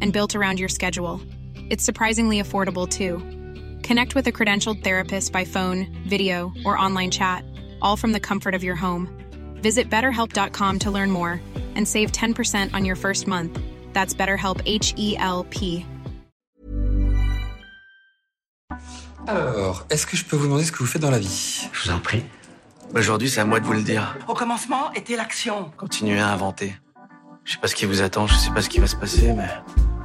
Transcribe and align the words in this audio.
and 0.00 0.12
built 0.12 0.34
around 0.34 0.58
your 0.58 0.68
schedule. 0.68 1.20
It's 1.70 1.84
surprisingly 1.84 2.40
affordable 2.42 2.88
too. 2.88 3.18
Connect 3.86 4.14
with 4.14 4.26
a 4.26 4.32
credentialed 4.32 4.82
therapist 4.82 5.32
by 5.32 5.44
phone, 5.44 5.86
video, 6.06 6.52
or 6.64 6.76
online 6.76 7.10
chat, 7.10 7.44
all 7.80 7.96
from 7.96 8.12
the 8.12 8.20
comfort 8.20 8.54
of 8.54 8.64
your 8.64 8.76
home. 8.76 9.08
Visit 9.62 9.88
betterhelp.com 9.88 10.78
to 10.80 10.90
learn 10.90 11.10
more 11.10 11.40
and 11.76 11.86
save 11.86 12.12
10% 12.12 12.74
on 12.74 12.84
your 12.84 12.96
first 12.96 13.26
month. 13.26 13.58
That's 13.92 14.14
BetterHelp 14.14 14.60
H 14.66 14.94
E 14.96 15.16
L 15.18 15.46
P. 15.50 15.86
Alors, 19.26 19.86
est-ce 19.90 20.06
que 20.06 20.16
je 20.16 20.24
peux 20.24 20.36
vous 20.36 20.46
demander 20.46 20.64
ce 20.64 20.72
que 20.72 20.78
vous 20.78 20.86
faites 20.86 21.02
dans 21.02 21.10
la 21.10 21.18
vie 21.18 21.68
Je 21.72 21.84
vous 21.84 21.90
en 21.94 22.00
prie. 22.00 22.24
Aujourd'hui, 22.94 23.30
c'est 23.30 23.40
à 23.40 23.44
moi 23.44 23.60
de 23.60 23.64
vous 23.64 23.74
le 23.74 23.82
dire. 23.82 24.16
Au 24.26 24.34
commencement 24.34 24.92
était 24.94 25.14
l'action. 25.16 25.70
Continuez 25.76 26.18
à 26.18 26.32
inventer. 26.32 26.74
Je 27.44 27.52
sais 27.52 27.58
pas 27.58 27.68
ce 27.68 27.74
qui 27.74 27.86
vous 27.86 28.02
attend, 28.02 28.26
je 28.26 28.34
sais 28.34 28.50
pas 28.50 28.62
ce 28.62 28.68
qui 28.68 28.80
va 28.80 28.86
se 28.86 28.96
passer, 28.96 29.32
mais 29.32 29.48
on 29.76 29.89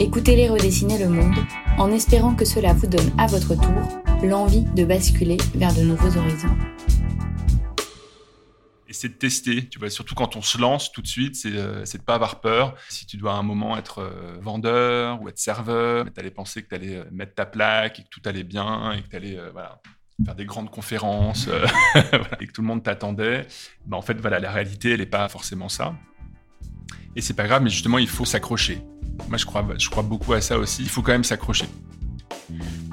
écoutez-les 0.00 0.48
redessiner 0.48 0.98
le 0.98 1.08
monde, 1.08 1.36
en 1.78 1.92
espérant 1.92 2.34
que 2.34 2.46
cela 2.46 2.72
vous 2.72 2.86
donne 2.86 3.12
à 3.18 3.26
votre 3.26 3.54
tour 3.54 4.02
l'envie 4.22 4.64
de 4.64 4.84
basculer 4.84 5.36
vers 5.54 5.74
de 5.74 5.82
nouveaux 5.82 6.16
horizons. 6.16 6.56
Et 8.88 8.92
c'est 8.92 9.10
de 9.10 9.14
tester, 9.14 9.68
tu 9.68 9.78
vois, 9.78 9.90
surtout 9.90 10.14
quand 10.14 10.36
on 10.36 10.42
se 10.42 10.58
lance 10.58 10.90
tout 10.90 11.02
de 11.02 11.06
suite, 11.06 11.36
c'est 11.36 11.54
euh, 11.54 11.84
de 11.84 12.02
pas 12.02 12.14
avoir 12.14 12.40
peur. 12.40 12.74
Si 12.88 13.06
tu 13.06 13.18
dois 13.18 13.34
à 13.34 13.36
un 13.36 13.42
moment 13.42 13.76
être 13.76 13.98
euh, 14.00 14.38
vendeur 14.40 15.22
ou 15.22 15.28
être 15.28 15.38
serveur, 15.38 16.06
tu 16.12 16.18
allais 16.18 16.30
penser 16.30 16.62
que 16.62 16.68
tu 16.70 16.74
allais 16.74 16.96
euh, 16.96 17.04
mettre 17.12 17.34
ta 17.34 17.46
plaque 17.46 18.00
et 18.00 18.02
que 18.02 18.08
tout 18.08 18.22
allait 18.24 18.42
bien 18.42 18.92
et 18.92 19.02
que 19.02 19.08
tu 19.08 19.16
allais 19.16 19.38
voilà, 19.52 19.80
faire 20.24 20.34
des 20.34 20.44
grandes 20.44 20.70
conférences 20.70 21.48
euh, 21.48 21.66
et 22.40 22.46
que 22.46 22.52
tout 22.52 22.62
le 22.62 22.66
monde 22.66 22.82
t'attendait. 22.82 23.46
Ben, 23.86 23.96
en 23.96 24.02
fait, 24.02 24.20
voilà, 24.20 24.38
la 24.38 24.50
réalité, 24.50 24.92
elle 24.92 25.00
n'est 25.00 25.06
pas 25.06 25.28
forcément 25.28 25.68
ça. 25.68 25.94
Et 27.16 27.20
c'est 27.20 27.34
pas 27.34 27.46
grave, 27.46 27.62
mais 27.62 27.70
justement, 27.70 27.98
il 27.98 28.08
faut 28.08 28.24
s'accrocher. 28.24 28.82
Moi, 29.28 29.36
je 29.36 29.44
crois, 29.44 30.02
beaucoup 30.02 30.32
à 30.32 30.40
ça 30.40 30.58
aussi. 30.58 30.82
Il 30.82 30.88
faut 30.88 31.02
quand 31.02 31.12
même 31.12 31.24
s'accrocher. 31.24 31.66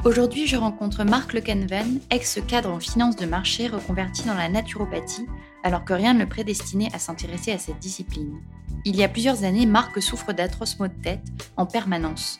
Aujourd'hui, 0.03 0.47
je 0.47 0.55
rencontre 0.55 1.03
Marc 1.03 1.33
Lecanven, 1.33 1.99
ex-cadre 2.11 2.69
en 2.69 2.79
finance 2.79 3.15
de 3.15 3.25
marché 3.25 3.67
reconverti 3.67 4.23
dans 4.23 4.33
la 4.33 4.49
naturopathie, 4.49 5.25
alors 5.63 5.83
que 5.83 5.93
rien 5.93 6.13
ne 6.13 6.19
le 6.19 6.29
prédestinait 6.29 6.93
à 6.93 6.99
s'intéresser 6.99 7.51
à 7.51 7.57
cette 7.57 7.79
discipline. 7.79 8.39
Il 8.85 8.95
y 8.95 9.03
a 9.03 9.09
plusieurs 9.09 9.43
années, 9.43 9.65
Marc 9.65 10.01
souffre 10.01 10.33
d'atroces 10.33 10.79
maux 10.79 10.87
de 10.87 11.01
tête 11.01 11.25
en 11.57 11.65
permanence. 11.65 12.39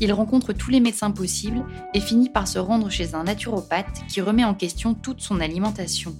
Il 0.00 0.12
rencontre 0.12 0.52
tous 0.52 0.70
les 0.70 0.80
médecins 0.80 1.10
possibles 1.10 1.64
et 1.92 2.00
finit 2.00 2.30
par 2.30 2.48
se 2.48 2.58
rendre 2.58 2.90
chez 2.90 3.14
un 3.14 3.24
naturopathe 3.24 4.02
qui 4.08 4.20
remet 4.20 4.44
en 4.44 4.54
question 4.54 4.94
toute 4.94 5.20
son 5.20 5.40
alimentation. 5.40 6.16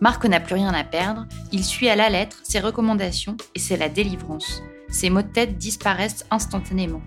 Marc 0.00 0.24
n'a 0.26 0.38
plus 0.38 0.54
rien 0.54 0.72
à 0.72 0.84
perdre, 0.84 1.26
il 1.50 1.64
suit 1.64 1.88
à 1.88 1.96
la 1.96 2.08
lettre 2.08 2.38
ses 2.44 2.60
recommandations 2.60 3.36
et 3.56 3.58
c'est 3.58 3.76
la 3.76 3.88
délivrance. 3.88 4.62
Ses 4.88 5.10
maux 5.10 5.22
de 5.22 5.28
tête 5.28 5.58
disparaissent 5.58 6.24
instantanément. 6.30 7.02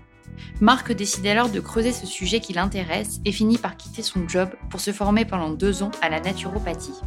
Marc 0.60 0.92
décide 0.92 1.26
alors 1.26 1.48
de 1.48 1.60
creuser 1.60 1.92
ce 1.92 2.06
sujet 2.06 2.40
qui 2.40 2.52
l'intéresse 2.52 3.20
et 3.24 3.32
finit 3.32 3.56
par 3.56 3.76
quitter 3.76 4.02
son 4.02 4.28
job 4.28 4.50
pour 4.68 4.80
se 4.80 4.92
former 4.92 5.24
pendant 5.24 5.50
deux 5.50 5.82
ans 5.82 5.90
à 6.02 6.10
la 6.10 6.20
naturopathie. 6.20 7.00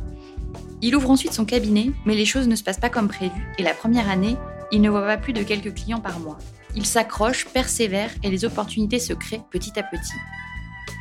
Il 0.81 0.96
ouvre 0.96 1.12
ensuite 1.12 1.34
son 1.34 1.46
cabinet, 1.46 1.91
mais 2.06 2.16
les 2.16 2.25
choses 2.25 2.47
ne 2.47 2.56
se 2.56 2.63
passent 2.63 2.79
pas 2.79 2.90
comme 2.90 3.07
prévu 3.07 3.47
et 3.59 3.63
la 3.63 3.73
première 3.73 4.09
année, 4.09 4.38
il 4.72 4.81
ne 4.81 4.90
voit 4.90 5.06
pas 5.06 5.17
plus 5.17 5.34
de 5.34 5.44
quelques 5.44 5.75
clients 5.75 6.02
par 6.02 6.19
mois. 6.19 6.40
Il 6.75 6.85
s'accroche, 6.85 7.46
persévère 7.46 8.09
et 8.23 8.31
les 8.31 8.44
opportunités 8.44 9.00
se 9.00 9.13
créent 9.13 9.44
petit 9.52 9.78
à 9.79 9.84
petit. 9.84 10.17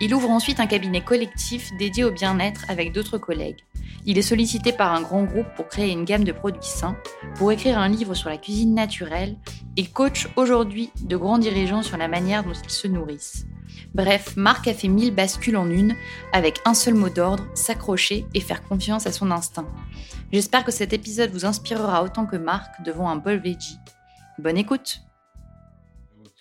Il 0.02 0.14
ouvre 0.14 0.30
ensuite 0.30 0.60
un 0.60 0.66
cabinet 0.66 1.00
collectif 1.00 1.70
dédié 1.78 2.04
au 2.04 2.10
bien-être 2.10 2.64
avec 2.68 2.92
d'autres 2.92 3.18
collègues. 3.18 3.64
Il 4.06 4.18
est 4.18 4.22
sollicité 4.22 4.72
par 4.72 4.92
un 4.92 5.00
grand 5.00 5.24
groupe 5.24 5.46
pour 5.56 5.68
créer 5.68 5.90
une 5.90 6.04
gamme 6.04 6.24
de 6.24 6.32
produits 6.32 6.62
sains, 6.62 6.96
pour 7.36 7.52
écrire 7.52 7.78
un 7.78 7.88
livre 7.88 8.14
sur 8.14 8.28
la 8.28 8.36
cuisine 8.36 8.74
naturelle 8.74 9.36
et 9.76 9.86
coach 9.86 10.28
aujourd'hui 10.36 10.90
de 11.00 11.16
grands 11.16 11.38
dirigeants 11.38 11.82
sur 11.82 11.96
la 11.96 12.06
manière 12.06 12.44
dont 12.44 12.52
ils 12.52 12.70
se 12.70 12.86
nourrissent. 12.86 13.46
Bref, 13.94 14.36
Marc 14.36 14.68
a 14.68 14.74
fait 14.74 14.88
mille 14.88 15.14
bascules 15.14 15.56
en 15.56 15.70
une, 15.70 15.96
avec 16.32 16.60
un 16.66 16.74
seul 16.74 16.94
mot 16.94 17.08
d'ordre, 17.08 17.46
s'accrocher 17.54 18.26
et 18.34 18.40
faire 18.40 18.62
confiance 18.62 19.06
à 19.06 19.12
son 19.12 19.30
instinct. 19.30 19.68
J'espère 20.32 20.64
que 20.64 20.72
cet 20.72 20.92
épisode 20.92 21.30
vous 21.30 21.46
inspirera 21.46 22.02
autant 22.02 22.26
que 22.26 22.36
Marc 22.36 22.82
devant 22.82 23.08
un 23.08 23.16
bol 23.16 23.36
veggie. 23.36 23.78
Bonne 24.38 24.58
écoute 24.58 25.00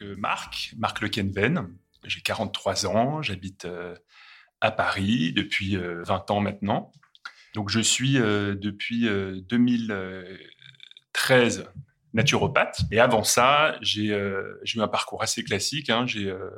euh, 0.02 0.16
Marc, 0.18 0.74
Marc 0.78 1.02
Lequenven, 1.02 1.70
j'ai 2.04 2.22
43 2.22 2.88
ans, 2.88 3.22
j'habite 3.22 3.66
euh, 3.66 3.96
à 4.60 4.72
Paris 4.72 5.32
depuis 5.34 5.78
euh, 5.78 6.04
20 6.04 6.32
ans 6.32 6.42
maintenant. 6.42 6.92
Donc 7.54 7.70
je 7.70 7.80
suis 7.80 8.18
euh, 8.20 8.56
depuis 8.56 9.04
2013 9.04 11.70
naturopathe. 12.14 12.82
Et 12.92 13.00
avant 13.00 13.24
ça, 13.24 13.78
j'ai 13.82 14.08
j'ai 14.64 14.80
eu 14.80 14.82
un 14.82 14.88
parcours 14.88 15.22
assez 15.24 15.44
classique. 15.44 15.90
hein. 15.90 16.06
J'ai 16.08 16.30
euh, 16.30 16.50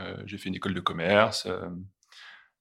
euh, 0.00 0.26
fait 0.26 0.48
une 0.48 0.54
école 0.56 0.74
de 0.74 0.80
commerce. 0.80 1.46
euh, 1.46 1.68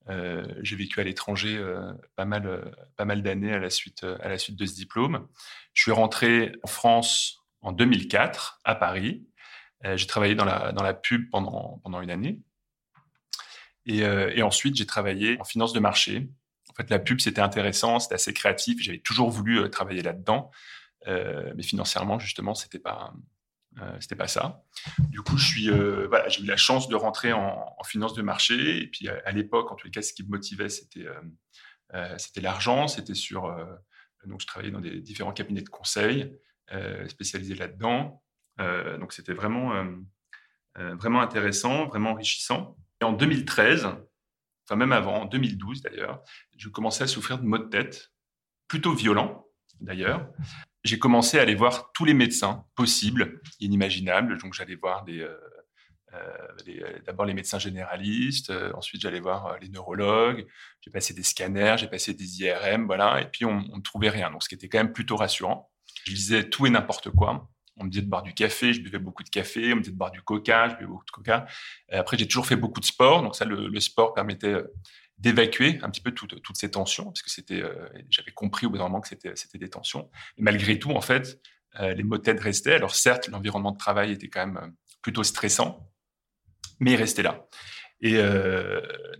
euh, 0.09 0.46
j'ai 0.62 0.75
vécu 0.75 1.00
à 1.00 1.03
l'étranger 1.03 1.57
euh, 1.57 1.94
pas 2.16 2.25
mal, 2.25 2.46
euh, 2.46 2.62
pas 2.97 3.06
mal 3.06 3.24
d'années 3.24 3.53
à, 3.53 3.59
la 3.59 3.69
suite, 3.69 4.03
euh, 4.03 4.18
à 4.22 4.28
la 4.28 4.38
suite 4.38 4.57
de 4.57 4.66
ce 4.66 4.75
diplôme. 4.75 5.28
Je 5.74 5.81
suis 5.81 5.91
rentré 5.91 6.53
en 6.63 6.68
France 6.68 7.38
en 7.62 7.72
2004, 7.72 8.59
à 8.66 8.75
Paris. 8.75 9.25
Euh, 9.85 9.95
j'ai 9.95 10.07
travaillé 10.07 10.35
dans 10.35 10.45
la, 10.45 10.72
dans 10.74 10.84
la 10.84 10.94
pub 10.94 11.30
pendant, 11.30 11.80
pendant 11.84 12.01
une 12.01 12.12
année. 12.12 12.40
Euh, 13.90 14.31
et 14.36 14.44
ensuite, 14.44 14.75
j'ai 14.75 14.86
travaillé 14.86 15.39
en 15.39 15.44
finance 15.44 15.74
de 15.74 15.80
marché. 15.80 16.30
En 16.73 16.75
fait, 16.81 16.89
la 16.89 16.97
pub, 16.97 17.19
c'était 17.19 17.41
intéressant, 17.41 17.99
c'était 17.99 18.15
assez 18.15 18.33
créatif. 18.33 18.81
J'avais 18.81 18.99
toujours 18.99 19.29
voulu 19.29 19.59
euh, 19.59 19.69
travailler 19.69 20.01
là-dedans. 20.01 20.49
Euh, 21.07 21.53
mais 21.55 21.61
financièrement, 21.61 22.17
justement, 22.17 22.55
c'était 22.55 22.79
pas, 22.79 23.13
euh, 23.79 23.99
pas 24.17 24.27
ça. 24.27 24.63
Du 25.09 25.21
coup, 25.21 25.37
je 25.37 26.07
voilà, 26.07 26.27
j'ai 26.29 26.41
eu 26.41 26.45
la 26.45 26.57
chance 26.57 26.87
de 26.87 26.95
rentrer 26.95 27.31
en, 27.31 27.75
finance 27.85 28.15
de 28.15 28.23
marché. 28.23 28.81
Et 28.81 28.87
puis, 28.87 29.07
à, 29.07 29.31
l'époque, 29.31 29.71
en 29.71 29.75
tous 29.75 29.85
les 29.85 29.91
cas, 29.91 30.01
ce 30.01 30.13
qui 30.13 30.23
me 30.23 30.29
motivait, 30.29 30.69
c'était, 30.69 31.05
c'était 32.17 32.41
l'argent. 32.41 32.87
C'était 32.87 33.13
sur, 33.13 33.43
donc, 34.25 34.41
je 34.41 34.47
travaillais 34.47 34.71
dans 34.71 34.79
des 34.79 35.01
différents 35.01 35.33
cabinets 35.33 35.61
de 35.61 35.69
conseil 35.69 36.33
spécialisés 37.07 37.55
là-dedans. 37.55 38.23
Donc, 38.57 39.11
c'était 39.11 39.33
vraiment, 39.33 39.85
vraiment 40.75 41.21
intéressant, 41.21 41.85
vraiment 41.87 42.11
enrichissant. 42.11 42.77
Et 43.01 43.03
en 43.03 43.11
2013, 43.11 43.89
enfin 44.65 44.75
même 44.75 44.92
avant, 44.92 45.21
en 45.21 45.25
2012 45.25 45.81
d'ailleurs, 45.81 46.24
je 46.57 46.69
commençais 46.69 47.04
à 47.04 47.07
souffrir 47.07 47.39
de 47.39 47.45
maux 47.45 47.57
de 47.57 47.69
tête, 47.69 48.12
plutôt 48.68 48.94
violents 48.94 49.45
d'ailleurs. 49.80 50.30
J'ai 50.83 51.00
commencé 51.00 51.39
à 51.39 51.42
aller 51.42 51.56
voir 51.56 51.92
tous 51.94 52.06
les 52.06 52.13
médecins 52.13 52.65
possibles, 52.75 53.42
inimaginables. 53.60 54.38
Donc 54.38 54.54
j'allais 54.54 54.75
voir 54.75 55.06
des, 55.06 55.21
euh, 55.21 55.38
d'abord 57.06 57.25
les 57.25 57.33
médecins 57.33 57.60
généralistes, 57.60 58.51
ensuite 58.75 59.01
j'allais 59.01 59.19
voir 59.19 59.57
les 59.60 59.69
neurologues, 59.69 60.45
j'ai 60.81 60.92
passé 60.92 61.13
des 61.13 61.24
scanners, 61.24 61.75
j'ai 61.77 61.88
passé 61.88 62.13
des 62.13 62.42
IRM, 62.42 62.86
voilà, 62.86 63.21
et 63.21 63.25
puis 63.25 63.45
on 63.45 63.62
ne 63.62 63.81
trouvait 63.81 64.09
rien, 64.09 64.30
donc 64.30 64.44
ce 64.44 64.50
qui 64.50 64.56
était 64.56 64.69
quand 64.69 64.77
même 64.77 64.94
plutôt 64.94 65.16
rassurant. 65.16 65.71
Je 66.06 66.12
lisais 66.12 66.50
tout 66.50 66.66
et 66.66 66.69
n'importe 66.69 67.09
quoi. 67.12 67.50
On 67.77 67.85
me 67.85 67.89
disait 67.89 68.03
de 68.03 68.09
boire 68.09 68.23
du 68.23 68.33
café, 68.33 68.73
je 68.73 68.81
buvais 68.81 68.99
beaucoup 68.99 69.23
de 69.23 69.29
café. 69.29 69.73
On 69.73 69.77
me 69.77 69.81
disait 69.81 69.93
de 69.93 69.97
boire 69.97 70.11
du 70.11 70.21
coca, 70.21 70.69
je 70.69 70.75
buvais 70.75 70.87
beaucoup 70.87 71.05
de 71.05 71.11
coca. 71.11 71.45
après, 71.91 72.17
j'ai 72.17 72.27
toujours 72.27 72.45
fait 72.45 72.55
beaucoup 72.55 72.79
de 72.79 72.85
sport, 72.85 73.21
donc 73.23 73.35
ça, 73.35 73.45
le, 73.45 73.79
sport 73.79 74.13
permettait 74.13 74.55
d'évacuer 75.17 75.79
un 75.81 75.89
petit 75.89 76.01
peu 76.01 76.11
toutes 76.11 76.57
ces 76.57 76.71
tensions, 76.71 77.05
parce 77.05 77.21
que 77.21 77.29
c'était, 77.29 77.63
j'avais 78.09 78.31
compris 78.31 78.65
au 78.65 78.69
bout 78.69 78.77
d'un 78.77 78.83
moment 78.83 79.01
que 79.01 79.07
c'était, 79.07 79.33
des 79.55 79.69
tensions. 79.69 80.09
Malgré 80.37 80.77
tout, 80.79 80.91
en 80.91 81.01
fait, 81.01 81.39
les 81.79 82.03
maux 82.03 82.17
de 82.17 82.23
tête 82.23 82.39
restaient. 82.39 82.75
Alors 82.75 82.95
certes, 82.95 83.27
l'environnement 83.27 83.71
de 83.71 83.77
travail 83.77 84.11
était 84.11 84.27
quand 84.27 84.45
même 84.45 84.73
plutôt 85.01 85.23
stressant, 85.23 85.89
mais 86.79 86.91
il 86.91 86.95
restait 86.95 87.23
là. 87.23 87.47
Et 88.01 88.17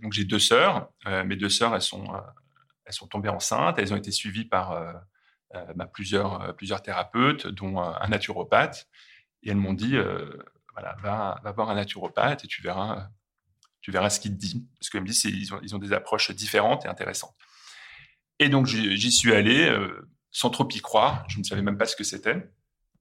donc 0.02 0.12
j'ai 0.12 0.24
deux 0.24 0.38
sœurs. 0.38 0.90
mes 1.24 1.36
deux 1.36 1.48
sœurs, 1.48 1.74
elles 1.74 1.82
sont 1.82 3.06
tombées 3.08 3.30
enceintes. 3.30 3.78
Elles 3.78 3.92
ont 3.92 3.96
été 3.96 4.10
suivies 4.10 4.44
par 4.44 5.04
bah, 5.76 5.86
plusieurs, 5.86 6.54
plusieurs 6.56 6.82
thérapeutes, 6.82 7.46
dont 7.46 7.80
un 7.80 8.08
naturopathe. 8.08 8.88
Et 9.42 9.50
elles 9.50 9.56
m'ont 9.56 9.74
dit, 9.74 9.96
voilà, 10.72 10.96
va, 11.02 11.52
voir 11.52 11.70
un 11.70 11.74
naturopathe 11.74 12.44
et 12.44 12.48
tu 12.48 12.62
verras 12.62 13.08
tu 13.84 13.90
verras 13.90 14.08
ce 14.08 14.18
qu'il 14.18 14.32
te 14.32 14.38
dit. 14.38 14.66
Parce 14.80 14.88
que 14.88 14.96
me 14.96 15.06
dit, 15.06 15.20
ils 15.28 15.52
ont, 15.52 15.60
ils 15.62 15.74
ont 15.74 15.78
des 15.78 15.92
approches 15.92 16.30
différentes 16.30 16.86
et 16.86 16.88
intéressantes. 16.88 17.36
Et 18.38 18.48
donc, 18.48 18.66
j'y 18.66 19.12
suis 19.12 19.34
allé 19.34 19.68
euh, 19.68 20.08
sans 20.30 20.48
trop 20.48 20.66
y 20.70 20.80
croire. 20.80 21.26
Je 21.28 21.38
ne 21.38 21.44
savais 21.44 21.60
même 21.60 21.76
pas 21.76 21.84
ce 21.84 21.94
que 21.94 22.02
c'était. 22.02 22.50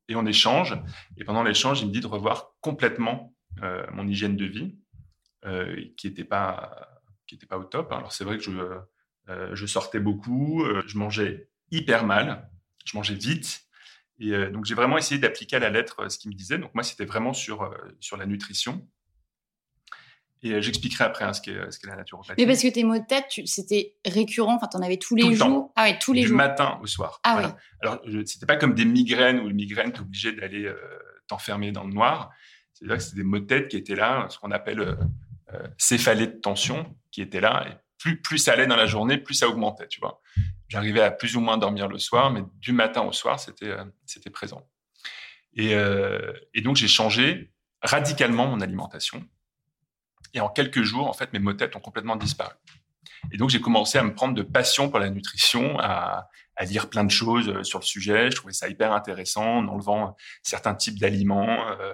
Et 0.09 0.17
on 0.17 0.25
échange. 0.25 0.77
Et 1.15 1.23
pendant 1.23 1.41
l'échange, 1.41 1.81
il 1.81 1.88
me 1.88 1.94
dit 1.94 2.01
de 2.01 2.07
revoir 2.07 2.55
complètement 2.59 3.33
euh, 3.61 3.85
mon 3.94 4.05
hygiène 4.05 4.35
de 4.35 4.44
vie, 4.44 4.75
euh, 5.45 5.73
qui 5.95 6.07
n'était 6.07 6.25
pas, 6.25 7.01
pas 7.47 7.57
au 7.57 7.63
top. 7.63 7.89
Alors, 7.94 8.11
c'est 8.11 8.25
vrai 8.25 8.38
que 8.38 8.44
je, 8.44 8.51
je 9.53 9.65
sortais 9.65 10.01
beaucoup, 10.01 10.65
je 10.85 10.97
mangeais 10.97 11.50
hyper 11.74 12.06
mal, 12.06 12.50
je 12.86 12.96
mangeais 12.96 13.16
vite. 13.16 13.62
Et 14.20 14.31
donc, 14.52 14.66
j'ai 14.66 14.75
vraiment 14.75 14.98
essayé 14.98 15.20
d'appliquer 15.20 15.58
à 15.58 15.60
la 15.60 15.70
lettre 15.70 16.10
ce 16.10 16.18
qu'il 16.18 16.30
me 16.31 16.36
disait. 16.36 16.58
Donc, 16.58 16.74
moi, 16.75 16.84
c'était 16.84 17.06
vraiment 17.06 17.34
sur, 17.34 17.74
sur 18.00 18.16
la 18.16 18.25
nutrition. 18.25 18.88
Et 20.44 20.52
euh, 20.52 20.62
j'expliquerai 20.62 21.06
après 21.06 21.24
hein, 21.24 21.34
ce 21.34 21.42
qu'est 21.42 21.88
la 21.88 21.96
naturopathie. 21.96 22.34
Mais 22.38 22.46
parce 22.46 22.62
que 22.62 22.68
tes 22.68 22.84
maux 22.84 22.98
de 22.98 23.06
tête, 23.06 23.25
c'était 23.46 23.96
récurrent, 24.06 24.56
enfin, 24.56 24.68
tu 24.70 24.78
en 24.78 24.81
avais 24.81 24.98
tous 24.98 25.16
les 25.16 25.34
jours. 25.34 25.72
Ah 25.75 25.84
ouais, 25.84 25.98
tous 26.00 26.12
les 26.12 26.22
du 26.22 26.28
jours. 26.28 26.38
Du 26.38 26.44
matin 26.44 26.80
au 26.81 26.86
soir. 26.86 27.22
Ah 27.24 27.38
ouais. 27.38 27.50
Alors, 27.81 28.02
c'était 28.25 28.46
pas 28.46 28.58
comme 28.58 28.75
des 28.75 28.86
migraines 28.86 29.40
où 29.40 29.48
le 29.48 29.54
migraine, 29.54 29.94
tu 29.94 30.00
es 30.00 30.02
obligé 30.02 30.34
d'aller 30.34 30.66
euh, 30.66 30.75
t'enfermer 31.28 31.72
dans 31.72 31.86
le 31.86 31.94
noir. 31.94 32.30
C'est-à-dire 32.74 32.98
que 32.98 33.04
c'était 33.04 33.18
des 33.18 33.24
maux 33.24 33.40
de 33.40 33.46
tête 33.46 33.70
qui 33.70 33.78
étaient 33.78 33.96
là, 33.96 34.28
ce 34.30 34.38
qu'on 34.38 34.52
appelle 34.52 34.81
euh, 34.81 34.96
euh, 35.54 35.68
céphalée 35.78 36.28
de 36.28 36.40
tension, 36.40 36.94
qui 37.12 37.22
étaient 37.22 37.42
là. 37.42 37.66
Plus, 38.23 38.38
ça 38.38 38.53
allait 38.53 38.67
dans 38.67 38.75
la 38.75 38.85
journée, 38.85 39.17
plus 39.17 39.33
ça 39.33 39.47
augmentait, 39.47 39.88
tu 39.88 40.00
vois. 40.00 40.21
J'arrivais 40.67 41.01
à 41.01 41.11
plus 41.11 41.35
ou 41.35 41.41
moins 41.41 41.57
dormir 41.57 41.88
le 41.88 42.00
soir, 42.00 42.31
mais 42.31 42.44
du 42.59 42.73
matin 42.73 43.01
au 43.01 43.11
soir, 43.11 43.39
c'était 43.39 43.75
c'était 44.05 44.29
présent. 44.29 44.67
Et, 45.55 45.73
et 46.53 46.61
donc, 46.61 46.75
j'ai 46.75 46.88
changé 46.88 47.51
radicalement 47.81 48.47
mon 48.47 48.59
alimentation. 48.59 49.23
Et 50.33 50.39
en 50.39 50.50
quelques 50.50 50.81
jours, 50.81 51.07
en 51.07 51.13
fait, 51.13 51.31
mes 51.33 51.39
maux 51.39 51.53
de 51.53 51.57
tête 51.57 51.75
ont 51.75 51.79
complètement 51.79 52.15
disparu. 52.15 52.55
Et 53.31 53.38
donc, 53.38 53.50
j'ai 53.50 53.61
commencé 53.61 53.97
à 53.97 54.03
me 54.03 54.13
prendre 54.13 54.33
de 54.33 54.41
passion 54.41 54.89
pour 54.89 55.00
la 55.00 55.09
nutrition, 55.09 55.79
à, 55.79 56.27
à, 56.55 56.65
lire 56.65 56.89
plein 56.89 57.03
de 57.03 57.11
choses 57.11 57.50
euh, 57.50 57.63
sur 57.63 57.79
le 57.79 57.85
sujet. 57.85 58.31
Je 58.31 58.35
trouvais 58.35 58.53
ça 58.53 58.67
hyper 58.67 58.91
intéressant 58.91 59.57
en 59.57 59.67
enlevant 59.67 60.15
certains 60.41 60.75
types 60.75 61.00
d'aliments, 61.00 61.69
euh, 61.69 61.94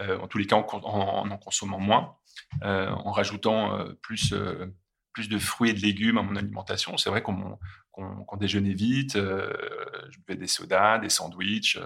euh, 0.00 0.18
en 0.18 0.26
tous 0.26 0.38
les 0.38 0.46
cas 0.46 0.56
en 0.56 0.64
en, 0.64 1.38
consommant 1.38 1.78
moins, 1.78 2.16
euh, 2.62 2.88
en 2.90 3.12
rajoutant 3.12 3.78
euh, 3.78 3.92
plus, 4.02 4.32
euh, 4.32 4.66
plus 5.14 5.30
de 5.30 5.38
fruits 5.38 5.70
et 5.70 5.72
de 5.74 5.80
légumes 5.80 6.18
à 6.18 6.22
mon 6.22 6.36
alimentation. 6.36 6.98
C'est 6.98 7.08
vrai 7.08 7.22
qu'on 7.22 7.58
qu 7.96 8.38
déjeunait 8.38 8.74
vite, 8.74 9.14
je 9.14 10.18
buvais 10.26 10.38
des 10.38 10.48
sodas, 10.48 10.98
des 10.98 11.08
sandwichs, 11.08 11.78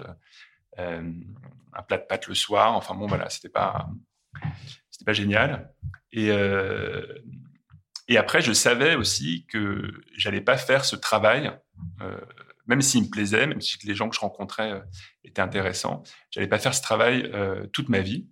un 0.77 1.83
plat 1.87 1.97
de 1.97 2.03
pâtes 2.03 2.27
le 2.27 2.35
soir. 2.35 2.75
Enfin 2.75 2.95
bon, 2.95 3.07
voilà, 3.07 3.29
c'était 3.29 3.49
pas 3.49 3.89
pas 5.05 5.13
génial. 5.13 5.73
Et, 6.11 6.31
euh, 6.31 7.05
et 8.07 8.17
après, 8.17 8.41
je 8.41 8.53
savais 8.53 8.95
aussi 8.95 9.45
que 9.47 10.01
j'allais 10.15 10.41
pas 10.41 10.57
faire 10.57 10.85
ce 10.85 10.95
travail, 10.95 11.51
euh, 12.01 12.17
même 12.67 12.81
s'il 12.81 13.03
me 13.03 13.09
plaisait, 13.09 13.47
même 13.47 13.61
si 13.61 13.77
les 13.85 13.95
gens 13.95 14.09
que 14.09 14.15
je 14.15 14.21
rencontrais 14.21 14.71
euh, 14.71 14.79
étaient 15.23 15.41
intéressants, 15.41 16.03
j'allais 16.31 16.47
pas 16.47 16.59
faire 16.59 16.73
ce 16.73 16.81
travail 16.81 17.29
euh, 17.33 17.67
toute 17.67 17.89
ma 17.89 17.99
vie. 17.99 18.27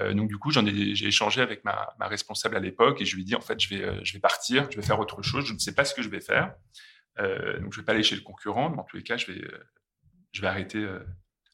Euh, 0.00 0.14
donc 0.14 0.28
du 0.28 0.38
coup, 0.38 0.50
j'en 0.50 0.64
ai, 0.66 0.94
j'ai 0.94 1.06
échangé 1.06 1.40
avec 1.40 1.64
ma, 1.64 1.94
ma 1.98 2.06
responsable 2.06 2.56
à 2.56 2.60
l'époque 2.60 3.00
et 3.00 3.04
je 3.04 3.14
lui 3.16 3.22
ai 3.22 3.24
dit 3.24 3.34
en 3.34 3.40
fait, 3.40 3.58
je 3.60 3.68
vais, 3.68 3.82
euh, 3.82 4.00
je 4.02 4.12
vais 4.12 4.20
partir, 4.20 4.68
je 4.70 4.76
vais 4.76 4.86
faire 4.86 5.00
autre 5.00 5.22
chose, 5.22 5.46
je 5.46 5.52
ne 5.52 5.58
sais 5.58 5.74
pas 5.74 5.84
ce 5.84 5.94
que 5.94 6.02
je 6.02 6.08
vais 6.08 6.20
faire. 6.20 6.54
donc 7.18 7.72
je 7.72 7.80
vais 7.80 7.84
pas 7.84 7.92
aller 7.92 8.02
chez 8.02 8.14
le 8.14 8.22
concurrent, 8.22 8.70
mais 8.70 8.78
en 8.78 8.84
tous 8.84 8.96
les 8.96 9.02
cas, 9.02 9.16
je 9.16 9.26
vais, 9.30 9.42
je 10.32 10.40
vais 10.40 10.46
arrêter 10.46 10.86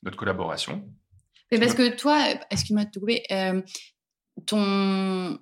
notre 0.02 0.17
collaboration. 0.17 0.87
Mais 1.50 1.58
parce 1.58 1.75
que 1.75 1.96
toi, 1.96 2.19
excuse-moi 2.50 2.85
de 2.85 2.91
te 2.91 2.99
couper, 2.99 3.23
ton 4.46 5.38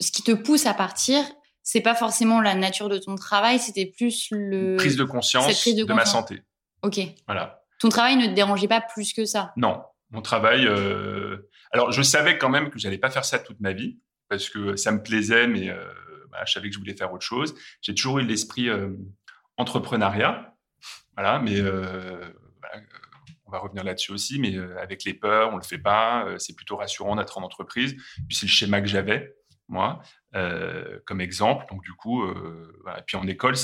ce 0.00 0.10
qui 0.10 0.22
te 0.22 0.32
pousse 0.32 0.66
à 0.66 0.74
partir, 0.74 1.24
c'est 1.62 1.80
pas 1.80 1.94
forcément 1.94 2.40
la 2.40 2.54
nature 2.54 2.88
de 2.88 2.98
ton 2.98 3.16
travail, 3.16 3.58
c'était 3.58 3.86
plus 3.86 4.28
le 4.30 4.76
prise 4.76 4.96
de 4.96 5.04
conscience, 5.04 5.60
prise 5.60 5.74
de, 5.74 5.84
de 5.84 5.92
ma 5.92 6.04
santé. 6.04 6.42
Ok. 6.82 7.00
Voilà. 7.26 7.62
Ton 7.80 7.88
travail 7.88 8.16
ne 8.16 8.26
te 8.26 8.32
dérangeait 8.32 8.68
pas 8.68 8.80
plus 8.80 9.12
que 9.12 9.24
ça. 9.24 9.52
Non, 9.56 9.82
mon 10.10 10.22
travail. 10.22 10.66
Euh... 10.66 11.48
Alors, 11.72 11.92
je 11.92 12.02
savais 12.02 12.38
quand 12.38 12.48
même 12.48 12.70
que 12.70 12.78
j'allais 12.78 12.98
pas 12.98 13.10
faire 13.10 13.24
ça 13.24 13.38
toute 13.38 13.60
ma 13.60 13.72
vie 13.72 13.98
parce 14.28 14.48
que 14.48 14.76
ça 14.76 14.92
me 14.92 15.02
plaisait, 15.02 15.46
mais 15.46 15.70
euh, 15.70 15.84
bah, 16.36 16.44
je 16.46 16.52
savais 16.52 16.68
que 16.68 16.74
je 16.74 16.78
voulais 16.78 16.94
faire 16.94 17.12
autre 17.12 17.24
chose. 17.24 17.54
J'ai 17.80 17.94
toujours 17.94 18.18
eu 18.18 18.22
l'esprit 18.22 18.68
euh, 18.68 18.90
entrepreneuriat, 19.56 20.54
voilà, 21.16 21.38
mais 21.38 21.58
euh, 21.58 22.28
on 23.46 23.50
va 23.50 23.58
revenir 23.58 23.84
là-dessus 23.84 24.12
aussi, 24.12 24.38
mais 24.38 24.54
euh, 24.54 24.78
avec 24.78 25.04
les 25.04 25.14
peurs, 25.14 25.54
on 25.54 25.56
le 25.56 25.62
fait 25.62 25.78
pas. 25.78 26.26
C'est 26.38 26.54
plutôt 26.54 26.76
rassurant 26.76 27.16
d'être 27.16 27.38
en 27.38 27.42
entreprise. 27.42 27.94
Puis 28.28 28.36
c'est 28.36 28.46
le 28.46 28.50
schéma 28.50 28.80
que 28.82 28.86
j'avais 28.86 29.34
moi 29.68 30.02
comme 31.06 31.22
exemple. 31.22 31.64
Donc 31.70 31.82
du 31.82 31.92
coup, 31.94 32.22
puis 33.06 33.16
en 33.16 33.26
école, 33.26 33.54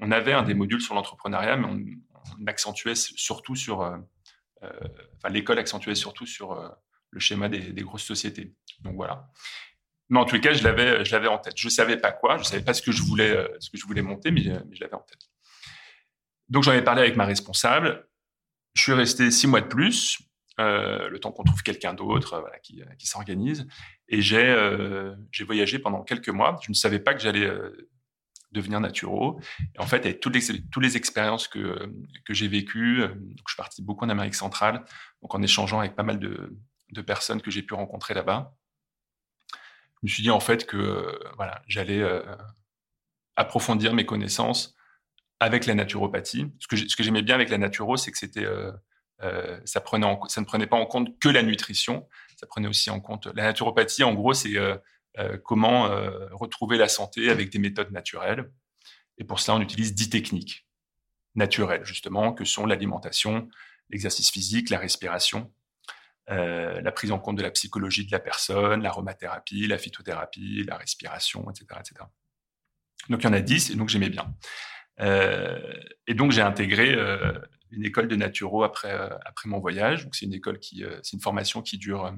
on 0.00 0.10
avait 0.12 0.32
un 0.32 0.44
des 0.44 0.54
modules 0.54 0.80
sur 0.80 0.94
l'entrepreneuriat, 0.94 1.56
mais 1.56 1.66
on, 1.66 1.84
on, 2.40 2.46
accentuait 2.46 2.94
surtout 2.94 3.56
sur, 3.56 3.80
enfin 4.62 5.28
l'école 5.28 5.58
accentuait 5.58 5.96
surtout 5.96 6.24
sur 6.24 6.76
le 7.16 7.20
schéma 7.20 7.48
des, 7.48 7.82
grosses 7.82 8.04
sociétés. 8.04 8.52
Donc 8.80 8.94
voilà. 8.94 9.26
Mais 10.10 10.20
en 10.20 10.26
les 10.26 10.40
cas, 10.40 10.52
je 10.52 10.62
l'avais, 10.62 11.02
je 11.02 11.12
l'avais 11.12 11.28
en 11.28 11.38
tête. 11.38 11.54
Je 11.56 11.68
savais 11.70 11.96
pas 11.96 12.12
quoi, 12.12 12.36
je 12.36 12.44
savais 12.44 12.62
pas 12.62 12.74
ce 12.74 12.82
que 12.82 12.92
je 12.92 13.02
voulais, 13.02 13.34
ce 13.58 13.70
que 13.70 13.78
je 13.78 13.86
voulais 13.86 14.02
monter, 14.02 14.30
mais, 14.30 14.42
mais 14.42 14.76
je 14.76 14.80
l'avais 14.80 14.94
en 14.94 15.00
tête. 15.00 15.22
Donc 16.50 16.62
j'en 16.62 16.72
ai 16.72 16.82
parlé 16.82 17.00
avec 17.00 17.16
ma 17.16 17.24
responsable. 17.24 18.06
Je 18.74 18.82
suis 18.82 18.92
resté 18.92 19.30
six 19.30 19.46
mois 19.46 19.62
de 19.62 19.66
plus, 19.66 20.18
euh, 20.60 21.08
le 21.08 21.18
temps 21.18 21.32
qu'on 21.32 21.42
trouve 21.42 21.62
quelqu'un 21.62 21.94
d'autre 21.94 22.34
euh, 22.34 22.40
voilà, 22.40 22.58
qui, 22.58 23.06
s'organise. 23.06 23.66
Et 24.08 24.20
j'ai 24.20 24.46
euh, 24.46 25.16
voyagé 25.46 25.78
pendant 25.78 26.02
quelques 26.02 26.28
mois. 26.28 26.58
Je 26.62 26.70
ne 26.70 26.74
savais 26.74 26.98
pas 27.00 27.14
que 27.14 27.20
j'allais 27.20 27.46
euh, 27.46 27.88
devenir 28.52 28.80
naturo. 28.80 29.40
En 29.78 29.86
fait, 29.86 29.98
avec 29.98 30.20
toutes 30.20 30.34
les, 30.34 30.62
toutes 30.70 30.82
les 30.82 30.96
expériences 30.96 31.48
que, 31.48 31.92
que 32.24 32.34
j'ai 32.34 32.48
vécues, 32.48 33.02
euh, 33.02 33.08
donc 33.08 33.44
je 33.46 33.52
suis 33.52 33.56
parti 33.56 33.82
beaucoup 33.82 34.04
en 34.04 34.08
Amérique 34.08 34.34
centrale, 34.34 34.84
donc 35.22 35.34
en 35.34 35.42
échangeant 35.42 35.80
avec 35.80 35.94
pas 35.94 36.02
mal 36.02 36.18
de, 36.18 36.56
de 36.90 37.00
personnes 37.00 37.42
que 37.42 37.50
j'ai 37.50 37.62
pu 37.62 37.74
rencontrer 37.74 38.14
là-bas. 38.14 38.54
Je 39.52 39.58
me 40.02 40.08
suis 40.08 40.22
dit 40.22 40.30
en 40.30 40.40
fait 40.40 40.66
que 40.66 41.18
voilà, 41.36 41.62
j'allais 41.66 42.02
approfondir 43.36 43.94
mes 43.94 44.06
connaissances 44.06 44.76
avec 45.40 45.66
la 45.66 45.74
naturopathie. 45.74 46.46
Ce 46.58 46.66
que, 46.66 47.02
j'aimais 47.02 47.22
bien 47.22 47.34
avec 47.34 47.50
la 47.50 47.58
naturo, 47.58 47.96
c'est 47.96 48.10
que 48.10 48.18
c'était, 48.18 48.44
euh, 48.44 48.72
euh, 49.22 49.60
ça, 49.64 49.80
ne 49.80 50.44
prenait 50.44 50.66
pas 50.66 50.76
en 50.76 50.86
compte 50.86 51.18
que 51.18 51.28
la 51.28 51.42
nutrition, 51.42 52.08
ça 52.36 52.46
prenait 52.46 52.68
aussi 52.68 52.90
en 52.90 53.00
compte 53.00 53.26
la 53.26 53.44
naturopathie. 53.44 54.04
En 54.04 54.14
gros, 54.14 54.34
c'est 54.34 54.56
euh, 54.56 54.76
euh 55.18 55.38
comment 55.38 55.86
euh, 55.86 56.28
retrouver 56.32 56.78
la 56.78 56.88
santé 56.88 57.30
avec 57.30 57.50
des 57.50 57.58
méthodes 57.58 57.92
naturelles. 57.92 58.50
Et 59.18 59.24
pour 59.24 59.40
cela, 59.40 59.56
on 59.56 59.60
utilise 59.60 59.94
dix 59.94 60.10
techniques 60.10 60.66
naturelles, 61.34 61.84
justement, 61.84 62.32
que 62.32 62.44
sont 62.44 62.66
l'alimentation, 62.66 63.48
l'exercice 63.90 64.30
physique, 64.30 64.70
la 64.70 64.78
respiration, 64.78 65.52
euh, 66.28 66.80
la 66.80 66.90
prise 66.90 67.12
en 67.12 67.20
compte 67.20 67.36
de 67.36 67.42
la 67.42 67.52
psychologie 67.52 68.04
de 68.04 68.10
la 68.10 68.18
personne, 68.18 68.82
l'aromathérapie, 68.82 69.68
la 69.68 69.78
phytothérapie, 69.78 70.64
la 70.66 70.76
respiration, 70.76 71.48
etc., 71.50 71.66
etc. 71.78 72.06
Donc 73.08 73.22
il 73.22 73.24
y 73.24 73.26
en 73.28 73.32
a 73.32 73.40
dix, 73.40 73.70
et 73.70 73.76
donc 73.76 73.88
j'aimais 73.90 74.08
bien. 74.08 74.34
Euh, 75.00 75.60
et 76.08 76.14
donc 76.14 76.32
j'ai 76.32 76.40
intégré 76.40 76.94
euh, 76.94 77.32
une 77.70 77.84
école 77.84 78.08
de 78.08 78.16
naturo 78.16 78.64
après 78.64 78.90
après 79.24 79.48
mon 79.48 79.60
voyage. 79.60 80.02
Donc 80.02 80.16
c'est 80.16 80.26
une 80.26 80.34
école 80.34 80.58
qui 80.58 80.84
c'est 81.02 81.12
une 81.12 81.20
formation 81.20 81.62
qui 81.62 81.78
dure 81.78 82.12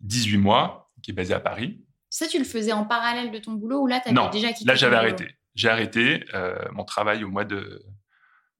18 0.00 0.36
mois, 0.36 0.92
qui 1.02 1.12
est 1.12 1.14
basée 1.14 1.34
à 1.34 1.40
Paris. 1.40 1.82
Ça, 2.10 2.26
tu 2.26 2.38
le 2.38 2.44
faisais 2.44 2.72
en 2.72 2.84
parallèle 2.84 3.30
de 3.30 3.38
ton 3.38 3.52
boulot 3.52 3.80
ou 3.80 3.86
là, 3.86 4.00
tu 4.00 4.10
avais 4.10 4.30
déjà 4.30 4.52
quitté 4.52 4.68
Là, 4.68 4.74
j'avais 4.74 4.96
arrêté. 4.96 5.26
J'ai 5.54 5.70
arrêté 5.70 6.24
mon 6.72 6.84
travail 6.84 7.24
au 7.24 7.30
mois 7.30 7.46
de 7.46 7.82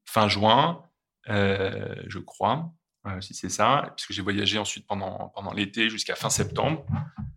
fin 0.06 0.28
juin, 0.28 0.82
je 1.26 2.18
crois. 2.20 2.72
Si 3.20 3.34
c'est 3.34 3.48
ça, 3.48 3.92
puisque 3.96 4.12
j'ai 4.12 4.22
voyagé 4.22 4.58
ensuite 4.58 4.86
pendant, 4.86 5.28
pendant 5.34 5.52
l'été 5.52 5.88
jusqu'à 5.90 6.14
fin 6.14 6.30
septembre, 6.30 6.86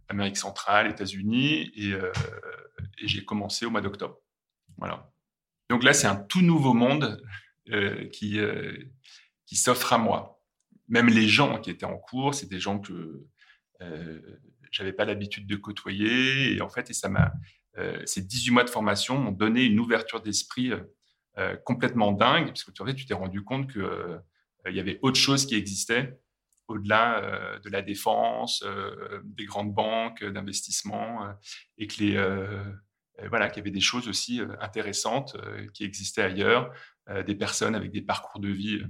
Amérique 0.07 0.37
centrale, 0.37 0.89
États-Unis, 0.89 1.71
et, 1.75 1.91
et 1.91 3.07
j'ai 3.07 3.23
commencé 3.23 3.65
au 3.65 3.69
mois 3.69 3.81
d'octobre. 3.81 4.17
Voilà. 4.77 5.11
Donc 5.69 5.83
là, 5.83 5.93
c'est 5.93 6.07
un 6.07 6.15
tout 6.15 6.41
nouveau 6.41 6.73
monde 6.73 7.21
qui, 8.11 8.39
qui 9.45 9.55
s'offre 9.55 9.93
à 9.93 9.97
moi. 9.97 10.39
Même 10.87 11.07
les 11.07 11.27
gens 11.27 11.59
qui 11.59 11.69
étaient 11.69 11.85
en 11.85 11.97
cours, 11.97 12.33
c'est 12.33 12.49
des 12.49 12.59
gens 12.59 12.79
que 12.79 13.25
euh, 13.81 14.19
j'avais 14.71 14.93
pas 14.93 15.05
l'habitude 15.05 15.47
de 15.47 15.55
côtoyer. 15.55 16.55
Et 16.55 16.61
en 16.61 16.69
fait, 16.69 16.93
ça 16.93 17.09
m'a, 17.09 17.33
euh, 17.77 18.01
ces 18.05 18.21
18 18.21 18.51
mois 18.51 18.63
de 18.63 18.69
formation 18.69 19.17
m'ont 19.17 19.31
donné 19.31 19.63
une 19.63 19.79
ouverture 19.79 20.21
d'esprit 20.21 20.71
euh, 21.37 21.55
complètement 21.65 22.11
dingue, 22.11 22.47
parce 22.47 22.63
que 22.63 22.71
tu 22.93 23.05
t'es 23.05 23.13
rendu 23.13 23.43
compte 23.43 23.71
que 23.71 24.19
il 24.67 24.75
y 24.75 24.79
avait 24.79 24.99
autre 25.01 25.19
chose 25.19 25.45
qui 25.45 25.55
existait 25.55 26.19
au-delà 26.67 27.59
de 27.63 27.69
la 27.69 27.81
défense, 27.81 28.63
des 29.23 29.45
grandes 29.45 29.73
banques 29.73 30.23
d'investissement, 30.23 31.27
et 31.79 31.87
que 31.87 32.63
voilà, 33.27 33.49
qu'il 33.49 33.61
y 33.61 33.61
avait 33.61 33.71
des 33.71 33.81
choses 33.81 34.07
aussi 34.07 34.41
intéressantes 34.59 35.35
qui 35.73 35.83
existaient 35.83 36.21
ailleurs, 36.21 36.71
des 37.25 37.33
personnes 37.33 37.73
avec 37.73 37.91
des 37.91 38.03
parcours 38.03 38.39
de 38.39 38.49
vie 38.49 38.83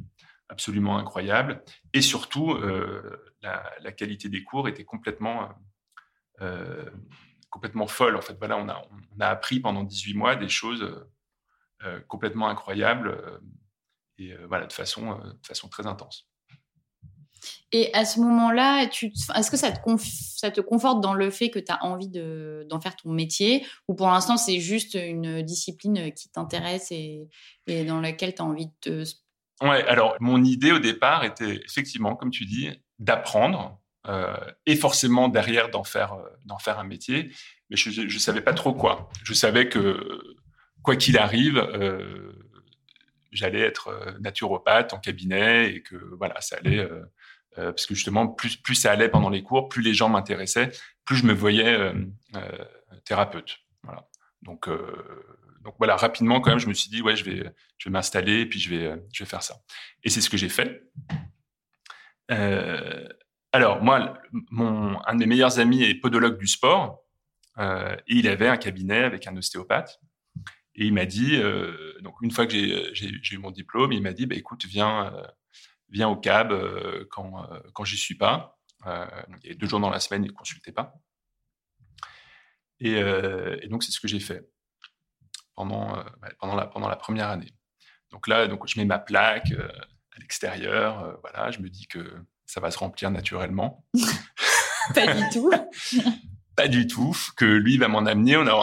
absolument 0.50 0.98
incroyables, 0.98 1.64
et 1.94 2.02
surtout 2.02 2.58
la, 3.42 3.92
qualité 3.92 4.30
des 4.30 4.44
cours 4.44 4.68
était 4.68 4.84
complètement, 4.84 5.44
euh, 5.44 6.42
euh, 6.42 6.90
complètement 7.50 7.88
folle. 7.88 8.16
En 8.16 8.22
fait, 8.22 8.38
voilà, 8.38 8.58
on 8.58 8.68
a, 8.70 9.28
appris 9.28 9.60
pendant 9.60 9.84
18 9.84 10.14
mois 10.14 10.36
des 10.36 10.50
choses 10.50 11.06
euh, 11.84 12.00
complètement 12.08 12.50
incroyables 12.50 13.18
et 14.20 14.36
voilà, 14.48 14.66
de 14.66 14.74
façon, 14.74 15.18
de 15.20 15.48
façon 15.48 15.68
très 15.70 15.88
intense. 15.88 16.30
Et 17.72 17.94
à 17.94 18.04
ce 18.06 18.20
moment-là, 18.20 18.84
est-ce 18.84 19.52
que 19.52 19.58
ça 19.58 19.72
te, 19.72 19.80
ça 20.38 20.52
te 20.52 20.62
conforte 20.62 21.02
dans 21.02 21.14
le 21.14 21.30
fait 21.30 21.50
que 21.50 21.60
tu 21.60 21.72
as 21.72 21.84
envie 21.84 22.10
d'en 22.10 22.82
faire 22.82 22.96
ton 22.96 23.12
métier? 23.12 23.66
Ou 23.88 23.96
pour 23.96 24.08
l'instant 24.08 24.38
c'est 24.38 24.60
juste 24.60 24.96
une 24.96 25.42
discipline 25.42 26.12
qui 26.14 26.30
t'intéresse 26.30 26.92
et, 26.92 27.30
et, 27.68 27.86
dans 27.86 28.02
laquelle 28.02 28.34
tu 28.34 28.42
as 28.42 28.46
envie 28.46 28.68
de 28.68 28.74
te... 28.82 29.04
Ouais, 29.62 29.84
alors 29.86 30.16
mon 30.20 30.44
idée 30.44 30.72
au 30.72 30.80
départ 30.80 31.24
était 31.24 31.62
effectivement, 31.66 32.16
comme 32.16 32.32
tu 32.32 32.46
dis, 32.46 32.70
d'apprendre 32.98 33.80
euh, 34.08 34.36
et 34.66 34.76
forcément 34.76 35.28
derrière 35.28 35.70
d'en 35.70 35.84
faire 35.84 36.14
euh, 36.14 36.72
un 36.72 36.84
métier. 36.84 37.32
Mais 37.70 37.78
je 37.78 38.02
ne 38.02 38.20
savais 38.20 38.42
pas 38.42 38.54
trop 38.54 38.74
quoi. 38.74 39.10
Je 39.24 39.34
savais 39.34 39.70
que 39.70 40.38
quoi 40.82 40.96
qu'il 40.96 41.18
arrive, 41.18 41.58
euh, 41.58 42.34
j'allais 43.32 43.62
être 43.62 44.16
naturopathe 44.20 44.94
en 44.94 45.00
cabinet 45.00 45.74
et 45.74 45.82
que 45.82 45.96
voilà, 46.18 46.40
ça 46.42 46.58
allait. 46.58 46.88
parce 47.56 47.86
que 47.86 47.96
justement, 47.96 48.28
plus, 48.28 48.56
plus 48.58 48.76
ça 48.76 48.92
allait 48.92 49.10
pendant 49.10 49.30
les 49.30 49.44
cours, 49.44 49.70
plus 49.70 49.82
les 49.82 49.94
gens 49.94 50.10
m'intéressaient, 50.10 50.72
plus 51.06 51.18
je 51.18 51.26
me 51.26 51.34
voyais 51.34 51.92
thérapeute. 53.06 53.58
Voilà. 53.84 54.08
Donc, 54.42 54.70
donc 55.64 55.76
voilà, 55.78 55.96
rapidement 55.96 56.42
quand 56.42 56.52
même, 56.52 56.60
je 56.60 56.68
me 56.68 56.74
suis 56.74 56.90
dit 56.90 57.02
ouais, 57.02 57.16
je 57.16 57.24
vais, 57.24 57.54
je 57.78 57.90
vais 57.90 57.92
m'installer 57.92 58.42
et 58.42 58.46
puis 58.46 58.60
je 58.60 58.70
vais, 58.70 59.02
je 59.12 59.24
vais 59.24 59.30
faire 59.30 59.44
ça. 59.44 59.58
Et 60.04 60.10
c'est 60.10 60.22
ce 60.22 60.30
que 60.30 60.38
j'ai 60.38 60.50
fait. 60.50 60.84
Euh, 62.32 63.08
alors, 63.52 63.82
moi, 63.82 64.18
mon, 64.52 65.00
un 65.06 65.16
de 65.16 65.20
mes 65.20 65.26
meilleurs 65.26 65.60
amis 65.60 65.84
est 65.84 65.96
podologue 65.96 66.38
du 66.38 66.48
sport 66.48 67.04
euh, 67.58 67.96
et 68.08 68.16
il 68.16 68.28
avait 68.28 68.48
un 68.48 68.58
cabinet 68.58 69.04
avec 69.04 69.28
un 69.28 69.36
ostéopathe. 69.36 70.00
Et 70.80 70.86
il 70.86 70.94
m'a 70.94 71.06
dit, 71.06 71.36
euh, 71.36 71.94
donc 72.02 72.16
une 72.22 72.32
fois 72.32 72.48
que 72.48 72.54
j'ai 72.94 73.36
eu 73.36 73.38
mon 73.38 73.52
diplôme, 73.52 73.92
il 73.92 74.02
m'a 74.02 74.14
dit, 74.14 74.26
bah, 74.26 74.36
écoute, 74.36 74.66
viens, 74.66 75.14
viens 75.90 76.10
au 76.10 76.16
CAB 76.16 76.54
quand, 77.12 77.48
quand 77.74 77.84
j'y 77.84 77.98
suis 77.98 78.16
pas. 78.16 78.58
il 78.86 79.50
y 79.50 79.52
a 79.52 79.56
deux 79.56 79.68
jours 79.68 79.80
dans 79.80 79.92
la 79.92 80.00
semaine, 80.00 80.24
il 80.24 80.30
ne 80.30 80.34
consultait 80.34 80.72
pas. 80.72 80.96
Et, 82.80 82.94
et 82.94 83.68
donc, 83.68 83.84
c'est 83.84 83.92
ce 83.92 84.00
que 84.00 84.08
j'ai 84.08 84.20
fait 84.20 84.50
pendant, 85.54 86.04
pendant, 86.40 86.56
la, 86.56 86.66
pendant 86.66 86.88
la 86.88 86.96
première 86.96 87.28
année. 87.28 87.54
Donc 88.10 88.28
là, 88.28 88.48
donc, 88.48 88.66
je 88.68 88.80
mets 88.80 88.86
ma 88.86 88.98
plaque 88.98 89.54
l'extérieur. 90.20 91.04
Euh, 91.04 91.14
voilà, 91.22 91.52
je 91.52 91.60
me 91.60 91.70
dis 91.70 91.88
que 91.88 92.24
ça 92.46 92.60
va 92.60 92.72
se 92.72 92.78
remplir 92.78 93.10
naturellement. 93.10 93.86
Pas 94.94 95.14
du 95.14 95.24
tout. 95.32 95.52
Pas 96.60 96.68
du 96.68 96.88
tout. 96.88 97.16
Que 97.38 97.46
lui 97.46 97.78
va 97.78 97.88
m'en 97.88 98.06
amener. 98.06 98.36
On, 98.36 98.46
a, 98.46 98.54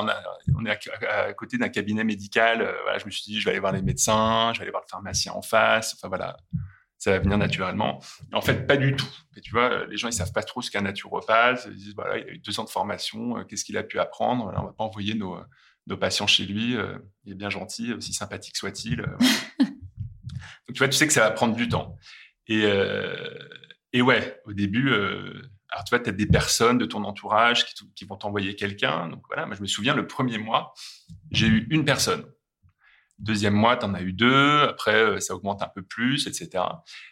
on, 0.54 0.66
est 0.66 0.70
à, 1.08 1.32
côté 1.32 1.56
d'un 1.56 1.70
cabinet 1.70 2.04
médical. 2.04 2.60
Euh, 2.60 2.74
voilà, 2.82 2.98
je 2.98 3.06
me 3.06 3.10
suis 3.10 3.22
dit, 3.24 3.40
je 3.40 3.44
vais 3.46 3.52
aller 3.52 3.58
voir 3.58 3.72
les 3.72 3.80
médecins, 3.80 4.52
je 4.52 4.58
vais 4.58 4.64
aller 4.64 4.70
voir 4.70 4.82
le 4.82 4.90
pharmacien 4.90 5.32
en 5.32 5.40
face. 5.40 5.94
Enfin 5.94 6.08
voilà, 6.08 6.36
ça 6.98 7.12
va 7.12 7.20
venir 7.20 7.38
naturellement. 7.38 8.02
En 8.34 8.42
fait, 8.42 8.66
pas 8.66 8.76
du 8.76 8.94
tout. 8.96 9.08
Et 9.34 9.40
tu 9.40 9.50
vois, 9.50 9.86
les 9.86 9.96
gens 9.96 10.08
ils 10.08 10.12
savent 10.12 10.34
pas 10.34 10.42
trop 10.42 10.60
ce 10.60 10.70
qu'est 10.70 10.76
un 10.76 10.82
naturopathe. 10.82 11.66
Ils 11.70 11.76
disent 11.76 11.94
voilà, 11.94 12.18
il 12.18 12.24
a 12.24 12.32
eu 12.32 12.38
deux 12.38 12.60
ans 12.60 12.64
de 12.64 12.68
formation. 12.68 13.38
Euh, 13.38 13.44
qu'est-ce 13.44 13.64
qu'il 13.64 13.78
a 13.78 13.82
pu 13.82 13.98
apprendre? 13.98 14.44
Voilà, 14.44 14.60
On 14.60 14.66
va 14.66 14.74
pas 14.74 14.84
envoyer 14.84 15.14
nos, 15.14 15.38
patients 15.98 16.26
chez 16.26 16.44
lui. 16.44 16.76
il 17.24 17.32
est 17.32 17.34
bien 17.34 17.48
gentil, 17.48 17.94
aussi 17.94 18.12
sympathique 18.12 18.58
soit-il. 18.58 18.96
Donc, 19.58 20.74
tu 20.74 20.78
vois, 20.78 20.88
tu 20.88 20.98
sais 20.98 21.06
que 21.06 21.14
ça 21.14 21.22
va 21.22 21.30
prendre 21.30 21.56
du 21.56 21.66
temps. 21.66 21.96
Et, 22.46 22.64
euh, 22.64 23.16
ouais, 23.94 24.40
au 24.44 24.52
début, 24.52 24.90
euh, 24.90 25.42
alors 25.76 25.84
tu 25.84 25.90
vois, 25.90 26.00
tu 26.00 26.08
as 26.08 26.12
des 26.14 26.24
personnes 26.24 26.78
de 26.78 26.86
ton 26.86 27.04
entourage 27.04 27.66
qui, 27.66 27.74
qui 27.94 28.06
vont 28.06 28.16
t'envoyer 28.16 28.56
quelqu'un. 28.56 29.08
Donc 29.08 29.22
voilà, 29.28 29.44
moi 29.44 29.54
je 29.56 29.60
me 29.60 29.66
souviens, 29.66 29.94
le 29.94 30.06
premier 30.06 30.38
mois, 30.38 30.72
j'ai 31.30 31.46
eu 31.48 31.66
une 31.70 31.84
personne. 31.84 32.24
Deuxième 33.18 33.52
mois, 33.52 33.76
tu 33.76 33.84
en 33.84 33.92
as 33.92 34.00
eu 34.00 34.14
deux. 34.14 34.62
Après, 34.62 34.94
euh, 34.94 35.20
ça 35.20 35.34
augmente 35.34 35.62
un 35.62 35.68
peu 35.68 35.82
plus, 35.82 36.26
etc. 36.26 36.64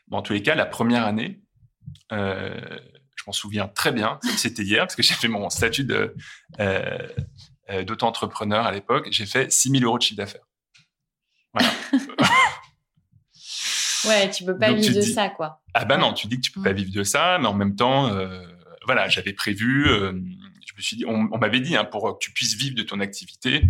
Bon, 0.09 0.17
en 0.17 0.23
tous 0.23 0.33
les 0.33 0.43
cas, 0.43 0.55
la 0.55 0.65
première 0.65 1.05
année, 1.05 1.43
euh, 2.13 2.59
je 3.17 3.25
m'en 3.27 3.33
souviens 3.35 3.69
très 3.69 3.93
bien, 3.93 4.19
c'était 4.39 4.63
hier, 4.63 4.85
parce 4.85 4.97
que 4.97 5.03
j'ai 5.03 5.15
fait 5.15 5.29
mon 5.29 5.51
statut 5.51 5.85
de, 5.85 6.15
euh, 6.59 7.09
euh 7.69 7.85
d'auto-entrepreneur 7.85 8.65
à 8.65 8.73
l'époque. 8.73 9.09
J'ai 9.11 9.27
fait 9.27 9.53
6 9.53 9.73
000 9.73 9.85
euros 9.85 9.99
de 9.99 10.03
chiffre 10.05 10.17
d'affaires. 10.17 10.47
Voilà. 11.53 11.71
Ouais, 14.07 14.31
tu 14.31 14.45
peux 14.45 14.57
pas 14.57 14.73
vivre 14.73 14.95
de 14.95 15.01
ça, 15.01 15.29
quoi. 15.29 15.63
Ah 15.73 15.85
bah 15.85 15.97
non, 15.97 16.13
tu 16.13 16.27
dis 16.27 16.37
que 16.37 16.43
tu 16.43 16.53
peux 16.53 16.63
pas 16.63 16.73
vivre 16.73 16.93
de 16.93 17.03
ça, 17.03 17.39
mais 17.41 17.47
en 17.47 17.55
même 17.55 17.75
temps, 17.75 18.09
euh, 18.09 18.47
voilà, 18.87 19.09
j'avais 19.09 19.33
prévu. 19.33 19.87
Euh, 19.89 20.13
je 20.67 20.75
me 20.77 20.81
suis 20.81 20.97
dit, 20.97 21.05
on, 21.07 21.39
m'avait 21.39 21.61
dit, 21.61 21.77
hein, 21.77 21.85
pour 21.85 22.19
que 22.19 22.25
tu 22.25 22.33
puisses 22.33 22.55
vivre 22.55 22.75
de 22.75 22.83
ton 22.83 23.01
activité, 23.01 23.63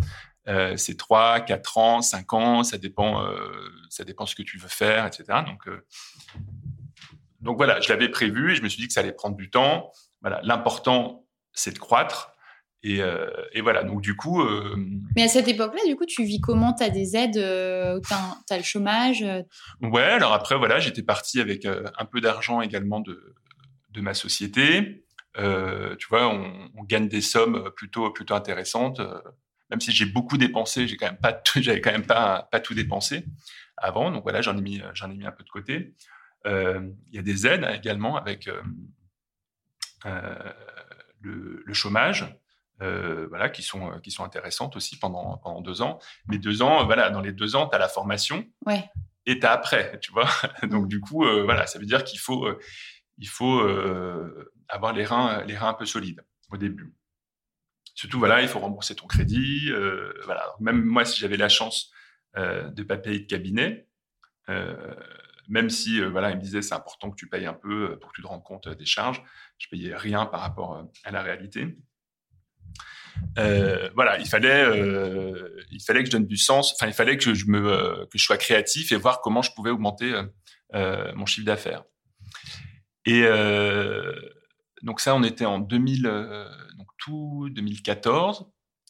euh, 0.49 0.77
c'est 0.77 0.97
3, 0.97 1.41
4 1.41 1.79
ans, 1.79 2.03
5 2.03 2.33
ans, 2.33 2.63
ça 2.63 2.79
dépend, 2.79 3.25
euh, 3.25 3.49
ça 3.91 4.05
dépend 4.05 4.27
ce 4.27 4.35
que 4.35 4.43
tu 4.43 4.59
veux 4.59 4.69
faire, 4.69 5.07
etc. 5.07 5.25
Donc, 5.47 5.67
euh, 5.69 5.85
donc 7.41 7.57
voilà, 7.57 7.81
je 7.81 7.89
l'avais 7.89 8.09
prévu 8.09 8.53
et 8.53 8.55
je 8.57 8.63
me 8.63 8.69
suis 8.69 8.81
dit 8.81 8.87
que 8.87 8.93
ça 8.93 9.01
allait 9.01 9.13
prendre 9.13 9.37
du 9.37 9.51
temps. 9.51 9.91
Voilà, 10.21 10.41
l'important, 10.43 11.27
c'est 11.53 11.73
de 11.73 11.79
croître. 11.79 12.35
Euh, 12.87 13.31
et, 13.53 13.61
voilà, 13.61 13.83
donc 13.83 14.03
du 14.03 14.15
coup. 14.15 14.43
Euh, 14.43 14.77
Mais 15.17 15.23
à 15.23 15.29
cette 15.29 15.49
époque-là, 15.49 15.81
du 15.87 15.97
coup, 15.97 16.05
tu 16.07 16.25
vis 16.25 16.41
comment? 16.41 16.75
Tu 16.75 16.85
as 16.85 16.91
des 16.91 17.17
aides 17.17 17.37
euh, 17.37 17.99
Tu 18.07 18.15
as, 18.53 18.57
le 18.57 18.63
chômage 18.63 19.25
Ouais, 19.81 20.03
alors 20.03 20.33
après, 20.33 20.57
voilà, 20.57 20.81
j'étais 20.81 21.03
parti 21.03 21.41
avec 21.41 21.65
un 21.65 22.05
peu 22.05 22.21
d'argent 22.21 22.61
également 22.61 23.01
de, 23.01 23.35
de 23.91 24.01
ma 24.01 24.15
société. 24.15 25.04
Tu 25.37 26.09
vois, 26.09 26.29
on, 26.29 26.85
gagne 26.85 27.09
des 27.09 27.21
sommes 27.21 27.71
plutôt, 27.77 28.11
plutôt 28.11 28.35
intéressantes. 28.35 29.01
même 29.71 29.81
si 29.81 29.93
j'ai 29.93 30.07
beaucoup 30.07 30.37
dépensé, 30.37 30.87
j'ai 30.87 30.97
quand 30.97 31.07
même 31.07 31.19
pas, 31.19 31.41
j'avais 31.57 31.81
quand 31.81 31.93
même 31.93 32.07
pas, 32.07 32.49
pas 32.51 32.61
tout 32.61 32.75
dépensé 32.75 33.25
avant. 33.77 34.11
Donc 34.11 34.23
voilà, 34.23 34.43
j'en 34.43 34.57
ai 34.57 34.63
mis, 34.63 34.83
j'en 34.93 35.11
ai 35.11 35.17
mis 35.17 35.27
un 35.27 35.33
peu 35.33 35.45
de 35.45 35.51
côté. 35.51 35.95
Il 36.47 36.95
y 37.13 37.19
a 37.19 37.23
des 37.23 37.47
aides 37.47 37.67
également 37.75 38.17
avec 38.17 38.47
le, 38.47 38.63
le, 41.65 41.75
chômage. 41.75 42.27
Euh, 42.83 43.27
voilà, 43.29 43.51
qui 43.51 43.63
sont, 43.63 43.93
euh, 43.93 44.01
qui 44.01 44.11
sont 44.11 44.25
intéressantes 44.25 44.75
aussi 44.75 44.99
pendant, 44.99 45.39
pendant 45.39 45.61
deux 45.61 45.81
ans. 45.81 46.01
Mais 46.27 46.39
deux 46.39 46.61
ans, 46.61 46.81
euh, 46.81 46.85
voilà, 46.85 47.09
dans 47.11 47.21
les 47.21 47.33
deux 47.33 47.55
ans, 47.55 47.69
tu 47.69 47.77
as 47.77 47.79
la 47.79 47.89
formation 47.89 48.45
ouais. 48.67 48.91
et 49.27 49.39
tu 49.39 49.47
as 49.47 49.53
après, 49.53 50.01
tu 50.01 50.11
vois. 50.11 50.29
Donc, 50.65 50.89
du 50.89 51.01
coup, 51.01 51.25
voilà, 51.45 51.69
ça 51.69 51.79
veut 51.79 51.87
dire 51.87 52.03
qu'il 52.03 52.19
faut, 52.19 52.49
il 53.19 53.29
faut 53.29 53.63
avoir 54.69 54.93
les 54.93 55.05
reins, 55.05 55.45
les 55.45 55.57
reins 55.57 55.71
un 55.71 55.75
peu 55.75 55.87
solides 55.87 56.25
au 56.51 56.57
début. 56.57 56.95
Surtout, 57.95 58.19
voilà, 58.19 58.43
il 58.43 58.49
faut 58.49 58.59
rembourser 58.59 58.95
ton 58.95 59.07
crédit. 59.07 59.71
voilà. 60.25 60.55
Même 60.61 60.83
moi, 60.85 61.05
si 61.05 61.21
j'avais 61.21 61.37
la 61.37 61.49
chance 61.49 61.91
de 62.37 62.73
ne 62.77 62.83
pas 62.83 62.97
payer 62.97 63.21
de 63.21 63.27
cabinet, 63.27 63.87
même 65.49 65.71
si 65.71 66.01
voilà, 66.01 66.31
il 66.31 66.37
me 66.37 66.43
disait 66.43 66.61
c'est 66.61 66.75
important 66.75 67.11
que 67.11 67.17
tu 67.17 67.29
payes 67.29 67.47
un 67.47 67.55
peu 67.55 67.99
pour 68.01 68.11
que 68.11 68.17
tu 68.17 68.23
te 68.23 68.27
rendes 68.27 68.43
compte 68.43 68.69
des 68.69 68.85
charges, 68.85 69.23
je 69.59 69.69
payais 69.69 69.95
rien 69.95 70.27
par 70.27 70.41
rapport 70.41 70.85
à 71.05 71.11
la 71.13 71.23
réalité. 71.23 71.77
Euh, 73.39 73.91
voilà, 73.95 74.19
il 74.19 74.27
fallait, 74.27 74.65
euh, 74.65 75.61
il 75.71 75.83
fallait 75.83 76.01
que 76.01 76.07
je 76.07 76.13
donne 76.13 76.27
du 76.27 76.37
sens. 76.37 76.75
Enfin, 76.75 76.87
il 76.87 76.93
fallait 76.93 77.17
que 77.17 77.35
je 77.35 77.47
me, 77.47 77.67
euh, 77.67 78.07
que 78.07 78.19
je 78.19 78.25
sois 78.25 78.37
créatif 78.37 78.93
et 78.93 78.97
voir 78.97 79.21
comment 79.21 79.43
je 79.43 79.53
pouvais 79.53 79.71
augmenter 79.71 80.13
mon 80.73 81.27
chiffre 81.27 81.47
d'affaires. 81.47 81.85
Et 83.07 83.23
donc 84.85 85.01
ça, 85.01 85.15
on 85.17 85.23
était 85.25 85.45
en 85.47 85.59
2000, 85.59 86.03
donc 86.79 86.87
tout 86.99 87.49
2014. 87.53 88.47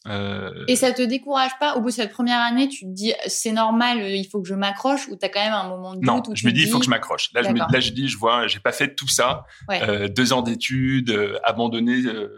Euh, 0.07 0.51
Et 0.67 0.75
ça 0.75 0.91
te 0.91 1.01
décourage 1.01 1.57
pas? 1.59 1.75
Au 1.77 1.81
bout 1.81 1.87
de 1.87 1.93
cette 1.93 2.11
première 2.11 2.39
année, 2.39 2.69
tu 2.69 2.85
te 2.85 2.91
dis 2.91 3.13
c'est 3.25 3.51
normal, 3.51 4.01
euh, 4.01 4.09
il 4.09 4.27
faut 4.27 4.39
que 4.39 4.47
je 4.47 4.53
m'accroche? 4.53 5.07
Ou 5.07 5.15
t'as 5.15 5.29
quand 5.29 5.43
même 5.43 5.53
un 5.53 5.67
moment 5.67 5.95
de 5.95 6.05
non, 6.05 6.17
doute 6.17 6.27
où 6.27 6.35
je 6.35 6.41
tu 6.41 6.45
me 6.47 6.51
dis 6.51 6.61
il 6.63 6.69
faut 6.69 6.77
que 6.77 6.85
je 6.85 6.91
m'accroche. 6.91 7.31
Là, 7.33 7.41
je 7.41 7.49
me, 7.49 7.57
là, 7.57 7.79
je 7.79 7.89
dis, 7.91 8.07
je 8.07 8.15
vois, 8.17 8.45
j'ai 8.45 8.59
pas 8.59 8.71
fait 8.71 8.93
tout 8.93 9.07
ça, 9.07 9.45
Ouais. 9.67 9.81
euh, 9.81 10.07
deux 10.07 10.31
ans 10.31 10.43
d'études, 10.43 11.09
euh, 11.09 11.39
euh, 11.43 12.29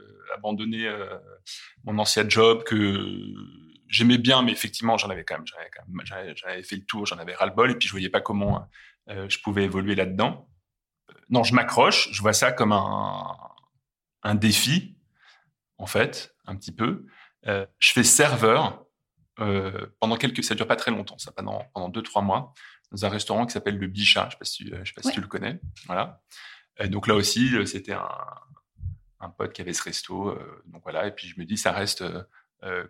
euh, 0.45 1.17
mon 1.83 1.97
ancien 1.99 2.27
job 2.29 2.63
que 2.63 3.05
j'aimais 3.89 4.17
bien, 4.17 4.41
mais 4.43 4.51
effectivement, 4.53 4.97
j'en 4.97 5.09
avais 5.09 5.23
quand 5.25 5.35
même, 5.35 5.47
j'en 5.47 5.57
avais, 5.59 5.69
quand 5.75 5.83
même- 5.87 6.05
j'en 6.05 6.15
avais- 6.15 6.35
j'en 6.35 6.47
avais 6.47 6.63
fait 6.63 6.75
le 6.77 6.85
tour, 6.85 7.05
j'en 7.05 7.17
avais 7.17 7.33
ras 7.35 7.45
le 7.47 7.53
bol, 7.53 7.71
et 7.71 7.75
puis 7.75 7.87
je 7.87 7.93
voyais 7.93 8.09
pas 8.09 8.21
comment 8.21 8.65
euh, 9.09 9.25
je 9.29 9.39
pouvais 9.39 9.63
évoluer 9.63 9.95
là-dedans. 9.95 10.47
Euh, 11.09 11.13
Non, 11.29 11.43
je 11.43 11.53
m'accroche, 11.53 12.09
je 12.11 12.21
vois 12.21 12.33
ça 12.33 12.51
comme 12.51 12.71
un, 12.73 13.23
un 14.27 14.36
défi, 14.36 14.98
en 15.77 15.86
fait, 15.86 16.36
un 16.46 16.55
petit 16.55 16.72
peu. 16.74 17.05
Euh, 17.48 17.65
je 17.79 17.91
fais 17.93 18.03
serveur 18.03 18.86
euh, 19.39 19.88
pendant 20.00 20.17
quelques, 20.17 20.43
ça 20.43 20.55
dure 20.55 20.67
pas 20.67 20.75
très 20.75 20.91
longtemps, 20.91 21.17
ça 21.17 21.31
pendant 21.31 21.63
pendant 21.74 21.89
deux 21.89 22.01
trois 22.01 22.22
mois 22.22 22.53
dans 22.91 23.05
un 23.05 23.10
restaurant 23.10 23.46
qui 23.46 23.53
s'appelle 23.53 23.77
le 23.77 23.88
Bichat. 23.88 24.25
Je 24.29 24.31
sais 24.31 24.38
pas 24.39 24.46
si, 24.46 24.57
tu- 24.65 24.69
je 24.84 24.86
sais 24.86 24.93
pas 24.93 25.01
si 25.03 25.12
tu 25.12 25.22
le 25.22 25.27
connais. 25.27 25.60
Voilà. 25.86 26.22
Euh, 26.81 26.88
donc 26.88 27.07
là 27.07 27.15
aussi, 27.15 27.55
euh, 27.55 27.65
c'était 27.65 27.93
un, 27.93 28.10
un 29.19 29.29
pote 29.29 29.53
qui 29.53 29.62
avait 29.62 29.74
ce 29.74 29.84
resto. 29.84 30.29
euh, 30.29 30.63
donc 30.67 30.84
voilà. 30.84 31.07
Et 31.07 31.12
puis 31.12 31.27
je 31.27 31.39
me 31.39 31.46
dis, 31.46 31.57
ça 31.57 31.72
reste 31.72 32.01
euh, 32.01 32.22
euh, 32.22 32.24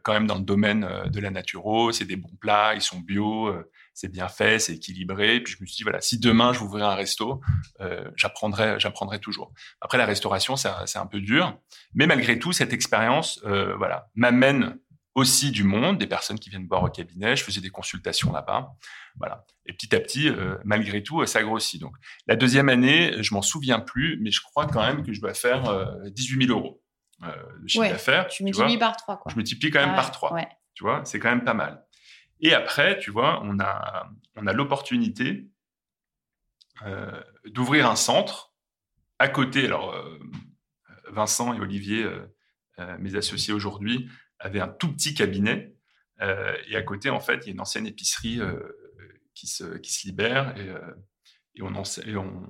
quand 0.03 0.13
même 0.13 0.27
dans 0.27 0.36
le 0.38 0.43
domaine 0.43 0.83
euh, 0.83 1.07
de 1.07 1.19
la 1.19 1.29
naturo. 1.29 1.91
C'est 1.91 2.05
des 2.05 2.15
bons 2.15 2.36
plats, 2.39 2.74
ils 2.75 2.81
sont 2.81 3.00
bio, 3.00 3.47
euh, 3.47 3.69
c'est 3.93 4.12
bien 4.12 4.27
fait, 4.27 4.59
c'est 4.59 4.75
équilibré. 4.75 5.41
Puis 5.41 5.55
je 5.57 5.62
me 5.62 5.67
suis 5.67 5.77
dit, 5.77 5.83
voilà, 5.83 6.01
si 6.01 6.19
demain 6.19 6.53
je 6.53 6.62
ouvrais 6.62 6.83
un 6.83 6.95
resto, 6.95 7.41
euh, 7.81 8.09
j'apprendrai, 8.15 8.79
j'apprendrai 8.79 9.19
toujours. 9.19 9.53
Après 9.81 9.97
la 9.97 10.05
restauration, 10.05 10.55
c'est 10.55 10.69
un, 10.69 11.01
un 11.01 11.05
peu 11.05 11.19
dur, 11.19 11.57
mais 11.93 12.07
malgré 12.07 12.39
tout, 12.39 12.53
cette 12.53 12.74
expérience, 12.74 13.41
euh, 13.45 13.75
voilà, 13.77 14.09
m'amène 14.15 14.77
aussi 15.17 15.50
du 15.50 15.63
monde, 15.63 15.97
des 15.97 16.05
personnes 16.05 16.38
qui 16.38 16.51
viennent 16.51 16.67
boire 16.67 16.83
au 16.83 16.89
cabinet. 16.89 17.36
Je 17.36 17.43
faisais 17.43 17.59
des 17.59 17.71
consultations 17.71 18.31
là-bas. 18.31 18.75
Voilà. 19.15 19.45
Et 19.65 19.74
petit 19.74 19.95
à 19.95 20.00
petit, 20.00 20.29
euh, 20.29 20.57
malgré 20.63 21.01
tout, 21.01 21.21
euh, 21.21 21.25
ça 21.25 21.41
grossit. 21.41 21.81
Donc, 21.81 21.95
la 22.27 22.36
deuxième 22.36 22.69
année, 22.69 23.15
je 23.24 23.33
m'en 23.33 23.41
souviens 23.41 23.79
plus, 23.79 24.19
mais 24.21 24.29
je 24.29 24.41
crois 24.41 24.67
quand 24.67 24.81
même 24.81 25.03
que 25.03 25.13
je 25.13 25.19
dois 25.19 25.33
faire 25.33 25.67
euh, 25.69 25.88
18 26.12 26.45
000 26.45 26.55
euros 26.55 26.83
euh, 27.24 27.59
de 27.62 27.67
chiffre 27.67 27.81
Ouais, 27.83 27.89
d'affaires. 27.91 28.27
Tu 28.27 28.43
vois. 28.43 28.47
multiplies 28.51 28.77
par 28.77 28.95
3 28.97 29.17
quoi. 29.17 29.31
Je 29.31 29.36
multiplie 29.36 29.71
quand 29.71 29.79
même 29.79 29.91
Ah, 29.93 29.95
par 29.95 30.12
3. 30.12 30.33
Ouais. 30.33 30.47
Tu 30.74 30.83
vois, 30.83 31.03
c'est 31.05 31.19
quand 31.19 31.29
même 31.29 31.43
pas 31.43 31.53
mal. 31.53 31.83
Et 32.39 32.53
après, 32.53 33.00
tu 33.00 33.09
vois, 33.12 33.41
on 33.43 33.59
a, 33.59 34.09
on 34.36 34.45
a 34.45 34.53
l'opportunité 34.53 35.50
euh, 36.86 37.21
d'ouvrir 37.45 37.89
un 37.89 37.95
centre 37.95 38.53
à 39.19 39.27
côté. 39.27 39.65
Alors, 39.65 39.93
euh, 39.95 40.19
Vincent 41.09 41.53
et 41.53 41.59
Olivier, 41.59 42.03
euh, 42.03 42.27
euh, 42.79 42.97
mes 43.00 43.15
associés 43.15 43.53
aujourd'hui, 43.53 44.09
avaient 44.39 44.59
un 44.59 44.67
tout 44.67 44.93
petit 44.93 45.13
cabinet. 45.15 45.74
euh, 46.21 46.55
et 46.67 46.75
à 46.75 46.83
côté, 46.83 47.09
en 47.09 47.19
fait, 47.19 47.38
il 47.43 47.45
y 47.47 47.50
a 47.50 47.53
une 47.53 47.62
ancienne 47.62 47.88
épicerie 47.88 48.39
euh, 48.39 48.59
qui, 49.33 49.47
se, 49.47 49.77
qui 49.77 49.91
se 49.91 50.05
libère. 50.07 50.55
Et, 50.57 50.69
euh, 50.69 50.79
et, 51.55 51.62
on, 51.63 51.74
en 51.75 51.83
sait- 51.83 52.07
et 52.07 52.15
on, 52.17 52.47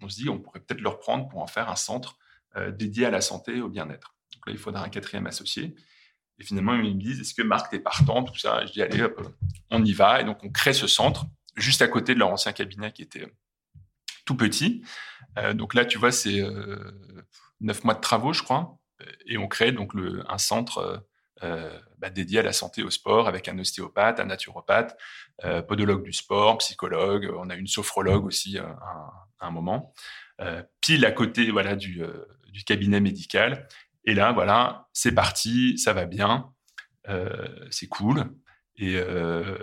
on 0.00 0.08
se 0.08 0.16
dit, 0.16 0.28
on 0.28 0.38
pourrait 0.38 0.60
peut-être 0.60 0.80
le 0.80 0.88
reprendre 0.88 1.28
pour 1.28 1.42
en 1.42 1.46
faire 1.48 1.68
un 1.68 1.76
centre 1.76 2.14
euh, 2.14 2.18
dédié 2.72 3.06
à 3.06 3.10
la 3.10 3.20
santé 3.20 3.60
au 3.60 3.68
bien-être. 3.68 4.14
Donc 4.34 4.46
là, 4.46 4.52
il 4.52 4.58
faudra 4.58 4.84
un 4.84 4.88
quatrième 4.88 5.26
associé. 5.26 5.74
Et 6.38 6.44
finalement, 6.44 6.74
ils 6.74 6.94
me 6.94 7.00
disent, 7.00 7.20
est-ce 7.20 7.34
que 7.34 7.42
Marc, 7.42 7.70
t'es 7.70 7.80
partant, 7.80 8.22
tout 8.22 8.38
ça? 8.38 8.64
Je 8.66 8.72
dis, 8.72 8.82
allez, 8.82 9.02
hop, 9.02 9.20
on 9.70 9.84
y 9.84 9.92
va. 9.92 10.20
Et 10.20 10.24
donc, 10.24 10.44
on 10.44 10.50
crée 10.50 10.72
ce 10.72 10.86
centre 10.86 11.26
juste 11.56 11.82
à 11.82 11.88
côté 11.88 12.14
de 12.14 12.20
leur 12.20 12.28
ancien 12.28 12.52
cabinet 12.52 12.92
qui 12.92 13.02
était 13.02 13.26
tout 14.24 14.36
petit. 14.36 14.84
Euh, 15.38 15.54
donc 15.54 15.74
là, 15.74 15.84
tu 15.84 15.98
vois, 15.98 16.12
c'est 16.12 16.40
euh, 16.40 16.78
neuf 17.60 17.82
mois 17.82 17.94
de 17.94 18.00
travaux, 18.00 18.32
je 18.32 18.42
crois. 18.42 18.78
Et 19.26 19.38
on 19.38 19.48
crée 19.48 19.72
donc 19.72 19.92
un 20.28 20.38
centre 20.38 20.78
euh, 20.78 20.98
euh, 21.42 21.80
bah, 21.98 22.10
dédié 22.10 22.40
à 22.40 22.42
la 22.42 22.52
santé 22.52 22.82
au 22.82 22.90
sport 22.90 23.28
avec 23.28 23.48
un 23.48 23.58
ostéopathe, 23.58 24.20
un 24.20 24.26
naturopathe, 24.26 24.96
euh, 25.44 25.62
podologue 25.62 26.02
du 26.02 26.12
sport, 26.12 26.58
psychologue. 26.58 27.32
On 27.36 27.48
a 27.48 27.54
une 27.54 27.68
sophrologue 27.68 28.26
aussi 28.26 28.58
euh, 28.58 28.64
à, 28.64 29.28
à 29.40 29.46
un 29.46 29.50
moment. 29.50 29.92
Euh, 30.40 30.62
pile 30.80 31.04
à 31.04 31.12
côté 31.12 31.50
voilà, 31.50 31.74
du, 31.74 32.02
euh, 32.02 32.24
du 32.48 32.64
cabinet 32.64 33.00
médical. 33.00 33.68
Et 34.04 34.14
là, 34.14 34.32
voilà, 34.32 34.88
c'est 34.92 35.12
parti, 35.12 35.76
ça 35.78 35.92
va 35.92 36.06
bien, 36.06 36.52
euh, 37.08 37.46
c'est 37.70 37.88
cool, 37.88 38.24
et, 38.76 38.96
euh, 38.96 39.56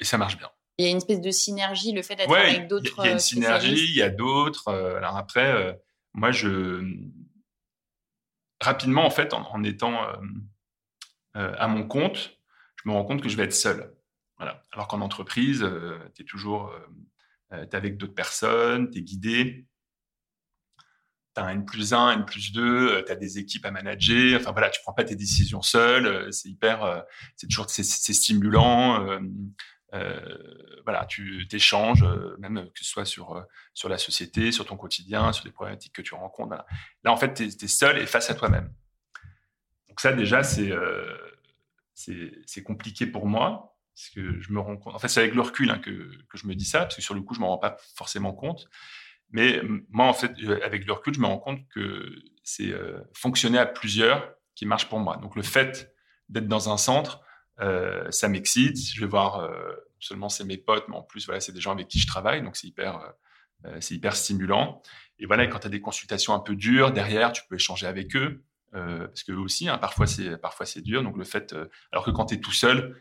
et 0.00 0.04
ça 0.04 0.18
marche 0.18 0.36
bien. 0.38 0.50
Il 0.78 0.84
y 0.84 0.88
a 0.88 0.90
une 0.90 0.98
espèce 0.98 1.20
de 1.20 1.30
synergie, 1.30 1.92
le 1.92 2.02
fait 2.02 2.14
d'être 2.16 2.30
Ouais, 2.30 2.56
avec 2.56 2.68
d'autres. 2.68 2.94
il 2.98 3.04
y 3.04 3.08
a 3.08 3.10
une 3.10 3.16
euh, 3.16 3.20
synergie, 3.20 3.84
il 3.90 3.96
y 3.96 4.02
a 4.02 4.10
d'autres. 4.10 4.72
alors 4.72 5.16
après, 5.16 5.52
euh, 5.52 5.72
moi, 6.14 6.30
je 6.30 6.84
rapidement, 8.60 9.04
en 9.04 9.10
fait, 9.10 9.34
en, 9.34 9.42
en 9.52 9.62
étant 9.64 10.02
euh, 10.04 10.12
euh, 11.36 11.54
à 11.58 11.68
mon 11.68 11.86
compte, 11.86 12.38
je 12.82 12.88
me 12.88 12.94
rends 12.94 13.04
compte 13.04 13.22
que 13.22 13.28
je 13.28 13.36
vais 13.36 13.44
être 13.44 13.54
seul. 13.54 13.94
Voilà. 14.36 14.62
Alors 14.72 14.86
qu'en 14.88 15.00
entreprise, 15.00 15.68
tu 16.14 16.22
es 16.22 16.24
toujours 16.24 16.72
avec 17.50 17.96
d'autres 17.96 18.14
personnes, 18.14 18.88
tu 18.90 18.98
es 18.98 19.02
guidé. 19.02 19.66
Tu 21.38 21.44
as 21.44 21.46
un 21.46 21.50
N 21.50 21.64
plus 21.64 21.92
1, 21.94 22.10
N 22.12 22.24
plus 22.24 22.52
2, 22.52 23.04
tu 23.04 23.12
as 23.12 23.16
des 23.16 23.38
équipes 23.38 23.64
à 23.64 23.70
manager. 23.70 24.40
Enfin 24.40 24.52
voilà, 24.52 24.70
tu 24.70 24.80
prends 24.82 24.92
pas 24.92 25.04
tes 25.04 25.14
décisions 25.16 25.62
seul. 25.62 26.06
euh, 26.06 26.30
C'est 26.32 26.48
hyper, 26.48 26.82
euh, 26.84 27.00
c'est 27.36 27.46
toujours 27.46 27.70
c'est, 27.70 27.82
stimulant. 27.84 29.06
euh, 29.94 30.38
voilà, 30.84 31.06
tu 31.06 31.46
t'échanges, 31.48 32.04
même 32.38 32.64
que 32.74 32.78
ce 32.80 32.84
soit 32.84 33.04
sur, 33.04 33.44
sur 33.72 33.88
la 33.88 33.98
société, 33.98 34.52
sur 34.52 34.66
ton 34.66 34.76
quotidien, 34.76 35.32
sur 35.32 35.44
les 35.44 35.52
problématiques 35.52 35.94
que 35.94 36.02
tu 36.02 36.14
rencontres. 36.14 36.64
Là, 37.04 37.12
en 37.12 37.16
fait, 37.16 37.34
tu 37.34 37.44
es, 37.44 37.68
seul 37.68 37.98
et 37.98 38.06
face 38.06 38.30
à 38.30 38.34
toi-même. 38.34 38.72
Donc 39.88 40.00
ça, 40.00 40.12
déjà, 40.12 40.42
c'est 40.42 40.72
compliqué 42.64 43.06
pour 43.06 43.26
moi. 43.26 43.76
Parce 43.94 44.10
que 44.10 44.40
je 44.40 44.52
me 44.52 44.60
rends 44.60 44.76
compte. 44.76 44.94
En 44.94 44.98
fait, 45.00 45.08
c'est 45.08 45.18
avec 45.18 45.34
le 45.34 45.40
recul 45.40 45.70
hein, 45.72 45.80
que, 45.80 45.90
que 46.28 46.38
je 46.38 46.46
me 46.46 46.54
dis 46.54 46.64
ça, 46.64 46.82
parce 46.82 46.94
que 46.94 47.02
sur 47.02 47.14
le 47.14 47.20
coup, 47.20 47.34
je 47.34 47.40
m'en 47.40 47.48
rends 47.48 47.58
pas 47.58 47.76
forcément 47.96 48.32
compte. 48.32 48.68
Mais 49.30 49.60
moi, 49.90 50.06
en 50.06 50.12
fait, 50.12 50.32
euh, 50.42 50.60
avec 50.64 50.86
le 50.86 50.92
recul, 50.92 51.14
je 51.14 51.20
me 51.20 51.26
rends 51.26 51.38
compte 51.38 51.60
que 51.68 52.14
c'est 52.44 52.70
euh, 52.70 52.98
fonctionner 53.12 53.58
à 53.58 53.66
plusieurs 53.66 54.34
qui 54.54 54.66
marche 54.66 54.88
pour 54.88 54.98
moi. 55.00 55.16
Donc, 55.18 55.36
le 55.36 55.42
fait 55.42 55.94
d'être 56.28 56.48
dans 56.48 56.72
un 56.72 56.76
centre, 56.76 57.20
euh, 57.60 58.10
ça 58.10 58.28
m'excite. 58.28 58.78
Je 58.78 59.00
vais 59.00 59.06
voir, 59.06 59.50
seulement 59.98 60.28
c'est 60.28 60.44
mes 60.44 60.56
potes, 60.56 60.86
mais 60.88 60.96
en 60.96 61.02
plus, 61.02 61.26
voilà, 61.26 61.40
c'est 61.40 61.52
des 61.52 61.60
gens 61.60 61.72
avec 61.72 61.88
qui 61.88 61.98
je 61.98 62.06
travaille, 62.06 62.42
donc 62.42 62.56
c'est 62.56 62.66
hyper, 62.66 63.14
c'est 63.80 63.94
hyper 63.94 64.16
stimulant. 64.16 64.82
Et 65.18 65.26
voilà, 65.26 65.46
quand 65.46 65.60
tu 65.60 65.66
as 65.66 65.70
des 65.70 65.80
consultations 65.80 66.34
un 66.34 66.40
peu 66.40 66.54
dures 66.54 66.92
derrière, 66.92 67.32
tu 67.32 67.42
peux 67.48 67.56
échanger 67.56 67.86
avec 67.86 68.16
eux. 68.16 68.44
Parce 68.72 69.22
que 69.22 69.32
eux 69.32 69.38
aussi, 69.38 69.68
hein, 69.68 69.78
parfois 69.78 70.06
c'est 70.06 70.36
parfois 70.36 70.66
c'est 70.66 70.82
dur. 70.82 71.02
Donc 71.02 71.16
le 71.16 71.24
fait, 71.24 71.54
alors 71.90 72.04
que 72.04 72.10
quand 72.10 72.26
tu 72.26 72.34
es 72.34 72.40
tout 72.40 72.52
seul 72.52 73.00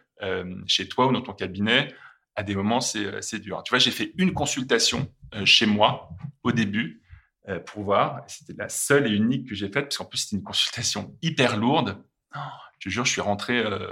chez 0.65 0.87
toi 0.87 1.07
ou 1.07 1.11
dans 1.11 1.21
ton 1.21 1.33
cabinet, 1.33 1.93
à 2.37 2.43
des 2.43 2.55
moments 2.55 2.79
c'est 2.79 3.05
euh, 3.05 3.21
c'est 3.21 3.39
dur. 3.39 3.61
Tu 3.63 3.71
vois, 3.71 3.79
j'ai 3.79 3.91
fait 3.91 4.13
une 4.17 4.31
consultation 4.31 5.11
euh, 5.33 5.43
chez 5.45 5.65
moi 5.65 6.09
au 6.43 6.53
début 6.53 7.01
euh, 7.49 7.59
pour 7.59 7.83
voir. 7.83 8.21
C'était 8.27 8.53
la 8.57 8.69
seule 8.69 9.07
et 9.07 9.11
unique 9.13 9.49
que 9.49 9.55
j'ai 9.55 9.67
faite 9.67 9.85
parce 9.85 9.97
qu'en 9.97 10.05
plus 10.05 10.19
c'était 10.19 10.37
une 10.37 10.43
consultation 10.43 11.17
hyper 11.21 11.57
lourde. 11.57 12.01
Oh, 12.35 12.39
je 12.79 12.87
te 12.87 12.93
jure, 12.93 13.05
je 13.05 13.11
suis 13.11 13.21
rentré, 13.21 13.57
euh, 13.57 13.89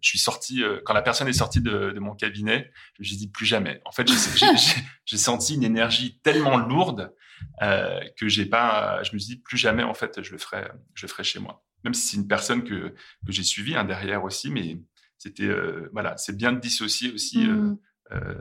je 0.00 0.08
suis 0.08 0.18
sorti 0.18 0.62
euh, 0.62 0.80
quand 0.84 0.92
la 0.92 1.02
personne 1.02 1.28
est 1.28 1.32
sortie 1.32 1.60
de, 1.60 1.92
de 1.92 2.00
mon 2.00 2.14
cabinet. 2.14 2.70
Je 2.98 3.14
me 3.14 3.18
dit 3.18 3.30
plus 3.30 3.46
jamais. 3.46 3.80
En 3.84 3.92
fait, 3.92 4.08
j'ai- 5.06 5.16
senti 5.16 5.54
une 5.54 5.64
énergie 5.64 6.18
tellement 6.22 6.56
lourde 6.56 7.14
euh, 7.62 8.00
que 8.16 8.28
j'ai 8.28 8.46
pas. 8.46 9.02
Je 9.04 9.12
me 9.12 9.18
suis 9.18 9.36
dit 9.36 9.40
plus 9.40 9.56
jamais. 9.56 9.84
En 9.84 9.94
fait, 9.94 10.20
je 10.22 10.32
le 10.32 10.38
ferai, 10.38 10.68
je 10.94 11.06
le 11.06 11.08
ferai 11.10 11.22
chez 11.22 11.38
moi. 11.38 11.64
Même 11.84 11.94
si 11.94 12.08
c'est 12.08 12.16
une 12.16 12.26
personne 12.26 12.64
que 12.64 12.92
que 13.24 13.30
j'ai 13.32 13.44
suivie 13.44 13.76
hein, 13.76 13.84
derrière 13.84 14.24
aussi, 14.24 14.50
mais 14.50 14.80
c'était 15.18 15.42
euh, 15.44 15.88
voilà, 15.92 16.16
c'est 16.16 16.36
bien 16.36 16.52
de 16.52 16.60
dissocier 16.60 17.12
aussi 17.12 17.46
euh, 17.46 17.52
Mm. 17.54 17.78
euh, 18.12 18.34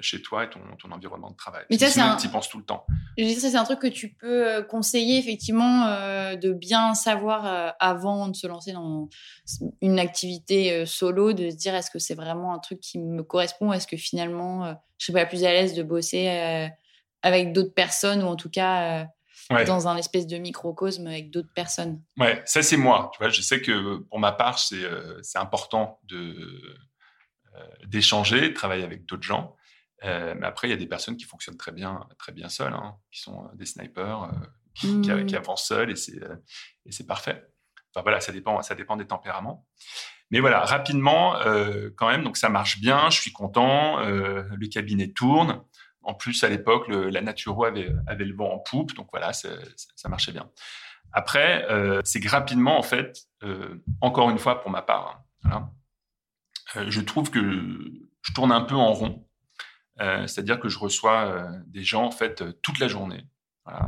chez 0.00 0.22
toi 0.22 0.44
et 0.44 0.50
ton, 0.50 0.60
ton 0.78 0.90
environnement 0.92 1.30
de 1.30 1.36
travail. 1.36 1.64
Mais 1.68 1.76
ça, 1.76 1.88
c'est 1.88 2.00
un- 2.00 2.16
tu 2.16 2.28
y 2.28 2.30
penses 2.30 2.48
tout 2.48 2.58
le 2.58 2.64
temps. 2.64 2.86
C'est 3.18 3.56
un 3.56 3.64
truc 3.64 3.80
que 3.80 3.86
tu 3.88 4.14
peux 4.14 4.62
conseiller, 4.62 5.18
effectivement, 5.18 5.86
euh, 5.88 6.36
de 6.36 6.52
bien 6.52 6.94
savoir 6.94 7.44
euh, 7.46 7.70
avant 7.80 8.28
de 8.28 8.36
se 8.36 8.46
lancer 8.46 8.72
dans 8.72 9.08
une 9.82 9.98
activité 9.98 10.72
euh, 10.72 10.86
solo, 10.86 11.32
de 11.32 11.50
se 11.50 11.56
dire 11.56 11.74
est-ce 11.74 11.90
que 11.90 11.98
c'est 11.98 12.14
vraiment 12.14 12.54
un 12.54 12.60
truc 12.60 12.78
qui 12.80 12.98
me 13.00 13.22
correspond? 13.24 13.72
Est-ce 13.72 13.86
que 13.88 13.96
finalement, 13.96 14.74
je 14.98 15.06
serais 15.06 15.22
pas 15.24 15.26
plus 15.26 15.44
à 15.44 15.50
l'aise 15.52 15.74
de 15.74 15.82
bosser 15.82 16.68
avec 17.22 17.52
d'autres 17.52 17.74
personnes 17.74 18.22
ou 18.22 18.26
en 18.26 18.36
tout 18.36 18.48
cas 18.50 19.08
Ouais. 19.50 19.64
dans 19.64 19.88
un 19.88 19.96
espèce 19.96 20.26
de 20.26 20.36
microcosme 20.38 21.08
avec 21.08 21.30
d'autres 21.30 21.52
personnes 21.52 22.00
Ouais, 22.18 22.40
ça 22.44 22.62
c'est 22.62 22.76
moi. 22.76 23.10
Tu 23.12 23.18
vois, 23.18 23.30
je 23.30 23.42
sais 23.42 23.60
que 23.60 23.96
pour 24.08 24.20
ma 24.20 24.32
part, 24.32 24.58
c'est 24.58 24.84
euh, 24.84 25.20
important 25.34 25.98
de 26.04 26.36
euh, 27.56 27.66
d'échanger, 27.86 28.50
de 28.50 28.54
travailler 28.54 28.84
avec 28.84 29.06
d'autres 29.06 29.24
gens. 29.24 29.56
Euh, 30.04 30.34
mais 30.38 30.46
après, 30.46 30.68
il 30.68 30.70
y 30.70 30.74
a 30.74 30.76
des 30.76 30.86
personnes 30.86 31.16
qui 31.16 31.24
fonctionnent 31.24 31.56
très 31.56 31.72
bien, 31.72 32.06
très 32.18 32.32
bien 32.32 32.48
seules, 32.48 32.72
hein, 32.72 32.96
qui 33.10 33.20
sont 33.20 33.44
euh, 33.44 33.48
des 33.54 33.66
snipers, 33.66 34.22
euh, 34.22 34.28
qui, 34.74 35.00
qui, 35.00 35.26
qui 35.26 35.36
avancent 35.36 35.66
seuls 35.66 35.90
et 35.90 35.96
c'est 35.96 36.20
et 36.86 36.92
c'est 36.92 37.06
parfait. 37.06 37.44
Enfin 37.92 38.02
voilà, 38.02 38.20
ça 38.20 38.32
dépend, 38.32 38.62
ça 38.62 38.74
dépend 38.74 38.96
des 38.96 39.06
tempéraments. 39.06 39.66
Mais 40.30 40.38
voilà, 40.38 40.60
rapidement, 40.60 41.34
quand 41.96 42.08
même, 42.08 42.22
donc 42.22 42.36
ça 42.36 42.48
marche 42.48 42.80
bien. 42.80 43.10
Je 43.10 43.20
suis 43.20 43.32
content. 43.32 43.98
le 43.98 44.66
cabinet 44.68 45.10
tourne. 45.10 45.64
En 46.02 46.14
plus, 46.14 46.42
à 46.44 46.48
l'époque, 46.48 46.88
la 46.88 47.20
Naturo 47.20 47.64
avait, 47.64 47.92
le 48.08 48.34
vent 48.34 48.52
en 48.54 48.58
poupe, 48.58 48.94
donc 48.94 49.08
voilà, 49.12 49.32
c'est- 49.32 49.58
c'est- 49.76 49.88
ça 49.96 50.08
marchait 50.08 50.32
bien. 50.32 50.50
Après, 51.12 51.66
c'est 52.04 52.20
que 52.20 52.28
rapidement, 52.28 52.78
en 52.78 52.82
fait, 52.82 53.26
encore 54.00 54.30
une 54.30 54.38
fois 54.38 54.60
pour 54.62 54.70
ma 54.70 54.82
part, 54.82 55.22
hein, 55.44 55.70
je 56.74 57.00
trouve 57.00 57.30
que 57.30 57.40
je 58.22 58.32
tourne 58.32 58.52
un 58.52 58.60
peu 58.62 58.74
en 58.76 58.92
rond. 58.92 59.26
C'est-à-dire 59.98 60.58
que 60.60 60.68
je 60.68 60.78
reçois 60.78 61.48
des 61.66 61.82
gens 61.84 62.04
en 62.04 62.10
fait 62.10 62.42
toute 62.62 62.78
la 62.78 62.88
journée. 62.88 63.26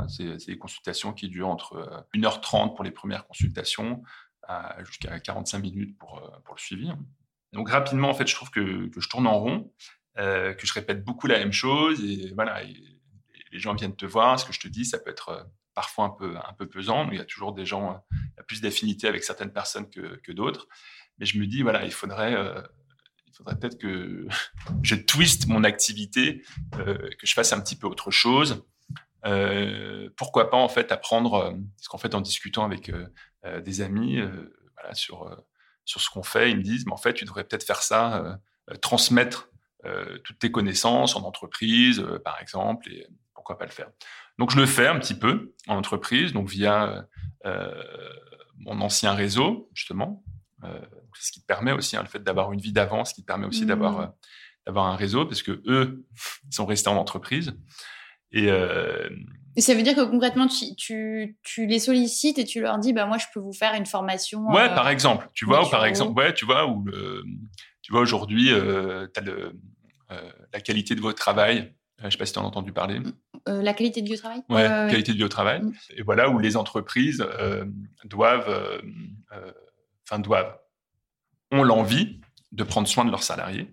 C'est 0.07 0.45
des 0.45 0.57
consultations 0.57 1.13
qui 1.13 1.29
durent 1.29 1.49
entre 1.49 2.05
1h30 2.13 2.75
pour 2.75 2.83
les 2.83 2.91
premières 2.91 3.25
consultations 3.25 4.03
jusqu'à 4.79 5.19
45 5.19 5.59
minutes 5.59 5.97
pour, 5.97 6.19
le 6.19 6.59
suivi. 6.59 6.91
Donc 7.53 7.69
rapidement, 7.69 8.09
en 8.09 8.13
fait, 8.13 8.27
je 8.27 8.35
trouve 8.35 8.49
que 8.51 8.89
je 8.95 9.09
tourne 9.09 9.27
en 9.27 9.39
rond, 9.39 9.71
euh, 10.19 10.53
que 10.53 10.67
je 10.67 10.73
répète 10.73 11.03
beaucoup 11.03 11.25
la 11.25 11.39
même 11.39 11.51
chose 11.51 12.03
et 12.05 12.31
voilà, 12.35 12.61
les 12.63 13.59
gens 13.59 13.73
viennent 13.73 13.95
te 13.95 14.05
voir. 14.05 14.39
Ce 14.39 14.45
que 14.45 14.53
je 14.53 14.59
te 14.59 14.67
dis, 14.67 14.85
ça 14.85 14.99
peut 14.99 15.09
être 15.09 15.29
euh, 15.29 15.43
parfois 15.73 16.05
un 16.05 16.09
peu 16.11 16.35
un 16.37 16.53
peu 16.53 16.67
pesant. 16.69 17.05
Mais 17.05 17.15
il 17.15 17.17
y 17.17 17.21
a 17.21 17.25
toujours 17.25 17.53
des 17.53 17.65
gens, 17.65 17.93
euh, 17.93 17.97
il 18.11 18.37
y 18.37 18.39
a 18.39 18.43
plus 18.43 18.61
d'affinité 18.61 19.07
avec 19.07 19.23
certaines 19.23 19.51
personnes 19.51 19.89
que, 19.89 20.31
d'autres. 20.31 20.67
Mais 21.17 21.25
je 21.25 21.39
me 21.39 21.47
dis 21.47 21.63
voilà, 21.63 21.83
il 21.83 21.91
faudrait 21.91 22.35
il 23.25 23.35
faudrait 23.35 23.57
peut-être 23.57 23.79
que 23.79 24.27
je 24.83 24.95
twiste 24.95 25.47
mon 25.47 25.63
activité, 25.63 26.43
que 26.71 27.25
je 27.25 27.33
fasse 27.33 27.51
un 27.51 27.59
petit 27.59 27.75
peu 27.75 27.87
autre 27.87 28.11
chose. 28.11 28.63
Pourquoi 30.15 30.51
pas 30.51 30.57
en 30.57 30.69
fait 30.69 30.91
apprendre, 30.91 31.57
parce 31.77 31.87
qu'en 31.87 31.97
fait 31.97 32.13
en 32.13 32.21
discutant 32.21 32.65
avec 32.65 32.91
des 33.63 33.81
amis, 33.81 34.19
sur 34.93 35.43
sur 35.85 36.01
ce 36.01 36.09
qu'on 36.09 36.23
fait, 36.23 36.51
ils 36.51 36.57
me 36.57 36.63
disent, 36.63 36.85
mais 36.85 36.93
en 36.93 36.97
fait, 36.97 37.13
tu 37.13 37.25
devrais 37.25 37.43
peut-être 37.43 37.65
faire 37.65 37.81
ça, 37.81 38.39
transmettre 38.81 39.49
toutes 40.23 40.39
tes 40.39 40.51
connaissances 40.51 41.15
en 41.15 41.23
entreprise, 41.23 42.05
par 42.23 42.39
exemple, 42.41 42.89
et 42.91 43.07
pourquoi 43.33 43.57
pas 43.57 43.65
le 43.65 43.71
faire. 43.71 43.89
Donc, 44.39 44.51
je 44.51 44.57
le 44.57 44.65
fais 44.65 44.87
un 44.87 44.97
petit 44.99 45.13
peu 45.13 45.53
en 45.67 45.77
entreprise, 45.77 46.33
donc 46.33 46.49
via 46.49 47.05
mon 48.57 48.79
ancien 48.81 49.13
réseau, 49.13 49.69
justement. 49.73 50.23
c'est 50.61 51.27
ce 51.27 51.31
qui 51.31 51.41
te 51.41 51.45
permet 51.45 51.71
aussi, 51.71 51.97
hein, 51.97 52.01
le 52.03 52.09
fait 52.09 52.23
d'avoir 52.23 52.53
une 52.53 52.61
vie 52.61 52.73
d'avance, 52.73 53.09
ce 53.09 53.15
qui 53.15 53.21
te 53.21 53.27
permet 53.27 53.45
aussi 53.45 53.65
d'avoir 53.65 53.99
mmh. 53.99 54.13
d'avoir 54.65 54.85
un 54.87 54.95
réseau, 54.95 55.25
parce 55.25 55.41
que 55.41 55.61
eux, 55.67 56.05
ils 56.49 56.53
sont 56.55 56.65
restés 56.65 56.89
en 56.89 56.97
entreprise. 56.97 57.53
Et, 58.33 58.49
euh... 58.49 59.09
et, 59.55 59.61
ça 59.61 59.75
veut 59.75 59.83
dire 59.83 59.95
que 59.95 60.03
concrètement, 60.03 60.47
tu, 60.47 60.75
tu, 60.75 61.37
tu, 61.43 61.67
les 61.67 61.79
sollicites 61.79 62.39
et 62.39 62.45
tu 62.45 62.61
leur 62.61 62.79
dis, 62.79 62.91
bah 62.91 63.05
moi, 63.05 63.17
je 63.19 63.25
peux 63.33 63.39
vous 63.39 63.53
faire 63.53 63.75
une 63.75 63.85
formation. 63.85 64.47
Ouais, 64.47 64.63
euh, 64.63 64.75
par 64.75 64.89
exemple, 64.89 65.29
tu 65.33 65.45
vois, 65.45 65.65
ou 65.65 65.69
par 65.69 65.85
exemple, 65.85 66.19
ouais, 66.19 66.33
tu 66.33 66.45
vois, 66.45 66.65
le, 66.85 67.23
tu 67.83 67.91
vois 67.91 68.01
aujourd'hui, 68.01 68.51
euh, 68.51 69.07
tu 69.13 69.19
as 69.19 69.23
le, 69.23 69.33
euh, 69.33 69.51
la 70.51 70.61
qualité 70.61 70.95
de 70.95 71.01
votre 71.01 71.17
travail. 71.17 71.73
Je 72.03 72.09
sais 72.09 72.17
pas 72.17 72.25
si 72.25 72.33
tu 72.33 72.39
en 72.39 72.43
as 72.43 72.47
entendu 72.47 72.73
parler. 72.73 72.99
Euh, 73.47 73.61
la 73.61 73.73
qualité 73.73 74.01
de 74.01 74.07
vie 74.07 74.15
au 74.15 74.17
travail? 74.17 74.41
Ouais, 74.49 74.67
qualité 74.89 75.13
de 75.13 75.17
vie 75.17 75.23
au 75.23 75.29
travail. 75.29 75.61
Mm. 75.61 75.73
Et 75.97 76.01
voilà 76.01 76.29
où 76.29 76.39
les 76.39 76.57
entreprises 76.57 77.25
doivent, 78.05 78.81
enfin 80.05 80.19
doivent, 80.19 80.57
ont 81.51 81.63
l'envie 81.63 82.19
de 82.51 82.63
prendre 82.63 82.87
soin 82.87 83.05
de 83.05 83.11
leurs 83.11 83.23
salariés 83.23 83.69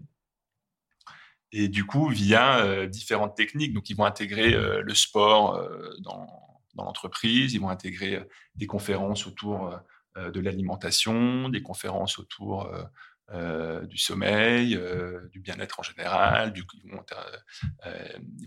et 1.53 1.69
du 1.69 1.85
coup 1.85 2.09
via 2.09 2.59
euh, 2.59 2.87
différentes 2.87 3.37
techniques. 3.37 3.75
Donc 3.75 3.91
ils 3.91 3.97
vont 3.97 4.05
intégrer 4.05 4.55
euh, 4.55 4.83
le 4.83 4.95
sport 4.95 5.57
euh, 5.57 5.91
dans, 6.01 6.27
dans 6.75 6.85
l'entreprise, 6.85 7.55
ils 7.55 7.61
vont 7.61 7.69
intégrer 7.69 8.23
des 8.55 8.67
conférences 8.67 9.27
autour 9.27 9.77
de 10.17 10.41
l'alimentation, 10.41 11.49
des 11.49 11.63
conférences 11.63 12.19
autour 12.19 12.71
du 13.33 13.97
sommeil, 13.97 14.81
du 15.31 15.41
bien-être 15.41 15.81
en 15.81 15.83
général. 15.83 16.53
Du, 16.53 16.65
ils, 16.85 16.91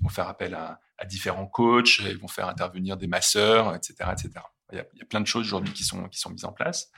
vont, 0.01 0.09
faire 0.09 0.27
appel 0.27 0.53
à, 0.55 0.79
différents 1.05 1.47
coachs, 1.47 1.99
ils 1.99 2.17
vont 2.17 2.27
faire 2.27 2.47
intervenir 2.47 2.97
des 2.97 3.07
masseurs, 3.07 3.75
etc., 3.75 4.09
etc. 4.11 4.31
Il 4.71 4.77
y 4.77 5.01
a, 5.01 5.05
plein 5.05 5.21
de 5.21 5.27
choses 5.27 5.45
aujourd'hui 5.45 5.73
qui 5.73 5.83
sont, 5.83 6.07
qui 6.09 6.19
sont 6.19 6.31
mises 6.31 6.45
en 6.45 6.51
place 6.51 6.91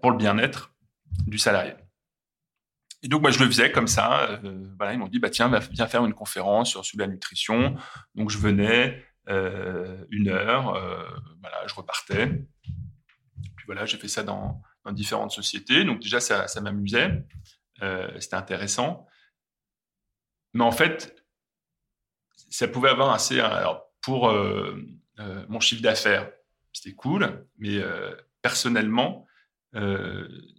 pour 0.00 0.10
le 0.10 0.16
bien-être 0.16 0.74
du 1.26 1.38
salarié. 1.38 1.74
Et 3.02 3.08
donc, 3.08 3.22
moi, 3.22 3.30
je 3.30 3.38
le 3.38 3.46
faisais 3.46 3.70
comme 3.70 3.86
ça. 3.86 4.40
Euh, 4.44 4.92
ils 4.92 4.98
m'ont 4.98 5.08
dit, 5.08 5.18
bah, 5.18 5.30
tiens, 5.30 5.48
viens 5.70 5.86
faire 5.86 6.04
une 6.04 6.14
conférence 6.14 6.70
sur, 6.70 6.84
sur 6.84 6.98
la 6.98 7.06
nutrition. 7.06 7.76
Donc, 8.14 8.30
je 8.30 8.38
venais 8.38 9.04
euh, 9.28 10.04
une 10.10 10.28
heure, 10.28 10.74
euh, 10.74 11.04
voilà, 11.40 11.66
je 11.66 11.74
repartais. 11.74 12.26
Puis 12.64 13.66
voilà, 13.66 13.84
j'ai 13.84 13.98
fait 13.98 14.08
ça 14.08 14.22
dans, 14.22 14.60
différentes 14.92 15.30
sociétés. 15.30 15.84
Donc, 15.84 16.00
déjà, 16.00 16.20
ça, 16.20 16.60
m'amusait. 16.60 17.24
Euh, 17.82 18.08
C'était 18.20 18.36
intéressant. 18.36 19.06
Mais 20.54 20.64
en 20.64 20.72
fait, 20.72 21.14
ça 22.50 22.68
pouvait 22.68 22.88
avoir 22.88 23.12
assez. 23.12 23.40
Alors, 23.40 23.92
pour 24.00 24.28
euh, 24.28 24.76
euh, 25.18 25.44
mon 25.48 25.60
chiffre 25.60 25.82
d'affaires, 25.82 26.30
c'était 26.72 26.94
cool. 26.94 27.46
Mais 27.58 27.80
personnellement, 28.42 29.26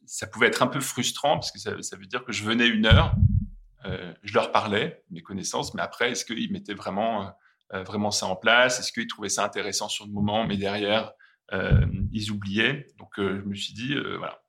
ça 0.05 0.27
pouvait 0.27 0.47
être 0.47 0.61
un 0.61 0.67
peu 0.67 0.79
frustrant 0.79 1.35
parce 1.35 1.51
que 1.51 1.59
ça, 1.59 1.81
ça 1.81 1.95
veut 1.95 2.05
dire 2.05 2.23
que 2.23 2.31
je 2.31 2.43
venais 2.43 2.67
une 2.67 2.85
heure, 2.85 3.15
je 4.23 4.33
leur 4.33 4.51
parlais, 4.51 5.03
mes 5.11 5.21
connaissances, 5.21 5.73
mais 5.73 5.81
après, 5.81 6.11
est-ce 6.11 6.25
qu'ils 6.25 6.51
mettaient 6.51 6.73
vraiment, 6.73 7.35
vraiment 7.71 8.09
ça 8.09 8.25
en 8.25 8.35
place? 8.35 8.79
Est-ce 8.79 8.91
qu'ils 8.91 9.07
trouvaient 9.07 9.29
ça 9.29 9.43
intéressant 9.43 9.89
sur 9.89 10.05
le 10.05 10.11
moment, 10.11 10.45
mais 10.45 10.57
derrière, 10.57 11.13
ils 11.51 12.31
oubliaient 12.31 12.88
Donc, 12.97 13.10
je 13.17 13.43
me 13.43 13.55
suis 13.55 13.73
dit, 13.73 13.95
voilà, 14.17 14.41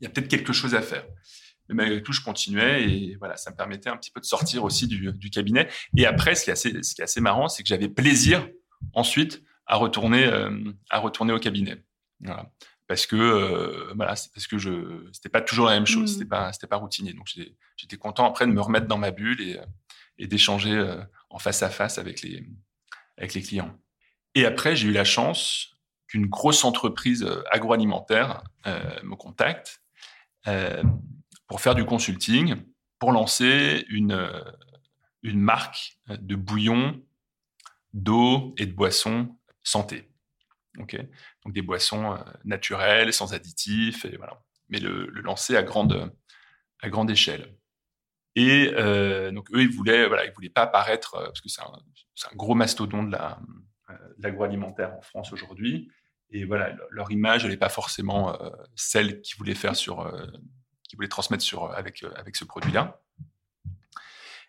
il 0.00 0.04
y 0.04 0.06
a 0.06 0.10
peut-être 0.10 0.28
quelque 0.28 0.52
chose 0.52 0.74
à 0.74 0.82
faire. 0.82 1.04
Mais 1.68 1.74
malgré 1.74 2.02
tout, 2.02 2.12
je 2.12 2.20
continuais 2.20 2.90
et 2.90 3.16
voilà, 3.16 3.36
ça 3.36 3.50
me 3.50 3.56
permettait 3.56 3.90
un 3.90 3.96
petit 3.96 4.10
peu 4.10 4.20
de 4.20 4.24
sortir 4.24 4.64
aussi 4.64 4.88
du, 4.88 5.12
du 5.12 5.30
cabinet. 5.30 5.68
Et 5.96 6.06
après, 6.06 6.34
ce 6.34 6.44
qui 6.44 6.50
est 6.50 6.54
assez, 6.54 6.82
ce 6.82 6.94
qui 6.94 7.00
est 7.00 7.04
assez 7.04 7.20
marrant, 7.20 7.48
c'est 7.48 7.62
que 7.62 7.68
j'avais 7.68 7.88
plaisir 7.88 8.48
ensuite 8.92 9.42
à 9.66 9.76
retourner, 9.76 10.28
à 10.90 10.98
retourner 10.98 11.32
au 11.32 11.38
cabinet. 11.38 11.84
Voilà 12.20 12.50
parce 12.90 13.06
que 13.06 13.14
euh, 13.14 13.92
voilà, 13.94 14.14
parce 14.34 14.48
que 14.48 14.58
je 14.58 15.08
c'était 15.12 15.28
pas 15.28 15.40
toujours 15.40 15.66
la 15.66 15.74
même 15.74 15.86
chose, 15.86 16.10
mmh. 16.10 16.12
c'était 16.12 16.28
pas 16.28 16.52
c'était 16.52 16.66
pas 16.66 16.74
routinier. 16.74 17.12
Donc 17.12 17.30
j'étais 17.76 17.96
content 17.96 18.26
après 18.26 18.48
de 18.48 18.50
me 18.50 18.60
remettre 18.60 18.88
dans 18.88 18.98
ma 18.98 19.12
bulle 19.12 19.40
et, 19.40 19.60
et 20.18 20.26
d'échanger 20.26 20.72
euh, 20.72 21.00
en 21.28 21.38
face 21.38 21.62
à 21.62 21.70
face 21.70 21.98
avec 21.98 22.20
les 22.22 22.44
avec 23.16 23.34
les 23.34 23.42
clients. 23.42 23.72
Et 24.34 24.44
après, 24.44 24.74
j'ai 24.74 24.88
eu 24.88 24.92
la 24.92 25.04
chance 25.04 25.76
qu'une 26.10 26.26
grosse 26.26 26.64
entreprise 26.64 27.22
euh, 27.22 27.44
agroalimentaire 27.50 28.42
euh, 28.66 29.00
me 29.04 29.14
contacte 29.14 29.80
euh, 30.48 30.82
pour 31.46 31.60
faire 31.60 31.76
du 31.76 31.84
consulting, 31.84 32.56
pour 32.98 33.12
lancer 33.12 33.86
une 33.88 34.30
une 35.22 35.38
marque 35.38 35.98
de 36.08 36.34
bouillon, 36.34 37.02
d'eau 37.92 38.54
et 38.56 38.64
de 38.64 38.72
boissons 38.72 39.36
santé. 39.62 40.10
Donc 40.76 40.96
des 41.46 41.60
boissons 41.60 42.16
naturelles, 42.44 43.12
sans 43.12 43.34
additifs. 43.34 44.06
Mais 44.70 44.80
le, 44.80 45.06
lancer 45.20 45.56
à 45.56 45.62
grande 45.62 46.14
à 46.80 46.88
grande 46.88 47.10
échelle. 47.10 47.54
Et 48.34 48.70
donc 49.32 49.50
eux, 49.52 49.62
ils 49.62 49.70
voulaient, 49.70 50.06
voilà, 50.06 50.24
ils 50.24 50.32
voulaient 50.32 50.48
pas 50.48 50.62
apparaître 50.62 51.20
parce 51.20 51.40
que 51.42 51.50
c'est 51.50 51.60
un, 51.60 52.36
gros 52.36 52.54
mastodonte 52.54 53.08
de 53.08 53.12
la 53.12 53.38
l'agroalimentaire 54.18 54.94
en 54.94 55.02
France 55.02 55.32
aujourd'hui. 55.32 55.90
Et 56.32 56.44
voilà, 56.44 56.72
leur 56.90 57.10
image, 57.10 57.44
elle 57.44 57.50
n'est 57.50 57.56
pas 57.56 57.68
forcément 57.68 58.40
euh, 58.40 58.50
celle 58.76 59.20
qu'ils 59.20 59.36
voulaient 59.36 59.54
faire 59.54 59.74
sur, 59.74 60.00
euh, 60.00 60.26
qu'ils 60.88 60.96
voulaient 60.96 61.08
transmettre 61.08 61.42
sur 61.42 61.72
avec 61.72 62.04
avec 62.16 62.36
ce 62.36 62.44
produit-là. 62.44 63.00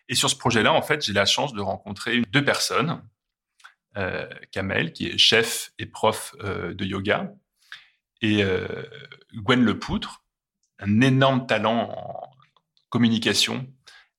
Et 0.08 0.14
sur 0.14 0.28
ce 0.28 0.36
projet-là, 0.36 0.72
en 0.72 0.82
fait, 0.82 1.04
j'ai 1.04 1.12
la 1.12 1.24
chance 1.24 1.52
de 1.52 1.60
rencontrer 1.60 2.22
deux 2.30 2.44
personnes 2.44 3.02
euh, 3.96 4.28
Kamel, 4.50 4.92
qui 4.92 5.06
est 5.06 5.18
chef 5.18 5.72
et 5.78 5.86
prof 5.86 6.34
euh, 6.40 6.74
de 6.74 6.84
yoga, 6.84 7.32
et 8.20 8.42
euh, 8.42 8.84
Gwen 9.34 9.64
Lepoutre, 9.64 10.24
un 10.78 11.00
énorme 11.00 11.46
talent 11.46 11.90
en 11.90 12.30
communication. 12.88 13.66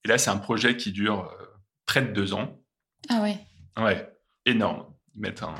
Et 0.04 0.08
là, 0.08 0.18
c'est 0.18 0.30
un 0.30 0.38
projet 0.38 0.76
qui 0.76 0.92
dure 0.92 1.30
euh, 1.30 1.46
près 1.86 2.02
de 2.02 2.12
deux 2.12 2.34
ans. 2.34 2.60
Ah 3.08 3.22
ouais. 3.22 3.38
Ouais, 3.76 4.12
énorme. 4.46 4.92
Ils 5.14 5.20
mettent 5.20 5.42
un, 5.42 5.54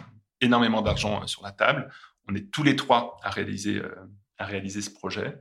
énormément 0.45 0.83
d'argent 0.83 1.23
euh, 1.23 1.27
sur 1.27 1.43
la 1.43 1.53
table. 1.53 1.91
On 2.29 2.35
est 2.35 2.51
tous 2.51 2.63
les 2.63 2.77
trois 2.77 3.17
à 3.23 3.31
réaliser, 3.31 3.77
euh, 3.77 3.95
à 4.39 4.45
réaliser 4.45 4.83
ce 4.83 4.91
projet. 4.91 5.37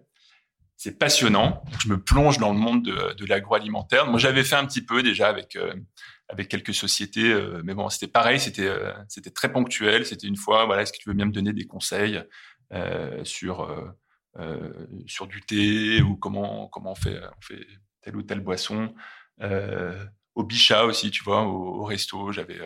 C'est 0.75 0.97
passionnant. 0.97 1.63
Je 1.79 1.87
me 1.87 2.01
plonge 2.01 2.39
dans 2.39 2.51
le 2.51 2.59
monde 2.59 2.83
de, 2.83 3.13
de 3.13 3.25
l'agroalimentaire. 3.25 4.07
Moi, 4.07 4.19
j'avais 4.19 4.43
fait 4.43 4.55
un 4.55 4.65
petit 4.65 4.83
peu 4.83 5.03
déjà 5.03 5.29
avec 5.29 5.55
euh, 5.55 5.73
avec 6.29 6.47
quelques 6.47 6.73
sociétés, 6.73 7.31
mais 7.63 7.75
bon, 7.75 7.89
c'était 7.89 8.07
pareil. 8.07 8.39
C'était 8.39 8.73
c'était 9.07 9.29
très 9.29 9.51
ponctuel. 9.51 10.03
C'était 10.05 10.25
une 10.25 10.35
fois. 10.35 10.65
Voilà, 10.65 10.81
est-ce 10.81 10.91
que 10.91 10.97
tu 10.97 11.07
veux 11.07 11.13
bien 11.13 11.25
me 11.25 11.31
donner 11.31 11.53
des 11.53 11.65
conseils 11.65 12.23
sur 13.23 13.69
sur 15.05 15.27
du 15.27 15.41
thé 15.41 16.01
ou 16.01 16.15
comment 16.15 16.67
comment 16.69 16.93
on 16.93 16.95
fait 16.95 17.19
on 17.19 17.41
fait 17.41 17.67
telle 18.01 18.15
ou 18.15 18.23
telle 18.23 18.39
boisson? 18.39 18.95
au 20.33 20.43
Bichat 20.43 20.85
aussi, 20.85 21.11
tu 21.11 21.23
vois, 21.23 21.43
au, 21.43 21.81
au 21.81 21.83
resto, 21.83 22.31
j'avais 22.31 22.59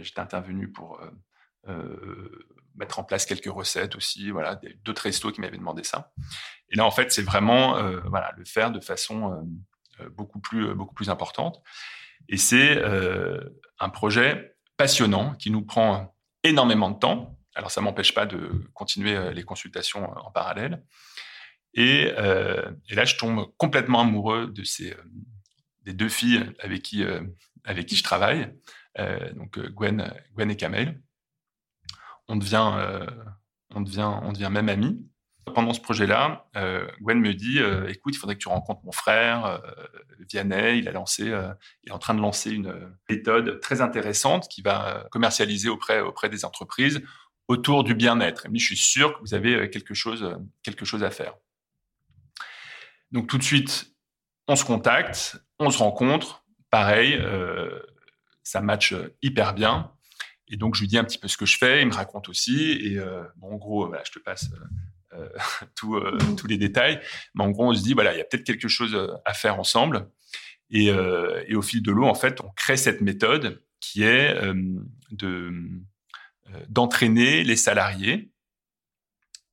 j'étais 0.00 0.20
intervenu 0.20 0.72
pour 0.72 0.98
mettre 2.76 2.98
en 2.98 3.04
place 3.04 3.26
quelques 3.26 3.52
recettes 3.52 3.96
aussi, 3.96 4.30
voilà, 4.30 4.60
d'autres 4.84 5.02
restos 5.02 5.32
qui 5.32 5.40
m'avaient 5.40 5.56
demandé 5.56 5.82
ça. 5.82 6.12
Et 6.70 6.76
là, 6.76 6.84
en 6.84 6.90
fait, 6.90 7.12
c'est 7.12 7.22
vraiment, 7.22 7.76
euh, 7.78 8.00
voilà, 8.06 8.32
le 8.36 8.44
faire 8.44 8.70
de 8.70 8.80
façon 8.80 9.46
euh, 10.00 10.08
beaucoup 10.10 10.40
plus, 10.40 10.74
beaucoup 10.74 10.94
plus 10.94 11.10
importante. 11.10 11.62
Et 12.28 12.36
c'est 12.36 12.76
euh, 12.76 13.40
un 13.78 13.88
projet 13.88 14.56
passionnant 14.76 15.34
qui 15.34 15.50
nous 15.50 15.62
prend 15.62 16.14
énormément 16.42 16.90
de 16.90 16.98
temps. 16.98 17.38
alors 17.54 17.70
ça 17.70 17.80
m'empêche 17.80 18.14
pas 18.14 18.26
de 18.26 18.68
continuer 18.74 19.32
les 19.32 19.42
consultations 19.42 20.10
en 20.16 20.30
parallèle. 20.30 20.84
Et, 21.74 22.04
et, 22.04 22.94
là, 22.94 23.04
je 23.04 23.16
tombe 23.16 23.46
complètement 23.56 24.00
amoureux 24.00 24.46
de 24.46 24.62
ces 24.64 24.94
des 25.82 25.92
deux 25.92 26.08
filles 26.08 26.52
avec 26.58 26.82
qui 26.82 27.04
avec 27.64 27.86
qui 27.86 27.96
je 27.96 28.02
travaille, 28.02 28.52
donc 29.34 29.58
Gwen, 29.58 30.12
Gwen 30.34 30.50
et 30.50 30.56
Kamel. 30.56 31.00
On 32.28 32.36
devient 32.36 33.06
on 33.74 33.80
devient 33.80 34.20
on 34.22 34.32
devient 34.32 34.50
même 34.50 34.68
amis 34.68 35.06
pendant 35.54 35.72
ce 35.72 35.80
projet-là, 35.80 36.48
euh, 36.56 36.86
Gwen 37.00 37.20
me 37.20 37.32
dit 37.32 37.60
euh, 37.60 37.88
écoute, 37.88 38.14
il 38.14 38.18
faudrait 38.18 38.34
que 38.34 38.40
tu 38.40 38.48
rencontres 38.48 38.84
mon 38.84 38.92
frère 38.92 39.46
euh, 39.46 39.58
Vianney. 40.28 40.78
Il 40.78 40.88
est 40.88 41.90
en 41.90 41.98
train 41.98 42.14
de 42.14 42.20
lancer 42.20 42.50
une 42.50 42.74
méthode 43.08 43.60
très 43.60 43.80
intéressante 43.80 44.48
qui 44.48 44.62
va 44.62 45.06
commercialiser 45.10 45.68
auprès 45.68 46.00
auprès 46.00 46.28
des 46.28 46.44
entreprises 46.44 47.00
autour 47.48 47.84
du 47.84 47.94
bien-être. 47.94 48.46
Et 48.46 48.58
je 48.58 48.66
suis 48.66 48.76
sûr 48.76 49.14
que 49.14 49.20
vous 49.20 49.34
avez 49.34 49.70
quelque 49.70 49.94
chose 49.94 50.36
quelque 50.62 50.84
chose 50.84 51.04
à 51.04 51.10
faire. 51.10 51.34
Donc 53.12 53.28
tout 53.28 53.38
de 53.38 53.44
suite, 53.44 53.94
on 54.48 54.56
se 54.56 54.64
contacte, 54.64 55.36
on 55.58 55.70
se 55.70 55.78
rencontre. 55.78 56.44
Pareil, 56.70 57.24
ça 58.42 58.60
match 58.60 58.94
hyper 59.22 59.54
bien. 59.54 59.92
Et 60.48 60.56
donc, 60.56 60.74
je 60.74 60.80
lui 60.80 60.88
dis 60.88 60.98
un 60.98 61.04
petit 61.04 61.18
peu 61.18 61.28
ce 61.28 61.36
que 61.36 61.46
je 61.46 61.58
fais. 61.58 61.82
Il 61.82 61.88
me 61.88 61.94
raconte 61.94 62.28
aussi. 62.28 62.72
Et 62.72 62.98
bon, 63.36 63.52
en 63.52 63.56
gros, 63.56 63.86
voilà, 63.86 64.02
je 64.04 64.12
te 64.12 64.18
passe 64.18 64.48
euh, 65.16 65.28
euh, 65.84 66.18
mmh. 66.18 66.36
tous 66.36 66.46
les 66.46 66.58
détails. 66.58 67.00
Mais 67.34 67.44
en 67.44 67.50
gros, 67.50 67.68
on 67.70 67.74
se 67.74 67.82
dit, 67.82 67.94
voilà, 67.94 68.14
il 68.14 68.18
y 68.18 68.20
a 68.20 68.24
peut-être 68.24 68.44
quelque 68.44 68.68
chose 68.68 68.94
euh, 68.94 69.08
à 69.24 69.34
faire 69.34 69.58
ensemble. 69.58 70.10
Et, 70.70 70.92
au 70.92 71.62
fil 71.62 71.80
de 71.80 71.92
l'eau, 71.92 72.06
en 72.06 72.14
fait, 72.14 72.40
on 72.40 72.50
crée 72.56 72.76
cette 72.76 73.00
méthode 73.00 73.62
qui 73.80 74.02
est 74.02 74.34
de 75.12 75.52
d'entraîner 76.68 77.44
les 77.44 77.54
salariés 77.54 78.32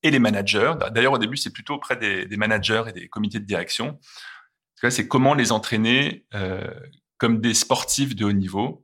et 0.02 0.10
les 0.10 0.18
managers. 0.18 0.74
D'ailleurs, 0.92 1.14
au 1.14 1.18
début, 1.20 1.38
c'est 1.38 1.54
plutôt 1.54 1.76
auprès 1.76 1.98
des, 1.98 2.38
managers 2.38 2.86
et 2.88 2.94
des 2.94 3.10
comités 3.10 3.40
de 3.40 3.46
direction. 3.46 4.00
C'est 4.90 5.08
comment 5.08 5.36
les 5.36 5.52
entraîner 5.52 6.26
comme 7.20 7.40
des 7.42 7.54
sportifs 7.54 8.16
de 8.16 8.26
haut 8.26 8.32
niveau 8.32 8.83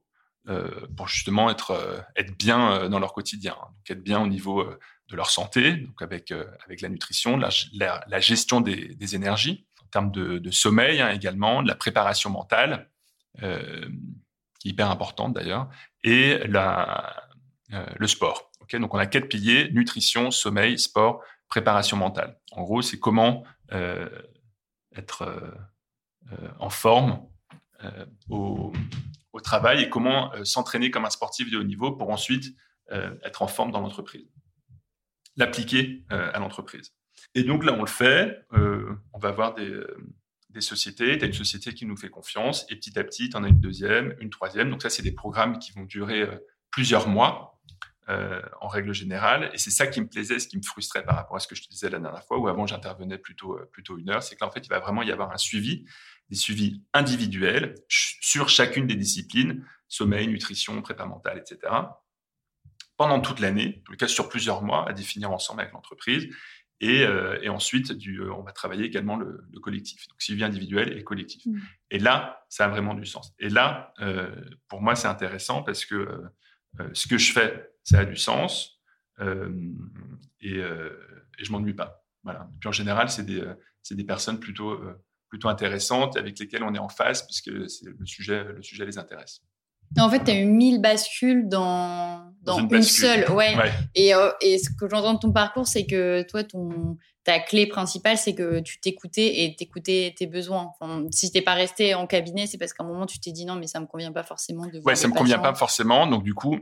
pour 0.97 1.07
justement 1.07 1.49
être, 1.49 2.05
être 2.15 2.37
bien 2.37 2.89
dans 2.89 2.99
leur 2.99 3.13
quotidien, 3.13 3.55
donc 3.55 3.89
être 3.89 4.03
bien 4.03 4.19
au 4.19 4.27
niveau 4.27 4.65
de 5.09 5.15
leur 5.15 5.29
santé, 5.29 5.73
donc 5.73 6.01
avec, 6.01 6.31
euh, 6.31 6.45
avec 6.65 6.81
la 6.81 6.89
nutrition, 6.89 7.37
la, 7.37 8.19
gestion 8.19 8.61
des, 8.61 9.15
énergies, 9.15 9.65
en 9.81 9.87
termes 9.87 10.11
de, 10.11 10.51
sommeil 10.51 11.01
hein, 11.01 11.09
également, 11.09 11.63
de 11.63 11.67
la 11.67 11.75
préparation 11.75 12.29
mentale, 12.29 12.89
euh, 13.41 13.89
qui 14.59 14.69
est 14.69 14.71
hyper 14.71 14.91
importante 14.91 15.33
d'ailleurs, 15.33 15.69
et 16.03 16.37
la, 16.47 17.27
euh, 17.73 17.85
le 17.97 18.07
sport. 18.07 18.51
Okay 18.61 18.79
donc 18.79 18.93
on 18.93 18.99
a 18.99 19.07
quatre 19.07 19.27
piliers, 19.27 19.71
nutrition, 19.71 20.31
sommeil, 20.31 20.77
sport, 20.77 21.23
préparation 21.47 21.97
mentale. 21.97 22.37
En 22.51 22.61
gros, 22.61 22.83
c'est 22.83 22.99
comment 22.99 23.43
euh, 23.71 24.07
être 24.95 25.57
en 26.59 26.69
forme 26.69 27.25
au, 28.29 28.71
au, 29.33 29.39
travail 29.41 29.83
et 29.83 29.89
comment 29.89 30.31
s'entraîner 30.43 30.91
comme 30.91 31.05
un 31.05 31.09
sportif 31.09 31.51
de 31.51 31.57
haut 31.57 31.63
niveau 31.63 31.91
pour 31.91 32.09
ensuite 32.09 32.55
être 32.89 33.41
en 33.41 33.47
forme 33.47 33.71
dans 33.71 33.81
l'entreprise 33.81 34.27
l'appliquer 35.39 36.03
euh, 36.11 36.29
à 36.33 36.39
l'entreprise. 36.39 36.93
Et 37.33 37.43
donc 37.43 37.65
là, 37.65 37.73
on 37.73 37.81
le 37.81 37.87
fait. 37.87 38.45
Euh, 38.53 38.93
on 39.13 39.19
va 39.19 39.29
avoir 39.29 39.55
des, 39.55 39.69
euh, 39.69 39.97
des 40.49 40.61
sociétés. 40.61 41.17
Tu 41.17 41.23
as 41.23 41.27
une 41.27 41.33
société 41.33 41.73
qui 41.73 41.85
nous 41.85 41.97
fait 41.97 42.09
confiance. 42.09 42.65
Et 42.69 42.75
petit 42.75 42.97
à 42.99 43.03
petit, 43.03 43.29
tu 43.29 43.37
en 43.37 43.43
as 43.43 43.47
une 43.47 43.59
deuxième, 43.59 44.15
une 44.19 44.29
troisième. 44.29 44.69
Donc 44.69 44.81
ça, 44.81 44.89
c'est 44.89 45.01
des 45.01 45.13
programmes 45.13 45.57
qui 45.57 45.71
vont 45.71 45.83
durer 45.83 46.27
plusieurs 46.71 47.07
mois. 47.07 47.58
En 48.61 48.67
règle 48.67 48.93
générale. 48.93 49.51
Et 49.53 49.57
c'est 49.57 49.71
ça 49.71 49.87
qui 49.87 50.01
me 50.01 50.07
plaisait, 50.07 50.39
ce 50.39 50.47
qui 50.47 50.57
me 50.57 50.63
frustrait 50.63 51.03
par 51.03 51.15
rapport 51.15 51.35
à 51.35 51.39
ce 51.39 51.47
que 51.47 51.55
je 51.55 51.63
te 51.63 51.69
disais 51.69 51.89
la 51.89 51.99
dernière 51.99 52.23
fois, 52.23 52.39
où 52.39 52.47
avant 52.47 52.65
j'intervenais 52.65 53.17
plutôt, 53.17 53.59
plutôt 53.71 53.97
une 53.97 54.09
heure, 54.09 54.23
c'est 54.23 54.35
qu'en 54.35 54.49
fait, 54.49 54.65
il 54.65 54.69
va 54.69 54.79
vraiment 54.79 55.03
y 55.03 55.11
avoir 55.11 55.31
un 55.31 55.37
suivi, 55.37 55.85
des 56.29 56.35
suivis 56.35 56.83
individuels 56.93 57.75
sur 57.87 58.49
chacune 58.49 58.87
des 58.87 58.95
disciplines, 58.95 59.65
sommeil, 59.87 60.27
nutrition, 60.27 60.81
prépa 60.81 61.05
mentale, 61.05 61.37
etc 61.37 61.71
pendant 62.99 63.21
toute 63.21 63.39
l'année, 63.39 63.81
en 63.87 63.91
tout 63.93 63.97
cas 63.97 64.09
sur 64.09 64.27
plusieurs 64.27 64.61
mois, 64.61 64.87
à 64.87 64.91
définir 64.91 65.31
ensemble 65.31 65.61
avec 65.61 65.73
l'entreprise. 65.73 66.27
Et, 66.81 67.03
euh, 67.03 67.39
et, 67.41 67.47
ensuite, 67.47 67.93
du, 67.93 68.19
euh, 68.19 68.33
on 68.33 68.43
va 68.43 68.51
travailler 68.51 68.83
également 68.83 69.15
le, 69.15 69.45
le, 69.53 69.59
collectif, 69.61 70.05
donc 70.09 70.21
suivi 70.21 70.43
individuel 70.43 70.97
et 70.97 71.03
collectif. 71.05 71.45
Mmh. 71.45 71.59
Et 71.91 71.99
là, 71.99 72.45
ça 72.49 72.65
a 72.65 72.67
vraiment 72.67 72.93
du 72.95 73.05
sens. 73.05 73.33
Et 73.39 73.47
là, 73.47 73.93
euh, 74.01 74.29
pour 74.67 74.81
moi, 74.81 74.95
c'est 74.95 75.07
intéressant 75.07 75.63
parce 75.63 75.85
que 75.85 75.95
euh, 75.95 76.89
ce 76.91 77.07
que 77.07 77.17
je 77.17 77.31
fais, 77.31 77.68
ça 77.83 77.99
a 77.99 78.05
du 78.05 78.15
sens 78.15 78.79
euh, 79.19 79.49
et, 80.41 80.57
et, 80.57 81.43
je 81.43 81.51
m'ennuie 81.51 81.73
pas. 81.73 82.05
Voilà. 82.23 82.49
Et 82.55 82.59
puis 82.59 82.69
en 82.69 82.73
général, 82.73 83.09
c'est 83.09 83.25
des, 83.25 83.43
c'est 83.83 83.95
des 83.95 84.03
personnes 84.03 84.39
plutôt, 84.39 84.79
plutôt 85.29 85.49
intéressantes 85.49 86.17
avec 86.17 86.39
lesquelles 86.39 86.63
on 86.63 86.73
est 86.73 86.79
en 86.79 86.89
face 86.89 87.23
puisque 87.23 87.47
le 87.47 87.67
sujet, 88.05 88.43
le 88.43 88.61
sujet 88.61 88.85
les 88.85 88.97
intéresse. 88.97 89.41
En 89.97 90.09
fait, 90.09 90.23
tu 90.23 90.31
as 90.31 90.35
eu 90.35 90.45
mille 90.45 90.81
bascules 90.81 91.49
dans, 91.49 92.31
dans, 92.43 92.59
une, 92.59 92.83
seule. 92.83 93.29
Ouais. 93.31 93.55
Et, 93.95 94.13
euh, 94.13 94.31
et, 94.41 94.59
ce 94.59 94.69
que 94.69 94.87
j'entends 94.87 95.15
de 95.15 95.19
ton 95.19 95.31
parcours, 95.31 95.67
c'est 95.67 95.85
que 95.85 96.21
toi, 96.29 96.43
ton, 96.43 96.97
ta 97.23 97.39
clé 97.39 97.65
principale, 97.65 98.17
c'est 98.17 98.35
que 98.35 98.59
tu 98.59 98.79
t'écoutais 98.79 99.43
et 99.43 99.55
t'écoutais 99.55 100.13
tes 100.15 100.27
besoins. 100.27 100.71
Enfin, 100.79 101.05
si 101.11 101.31
t'es 101.31 101.41
pas 101.41 101.55
resté 101.55 101.95
en 101.95 102.05
cabinet, 102.05 102.45
c'est 102.45 102.59
parce 102.59 102.73
qu'à 102.73 102.83
un 102.83 102.87
moment, 102.87 103.07
tu 103.07 103.19
t'es 103.19 103.31
dit 103.31 103.45
non, 103.45 103.55
mais 103.55 103.67
ça 103.67 103.79
me 103.79 103.87
convient 103.87 104.11
pas 104.11 104.23
forcément 104.23 104.67
de 104.67 104.73
voir 104.73 104.85
Ouais, 104.85 104.95
ça 104.95 105.07
me 105.07 105.13
convient 105.13 105.39
pas 105.39 105.55
forcément. 105.55 106.05
Donc, 106.05 106.23
du 106.23 106.35
coup, 106.35 106.57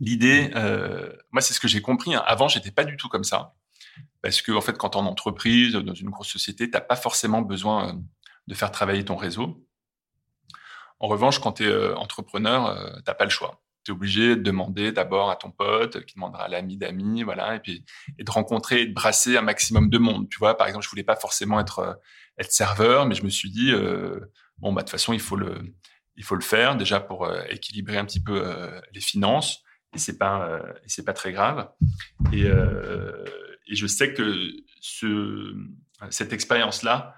l'idée, 0.00 0.50
euh, 0.54 1.12
moi, 1.32 1.40
c'est 1.40 1.54
ce 1.54 1.60
que 1.60 1.68
j'ai 1.68 1.82
compris. 1.82 2.14
Hein. 2.14 2.22
Avant, 2.26 2.48
j'étais 2.48 2.70
pas 2.70 2.84
du 2.84 2.96
tout 2.96 3.08
comme 3.08 3.24
ça. 3.24 3.54
Parce 4.22 4.40
que, 4.42 4.52
en 4.52 4.60
fait, 4.60 4.76
quand 4.78 4.90
tu 4.90 4.98
en 4.98 5.06
entreprise, 5.06 5.74
dans 5.74 5.94
une 5.94 6.10
grosse 6.10 6.28
société, 6.28 6.70
t'as 6.70 6.80
pas 6.80 6.96
forcément 6.96 7.42
besoin 7.42 7.88
euh, 7.90 7.92
de 8.46 8.54
faire 8.54 8.70
travailler 8.70 9.04
ton 9.04 9.16
réseau. 9.16 9.66
En 10.98 11.08
revanche, 11.08 11.40
quand 11.40 11.52
tu 11.52 11.64
es 11.64 11.66
euh, 11.66 11.94
entrepreneur, 11.96 12.66
euh, 12.66 12.90
tu 12.96 13.02
n'as 13.06 13.14
pas 13.14 13.24
le 13.24 13.30
choix. 13.30 13.62
Tu 13.84 13.90
es 13.90 13.94
obligé 13.94 14.36
de 14.36 14.42
demander 14.42 14.92
d'abord 14.92 15.30
à 15.30 15.36
ton 15.36 15.50
pote, 15.50 16.06
qui 16.06 16.14
demandera 16.14 16.44
à 16.44 16.48
l'ami 16.48 16.78
d'amis, 16.78 17.22
voilà, 17.22 17.56
et 17.56 17.60
puis 17.60 17.84
de 18.18 18.30
rencontrer 18.30 18.82
et 18.82 18.86
de 18.86 18.94
brasser 18.94 19.36
un 19.36 19.42
maximum 19.42 19.90
de 19.90 19.98
monde. 19.98 20.28
Tu 20.30 20.38
vois, 20.38 20.56
par 20.56 20.66
exemple, 20.68 20.84
je 20.84 20.90
voulais 20.90 21.04
pas 21.04 21.16
forcément 21.16 21.60
être 21.60 22.00
être 22.38 22.50
serveur, 22.50 23.04
mais 23.04 23.14
je 23.14 23.24
me 23.24 23.28
suis 23.28 23.50
dit 23.50 23.72
bon 24.56 24.72
bah 24.72 24.80
de 24.80 24.86
toute 24.86 24.90
façon 24.90 25.12
il 25.12 25.20
faut 25.20 25.36
le 25.36 25.74
il 26.16 26.24
faut 26.24 26.34
le 26.34 26.40
faire 26.40 26.76
déjà 26.76 26.98
pour 26.98 27.30
équilibrer 27.50 27.98
un 27.98 28.06
petit 28.06 28.22
peu 28.22 28.42
les 28.94 29.00
finances 29.02 29.63
et 29.94 29.98
c'est 29.98 30.18
pas 30.18 30.60
et 30.84 30.88
c'est 30.88 31.04
pas 31.04 31.12
très 31.12 31.32
grave. 31.32 31.68
Et, 32.32 32.44
et 32.44 33.74
je 33.76 33.86
sais 33.86 34.12
que 34.12 34.50
ce 34.80 35.54
cette 36.10 36.32
expérience 36.32 36.82
là 36.82 37.14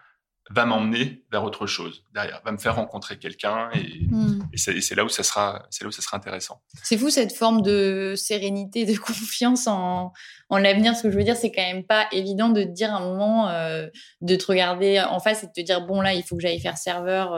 va 0.50 0.64
m'emmener 0.64 1.24
vers 1.32 1.42
autre 1.42 1.66
chose 1.66 2.04
derrière, 2.14 2.40
va 2.44 2.52
me 2.52 2.58
faire 2.58 2.76
rencontrer 2.76 3.18
quelqu'un 3.18 3.68
et, 3.74 4.06
hmm. 4.08 4.44
et 4.52 4.56
c'est 4.58 4.94
là 4.94 5.04
où 5.04 5.08
ça 5.08 5.24
sera, 5.24 5.66
c'est 5.70 5.82
là 5.82 5.88
où 5.88 5.92
ça 5.92 6.02
sera 6.02 6.16
intéressant. 6.16 6.62
C'est 6.84 6.96
fou 6.96 7.10
cette 7.10 7.32
forme 7.32 7.62
de 7.62 8.14
sérénité, 8.16 8.84
de 8.84 8.96
confiance 8.96 9.66
en, 9.66 10.12
en 10.48 10.58
l'avenir. 10.58 10.94
Ce 10.94 11.02
que 11.02 11.10
je 11.10 11.16
veux 11.16 11.24
dire, 11.24 11.36
c'est 11.36 11.50
quand 11.50 11.62
même 11.62 11.84
pas 11.84 12.06
évident 12.12 12.48
de 12.48 12.62
te 12.62 12.68
dire 12.68 12.94
un 12.94 13.00
moment, 13.00 13.48
euh, 13.48 13.88
de 14.20 14.36
te 14.36 14.46
regarder 14.46 15.00
en 15.00 15.18
face 15.18 15.42
et 15.42 15.46
de 15.48 15.52
te 15.52 15.62
dire 15.62 15.84
bon 15.84 16.00
là, 16.00 16.14
il 16.14 16.22
faut 16.22 16.36
que 16.36 16.42
j'aille 16.42 16.60
faire 16.60 16.78
serveur. 16.78 17.32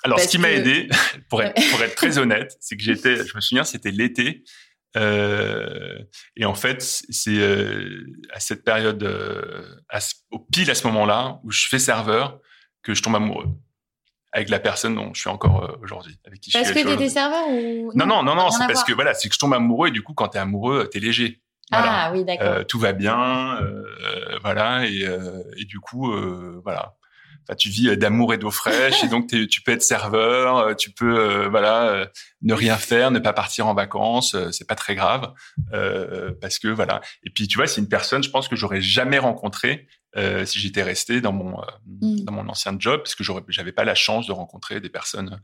Euh, 0.00 0.06
Alors, 0.06 0.20
ce 0.20 0.28
qui 0.28 0.38
m'a 0.38 0.50
aidé, 0.50 0.88
pour 1.28 1.42
être, 1.42 1.60
pour 1.70 1.82
être 1.82 1.94
très 1.94 2.18
honnête, 2.18 2.56
c'est 2.60 2.76
que 2.76 2.82
j'étais, 2.82 3.16
je 3.16 3.34
me 3.34 3.40
souviens, 3.40 3.64
c'était 3.64 3.90
l'été. 3.90 4.44
Euh, 4.96 5.98
et 6.36 6.44
en 6.44 6.54
fait, 6.54 6.82
c'est 6.82 7.38
euh, 7.38 8.06
à 8.32 8.40
cette 8.40 8.64
période, 8.64 9.02
euh, 9.02 9.62
au 10.30 10.38
pile 10.38 10.70
à 10.70 10.74
ce 10.74 10.86
moment-là, 10.88 11.40
où 11.44 11.50
je 11.50 11.68
fais 11.68 11.78
serveur, 11.78 12.40
que 12.82 12.94
je 12.94 13.02
tombe 13.02 13.16
amoureux 13.16 13.46
avec 14.32 14.48
la 14.48 14.60
personne 14.60 14.94
dont 14.94 15.12
je 15.12 15.20
suis 15.20 15.28
encore 15.28 15.64
euh, 15.64 15.76
aujourd'hui, 15.82 16.16
avec 16.24 16.40
qui 16.40 16.52
parce 16.52 16.68
je 16.68 16.72
suis. 16.72 16.82
Parce 16.82 16.94
que 16.94 16.98
t'étais 16.98 17.10
serveur 17.10 17.48
ou 17.48 17.92
non 17.94 18.06
Non, 18.06 18.22
non, 18.22 18.34
non, 18.34 18.50
c'est 18.50 18.66
parce 18.66 18.84
que 18.84 18.92
voilà, 18.92 19.12
c'est 19.14 19.28
que 19.28 19.34
je 19.34 19.40
tombe 19.40 19.54
amoureux 19.54 19.88
et 19.88 19.90
du 19.90 20.02
coup, 20.02 20.14
quand 20.14 20.28
t'es 20.28 20.38
amoureux, 20.38 20.88
t'es 20.90 21.00
léger. 21.00 21.40
Voilà. 21.70 22.06
Ah 22.06 22.12
oui, 22.12 22.24
d'accord. 22.24 22.66
tout 22.66 22.80
va 22.80 22.92
bien, 22.92 23.60
voilà, 24.42 24.86
et, 24.86 25.06
et 25.56 25.64
du 25.64 25.78
coup, 25.78 26.12
voilà 26.62 26.96
tu 27.54 27.68
vis 27.68 27.88
euh, 27.88 27.96
d'amour 27.96 28.34
et 28.34 28.38
d'eau 28.38 28.50
fraîche 28.50 29.02
et 29.04 29.08
donc 29.08 29.28
tu 29.28 29.62
peux 29.62 29.72
être 29.72 29.82
serveur, 29.82 30.58
euh, 30.58 30.74
tu 30.74 30.90
peux 30.90 31.18
euh, 31.18 31.48
voilà 31.48 32.06
ne 32.42 32.54
rien 32.54 32.76
faire, 32.76 33.10
ne 33.10 33.18
pas 33.18 33.32
partir 33.32 33.66
en 33.66 33.74
vacances, 33.74 34.36
c'est 34.52 34.66
pas 34.66 34.74
très 34.74 34.94
grave 34.94 35.32
parce 36.40 36.58
que 36.58 36.68
voilà. 36.68 37.00
Et 37.22 37.30
puis 37.30 37.48
tu 37.48 37.56
vois, 37.56 37.66
c'est 37.66 37.80
une 37.80 37.88
personne, 37.88 38.22
je 38.22 38.30
pense 38.30 38.48
que 38.48 38.56
j'aurais 38.56 38.80
jamais 38.80 39.18
rencontré 39.18 39.86
si 40.44 40.58
j'étais 40.58 40.82
resté 40.82 41.20
dans 41.20 41.32
mon 41.32 41.60
mm. 41.86 42.24
dans 42.24 42.32
mon 42.32 42.48
ancien 42.48 42.74
job 42.78 43.00
parce 43.00 43.14
que 43.14 43.24
j'avais 43.48 43.72
pas 43.72 43.84
la 43.84 43.94
chance 43.94 44.26
de 44.26 44.32
rencontrer 44.32 44.80
des 44.80 44.90
personnes 44.90 45.40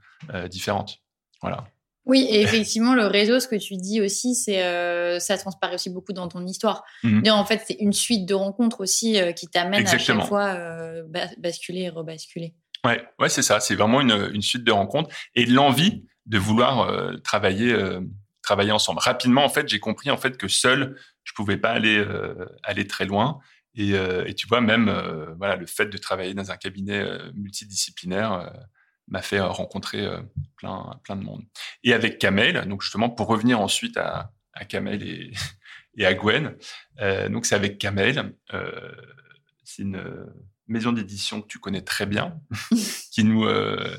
différentes. 0.50 0.98
Voilà. 1.42 1.64
Oui, 2.06 2.24
et 2.30 2.40
effectivement, 2.40 2.94
le 2.94 3.06
réseau, 3.06 3.40
ce 3.40 3.48
que 3.48 3.56
tu 3.56 3.76
dis 3.76 4.00
aussi, 4.00 4.36
c'est 4.36 4.62
euh, 4.62 5.18
ça 5.18 5.36
transparaît 5.36 5.74
aussi 5.74 5.90
beaucoup 5.90 6.12
dans 6.12 6.28
ton 6.28 6.46
histoire. 6.46 6.84
Mhm. 7.02 7.28
En 7.28 7.44
fait, 7.44 7.64
c'est 7.66 7.76
une 7.80 7.92
suite 7.92 8.26
de 8.26 8.34
rencontres 8.34 8.80
aussi 8.80 9.20
euh, 9.20 9.32
qui 9.32 9.48
t'amène 9.48 9.86
à 9.86 9.98
chaque 9.98 10.24
fois 10.24 10.54
euh, 10.54 11.02
basculer 11.38 11.80
et 11.80 11.88
rebasculer. 11.88 12.54
Ouais, 12.84 13.04
ouais, 13.18 13.28
c'est 13.28 13.42
ça. 13.42 13.58
C'est 13.58 13.74
vraiment 13.74 14.00
une, 14.00 14.30
une, 14.32 14.42
suite 14.42 14.62
de 14.62 14.70
rencontres 14.70 15.12
et 15.34 15.46
l'envie 15.46 16.04
de 16.26 16.38
vouloir 16.38 16.88
travailler 17.22 17.76
travailler 18.42 18.70
ensemble. 18.70 19.00
Rapidement, 19.00 19.44
en 19.44 19.48
fait, 19.48 19.68
j'ai 19.68 19.80
compris 19.80 20.10
en 20.10 20.16
fait 20.16 20.36
que 20.36 20.46
seul, 20.46 20.96
je 21.24 21.32
pouvais 21.32 21.56
pas 21.56 21.70
aller 21.70 22.04
aller 22.62 22.86
très 22.86 23.06
loin. 23.06 23.40
Et, 23.74 23.90
et, 24.26 24.34
tu 24.34 24.46
vois, 24.46 24.60
même 24.60 24.92
voilà, 25.38 25.56
le 25.56 25.66
fait 25.66 25.86
de 25.86 25.98
travailler 25.98 26.34
dans 26.34 26.52
un 26.52 26.56
cabinet 26.56 27.04
multidisciplinaire 27.34 28.52
m'a 29.08 29.22
fait 29.22 29.40
rencontrer 29.40 30.08
plein 30.56 30.98
plein 31.04 31.16
de 31.16 31.22
monde. 31.22 31.44
Et 31.84 31.92
avec 31.92 32.18
Kamel, 32.18 32.66
donc 32.68 32.82
justement 32.82 33.08
pour 33.08 33.28
revenir 33.28 33.60
ensuite 33.60 33.96
à, 33.96 34.32
à 34.52 34.64
Kamel 34.64 35.02
et, 35.02 35.32
et 35.96 36.06
à 36.06 36.14
Gwen, 36.14 36.56
donc 37.30 37.46
c'est 37.46 37.54
avec 37.54 37.78
Kamel, 37.78 38.34
c'est 39.64 39.82
une 39.82 40.26
maison 40.68 40.92
d'édition 40.92 41.42
que 41.42 41.46
tu 41.46 41.58
connais 41.58 41.82
très 41.82 42.06
bien, 42.06 42.40
qui 43.12 43.24
nous 43.24 43.44
euh, 43.44 43.96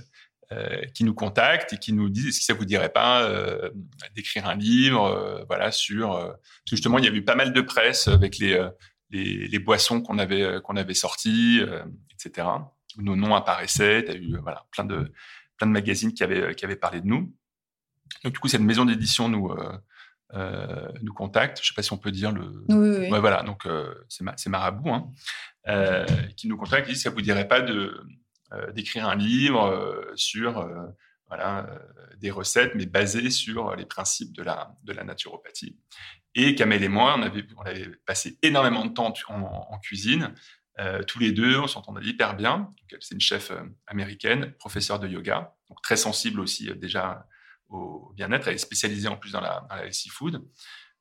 euh, 0.54 0.82
qui 0.94 1.04
nous 1.04 1.14
contacte 1.14 1.74
et 1.74 1.78
qui 1.78 1.92
nous 1.92 2.10
dit 2.10 2.30
est-ce 2.30 2.40
que 2.40 2.46
ça 2.46 2.54
vous 2.54 2.66
dirait 2.66 2.92
pas 2.92 3.24
euh, 3.24 3.70
d'écrire 4.16 4.48
un 4.48 4.56
livre, 4.56 5.46
voilà 5.48 5.72
sur 5.72 6.36
justement 6.68 7.00
il 7.00 7.06
y 7.06 7.08
avait 7.08 7.18
eu 7.18 7.26
pas 7.26 7.36
mal 7.36 7.54
de 7.54 7.62
presse 7.62 8.08
avec 8.08 8.38
les 8.38 8.68
les, 9.10 9.48
les 9.48 9.60
boissons 9.60 10.02
qu'on 10.02 10.18
avait 10.18 10.60
qu'on 10.64 10.76
avait 10.76 10.94
sorties, 10.94 11.62
etc. 12.12 12.48
Où 12.98 13.02
nos 13.04 13.16
noms 13.16 13.36
apparaissaient, 13.36 14.06
tu 14.06 14.12
as 14.12 14.16
eu 14.16 14.38
voilà 14.42 14.66
plein 14.72 14.86
de 14.86 15.12
plein 15.58 15.68
de 15.68 15.72
magazines 15.72 16.14
qui 16.14 16.24
avaient 16.24 16.56
qui 16.56 16.66
avaient 16.66 16.76
parlé 16.76 17.02
de 17.02 17.08
nous. 17.08 17.34
Donc 18.24 18.34
du 18.34 18.40
coup 18.40 18.48
cette 18.48 18.62
maison 18.62 18.86
d'édition 18.86 19.30
nous 19.30 19.52
euh, 20.34 20.90
nous 21.02 21.14
contacte. 21.14 21.60
Je 21.62 21.68
sais 21.70 21.74
pas 21.74 21.82
si 21.82 21.94
on 21.94 21.98
peut 21.98 22.12
dire 22.12 22.34
le. 22.34 22.66
Oui, 22.68 22.98
oui. 23.00 23.10
Ouais, 23.10 23.20
voilà, 23.22 23.44
donc 23.44 23.66
euh, 23.66 23.94
c'est 24.10 24.24
ma, 24.24 24.36
Marabout 24.48 24.90
hein, 24.90 25.10
euh, 25.70 26.06
qui 26.36 26.50
nous 26.50 26.58
contacte. 26.58 26.90
Il 26.90 26.96
dit 26.96 27.00
ça 27.00 27.10
vous 27.10 27.22
dirait 27.22 27.48
pas 27.48 27.62
de 27.62 28.04
d'écrire 28.74 29.10
un 29.10 29.16
livre 29.16 30.14
sur 30.16 30.66
voilà 31.28 31.70
des 32.18 32.32
recettes, 32.32 32.76
mais 32.76 32.86
basées 32.86 33.30
sur 33.30 33.76
les 33.76 33.86
principes 33.86 34.34
de 34.34 34.42
la 34.42 34.74
de 34.84 34.94
la 34.94 35.04
naturopathie. 35.04 35.78
Et 36.34 36.56
Kamel 36.56 36.84
et 36.84 36.88
moi, 36.88 37.16
on 37.18 37.24
avait 37.24 37.46
on 37.58 37.62
avait 37.62 37.90
passé 38.06 38.38
énormément 38.42 38.86
de 38.86 38.94
temps 38.94 39.14
en, 39.28 39.42
en 39.42 39.80
cuisine. 39.80 40.34
Tous 41.08 41.20
les 41.20 41.32
deux, 41.32 41.58
on 41.58 41.68
s'entendait 41.68 42.06
hyper 42.06 42.36
bien. 42.36 42.72
C'est 43.00 43.16
une 43.16 43.22
chef 43.22 43.52
américaine, 43.88 44.54
professeure 44.60 45.00
de 45.00 45.08
yoga, 45.08 45.56
donc 45.70 45.82
très 45.82 45.98
sensible 45.98 46.40
aussi 46.40 46.72
déjà 46.76 47.28
au 47.70 48.14
bien-être. 48.16 48.48
Elle 48.48 48.56
est 48.56 48.60
spécialisée 48.60 49.08
en 49.08 49.18
plus 49.18 49.32
dans 49.32 49.42
la, 49.42 49.66
dans 49.70 49.76
healthy 49.76 50.10
food. 50.10 50.42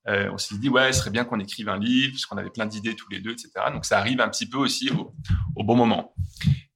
Euh, 0.09 0.31
on 0.33 0.39
s'est 0.39 0.57
dit, 0.59 0.69
ouais, 0.69 0.93
ce 0.93 1.01
serait 1.01 1.11
bien 1.11 1.25
qu'on 1.25 1.41
écrive 1.41 1.69
un 1.69 1.79
livre, 1.79 2.13
parce 2.13 2.27
qu'on 2.27 2.37
avait 2.37 2.51
plein 2.51 2.67
d'idées 2.67 2.95
tous 2.95 3.09
les 3.11 3.21
deux, 3.21 3.33
etc. 3.33 3.51
Donc, 3.73 3.85
ça 3.85 3.99
arrive 3.99 4.21
un 4.21 4.29
petit 4.29 4.49
peu 4.49 4.59
aussi 4.59 4.91
au, 4.91 5.65
bon 5.65 5.77
moment. 5.77 6.15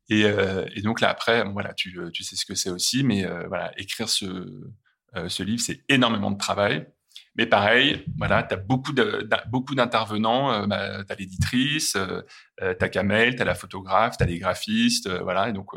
Et, 0.08 0.24
euh, 0.24 0.66
donc 0.82 1.00
là, 1.00 1.10
après, 1.10 1.44
voilà, 1.44 1.72
tu, 1.74 1.92
sais 2.20 2.36
ce 2.36 2.44
que 2.44 2.54
c'est 2.54 2.70
aussi, 2.70 3.04
mais 3.04 3.24
euh, 3.24 3.46
voilà, 3.46 3.72
écrire 3.78 4.08
euh, 4.22 5.28
ce 5.28 5.42
livre, 5.42 5.62
c'est 5.62 5.84
énormément 5.88 6.30
de 6.30 6.38
travail. 6.38 6.86
Mais 7.36 7.46
pareil, 7.46 8.04
voilà, 8.18 8.42
tu 8.42 8.54
as 8.54 8.56
beaucoup 8.56 8.92
de, 8.92 9.28
beaucoup 9.48 9.74
d'intervenants. 9.74 10.52
Euh, 10.52 10.66
bah, 10.66 11.04
tu 11.04 11.12
as 11.12 11.16
l'éditrice, 11.16 11.96
euh, 11.96 12.22
tu 12.58 12.84
as 12.84 12.88
Kamel, 12.88 13.36
tu 13.36 13.42
as 13.42 13.44
la 13.44 13.54
photographe, 13.54 14.16
tu 14.16 14.24
as 14.24 14.26
les 14.26 14.38
graphistes, 14.38 15.08
voilà. 15.08 15.48
Et 15.48 15.52
donc, 15.52 15.74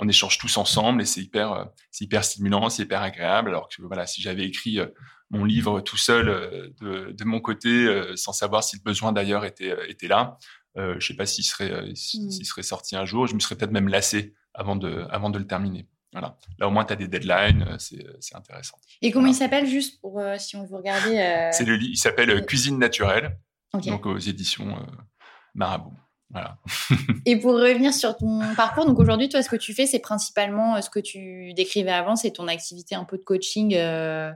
on 0.00 0.08
échange 0.08 0.38
tous 0.38 0.56
ensemble 0.56 1.02
et 1.02 1.04
c'est 1.04 1.20
hyper, 1.20 1.52
euh, 1.52 1.64
c'est 1.90 2.04
hyper 2.04 2.24
stimulant, 2.24 2.70
c'est 2.70 2.82
hyper 2.82 3.02
agréable. 3.02 3.50
Alors 3.50 3.68
que 3.68 3.82
voilà, 3.82 4.06
si 4.06 4.22
j'avais 4.22 4.44
écrit 4.44 4.80
euh, 4.80 4.86
mon 5.28 5.44
livre 5.44 5.80
tout 5.80 5.98
seul 5.98 6.28
euh, 6.28 6.68
de, 6.80 7.12
de 7.12 7.24
mon 7.24 7.40
côté, 7.40 7.86
sans 8.16 8.32
savoir 8.32 8.64
si 8.64 8.76
le 8.76 8.82
besoin 8.82 9.12
d'ailleurs 9.12 9.44
était, 9.44 9.76
était 9.88 10.08
là, 10.08 10.38
euh, 10.78 10.96
je 10.98 11.06
sais 11.06 11.16
pas 11.16 11.26
s'il 11.26 11.44
serait, 11.44 11.90
mmh. 11.90 11.94
s'il 11.94 12.46
serait 12.46 12.62
sorti 12.62 12.96
un 12.96 13.04
jour. 13.04 13.26
Je 13.26 13.34
me 13.34 13.40
serais 13.40 13.56
peut-être 13.56 13.72
même 13.72 13.88
lassé 13.88 14.34
avant 14.54 14.76
de, 14.76 15.06
avant 15.10 15.30
de 15.30 15.38
le 15.38 15.46
terminer. 15.46 15.86
Voilà. 16.12 16.36
Là, 16.58 16.66
au 16.66 16.70
moins, 16.70 16.84
tu 16.84 16.92
as 16.92 16.96
des 16.96 17.08
deadlines, 17.08 17.76
c'est, 17.78 18.04
c'est 18.18 18.34
intéressant. 18.34 18.76
Et 19.00 19.10
comment 19.10 19.28
il 19.28 19.34
s'appelle, 19.34 19.66
juste 19.66 20.00
pour 20.00 20.20
si 20.38 20.56
on 20.56 20.66
veut 20.66 20.76
regarder 20.76 21.14
le 21.60 21.82
Il 21.82 21.96
s'appelle 21.96 22.44
Cuisine 22.46 22.78
naturelle, 22.78 23.38
donc 23.74 24.06
aux 24.06 24.18
éditions 24.18 24.76
Marabout. 25.54 25.96
Voilà. 26.30 26.58
et 27.26 27.36
pour 27.38 27.54
revenir 27.54 27.92
sur 27.92 28.16
ton 28.16 28.40
parcours, 28.54 28.86
donc 28.86 28.98
aujourd'hui, 28.98 29.28
toi, 29.28 29.42
ce 29.42 29.48
que 29.48 29.56
tu 29.56 29.74
fais, 29.74 29.86
c'est 29.86 29.98
principalement 29.98 30.76
euh, 30.76 30.80
ce 30.80 30.88
que 30.88 31.00
tu 31.00 31.52
décrivais 31.54 31.90
avant, 31.90 32.14
c'est 32.14 32.30
ton 32.30 32.46
activité 32.46 32.94
un 32.94 33.04
peu 33.04 33.18
de 33.18 33.24
coaching 33.24 33.74
euh, 33.74 34.30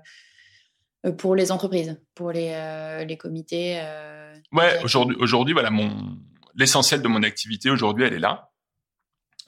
euh, 1.06 1.12
pour 1.12 1.36
les 1.36 1.52
entreprises, 1.52 2.00
pour 2.14 2.32
les, 2.32 3.04
les 3.06 3.16
comités. 3.16 3.80
ouais, 4.52 4.82
aujourd'hui, 4.82 5.16
aujourd'hui, 5.20 5.54
voilà, 5.54 5.70
mon 5.70 6.18
l'essentiel 6.56 7.02
de 7.02 7.08
mon 7.08 7.24
activité 7.24 7.68
aujourd'hui, 7.68 8.04
elle 8.04 8.14
est 8.14 8.20
là. 8.20 8.52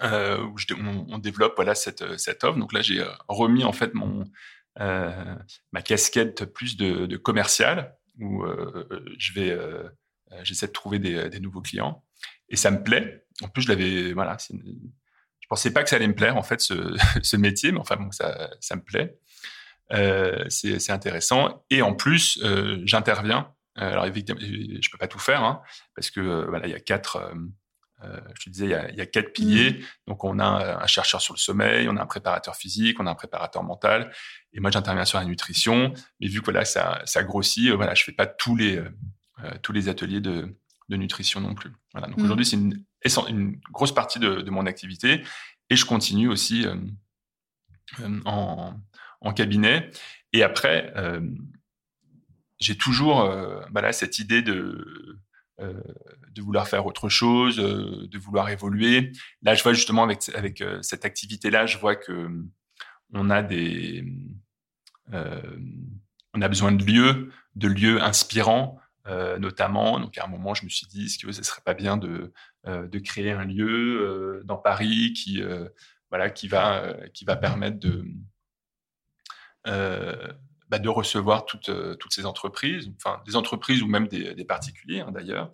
Où 0.02 0.59
je, 0.59 0.66
on, 0.74 1.18
développe 1.18 1.54
voilà 1.56 1.74
cette 1.74 2.18
cette 2.18 2.44
offre. 2.44 2.59
Donc 2.59 2.72
là, 2.72 2.82
j'ai 2.82 3.04
remis 3.28 3.64
en 3.64 3.72
fait 3.72 3.94
mon 3.94 4.24
ma 4.76 5.82
casquette 5.82 6.44
plus 6.44 6.76
de, 6.76 7.06
de 7.06 7.16
commercial 7.16 7.96
où 8.20 8.44
je 9.18 9.32
vais 9.32 9.59
j'essaie 10.42 10.66
de 10.66 10.72
trouver 10.72 10.98
des, 10.98 11.40
nouveaux 11.40 11.62
clients 11.62 12.04
et 12.48 12.56
ça 12.56 12.70
me 12.70 12.82
plaît. 12.82 13.24
En 13.42 13.48
plus, 13.48 13.62
je 13.62 13.68
l'avais, 13.68 14.12
voilà, 14.12 14.37
je 14.40 15.46
pensais 15.48 15.72
pas 15.72 15.82
que 15.82 15.90
ça 15.90 15.96
allait 15.96 16.09
me 16.09 16.14
plaire 16.14 16.37
en 16.37 16.42
fait 16.42 16.61
ce, 16.61 17.37
métier, 17.37 17.72
mais 17.72 17.78
enfin 17.78 17.96
bon, 17.96 18.11
ça, 18.11 18.50
ça 18.61 18.76
me 18.76 18.82
plaît. 18.82 19.18
Euh, 19.92 20.44
c'est 20.48 20.90
intéressant. 20.90 21.64
Et 21.70 21.82
en 21.82 21.94
plus, 21.94 22.40
euh, 22.42 22.80
j'interviens. 22.85 23.52
Alors 23.76 24.06
évidemment, 24.06 24.40
je 24.40 24.90
peux 24.90 24.98
pas 24.98 25.06
tout 25.06 25.18
faire 25.18 25.44
hein, 25.44 25.62
parce 25.94 26.11
que 26.11 26.20
euh, 26.20 26.46
voilà, 26.48 26.66
il 26.66 26.72
y 26.72 26.74
a 26.74 26.80
quatre. 26.80 27.32
Euh, 28.04 28.09
euh, 28.09 28.20
je 28.38 28.44
te 28.44 28.50
disais, 28.50 28.66
il 28.66 28.70
y 28.70 28.74
a, 28.74 28.90
il 28.90 28.96
y 28.96 29.00
a 29.00 29.06
quatre 29.06 29.32
piliers. 29.32 29.72
Mmh. 29.72 29.85
Donc, 30.09 30.24
on 30.24 30.38
a 30.38 30.82
un 30.82 30.87
chercheur 30.87 31.20
sur 31.20 31.35
le 31.35 31.38
sommeil, 31.38 31.88
on 31.88 31.96
a 31.96 32.02
un 32.02 32.06
préparateur 32.06 32.56
physique, 32.56 33.00
on 33.00 33.06
a 33.06 33.11
un 33.11 33.14
préparateur 33.14 33.62
mental. 33.62 34.12
Et 34.52 34.61
moi, 34.61 34.70
j'interviens 34.70 35.04
sur 35.04 35.18
la 35.18 35.24
nutrition. 35.24 35.92
Mais 36.20 36.28
vu 36.28 36.40
que 36.40 36.46
voilà, 36.46 36.64
ça, 36.64 37.00
ça 37.04 37.22
grossit, 37.22 37.70
voilà, 37.70 37.94
je 37.94 38.04
fais 38.04 38.12
pas 38.12 38.26
tous 38.26 38.56
les 38.56 38.82
tous 39.61 39.72
les 39.72 39.90
ateliers 39.90 40.22
de 40.22 40.56
de 40.88 40.96
nutrition 40.96 41.40
non 41.40 41.54
plus. 41.54 41.72
Voilà. 41.92 42.09
Donc 42.09 42.18
mmh. 42.18 42.24
aujourd'hui, 42.24 42.46
c'est 42.46 42.56
une, 42.56 42.85
une, 43.28 43.61
grosse 43.72 43.94
partie 43.94 44.18
de, 44.18 44.40
de, 44.40 44.50
mon 44.50 44.66
activité 44.66 45.22
et 45.70 45.76
je 45.76 45.85
continue 45.85 46.28
aussi 46.28 46.66
euh, 46.66 46.76
euh, 48.00 48.20
en, 48.24 48.74
en, 49.20 49.32
cabinet. 49.32 49.90
Et 50.32 50.42
après, 50.42 50.92
euh, 50.96 51.20
j'ai 52.61 52.76
toujours 52.76 53.22
euh, 53.22 53.64
voilà, 53.72 53.92
cette 53.92 54.18
idée 54.18 54.42
de, 54.42 55.18
euh, 55.61 55.81
de 56.31 56.42
vouloir 56.42 56.69
faire 56.69 56.87
autre 56.87 57.09
chose, 57.09 57.57
de 57.57 58.19
vouloir 58.19 58.49
évoluer. 58.51 59.12
Là, 59.42 59.55
je 59.55 59.62
vois 59.62 59.73
justement 59.73 60.05
avec, 60.05 60.29
avec 60.35 60.62
cette 60.83 61.05
activité-là, 61.05 61.66
je 61.66 61.79
vois 61.79 61.97
que 61.97 62.29
on 63.12 63.31
a 63.31 63.42
des, 63.42 64.05
on 65.12 66.42
a 66.42 66.49
besoin 66.49 66.73
de 66.73 66.85
lieux, 66.85 67.31
de 67.55 67.69
lieux 67.69 68.03
inspirants 68.03 68.81
euh, 69.09 69.38
notamment. 69.38 70.01
Donc 70.01 70.19
à 70.19 70.25
un 70.25 70.27
moment, 70.27 70.55
je 70.55 70.64
me 70.64 70.69
suis 70.69 70.87
dit, 70.88 71.07
est-ce 71.07 71.19
que 71.19 71.31
ce 71.31 71.42
serait 71.45 71.62
pas 71.64 71.75
bien 71.75 71.97
de, 71.97 72.33
euh, 72.66 72.88
de 72.88 72.99
créer 72.99 73.31
un 73.31 73.45
lieu 73.45 74.01
euh, 74.01 74.42
dans 74.45 74.57
Paris 74.57 75.12
qui, 75.12 75.40
voilà, 76.11 76.31
qui 76.31 76.49
va, 76.49 76.97
qui 77.14 77.25
va 77.25 77.37
permettre 77.37 77.79
de, 77.79 78.05
bah, 80.68 80.79
de 80.79 80.88
recevoir 80.88 81.46
toutes, 81.46 81.70
toutes 81.98 82.12
ces 82.12 82.26
entreprises, 82.26 82.90
enfin 82.96 83.22
des 83.26 83.37
entreprises 83.37 83.83
ou 83.83 83.87
même 83.87 84.09
des, 84.09 84.44
particuliers 84.44 85.00
hein, 85.00 85.12
d'ailleurs. 85.12 85.52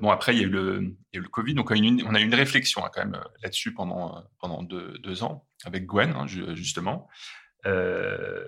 bon 0.00 0.10
après 0.10 0.34
il 0.34 0.40
y 0.40 0.44
a 0.44 0.46
eu 0.46 0.50
le, 0.50 1.28
Covid, 1.30 1.54
donc 1.54 1.70
on 1.70 1.74
a 1.74 2.20
eu 2.20 2.24
une, 2.24 2.34
réflexion 2.34 2.84
hein, 2.84 2.90
quand 2.92 3.04
même 3.04 3.20
là-dessus 3.42 3.74
pendant 3.74 4.22
pendant 4.38 4.62
deux, 4.62 5.22
ans 5.22 5.46
avec 5.64 5.86
Gwen 5.86 6.12
hein, 6.16 6.26
justement. 6.26 7.08
Euh, 7.66 8.46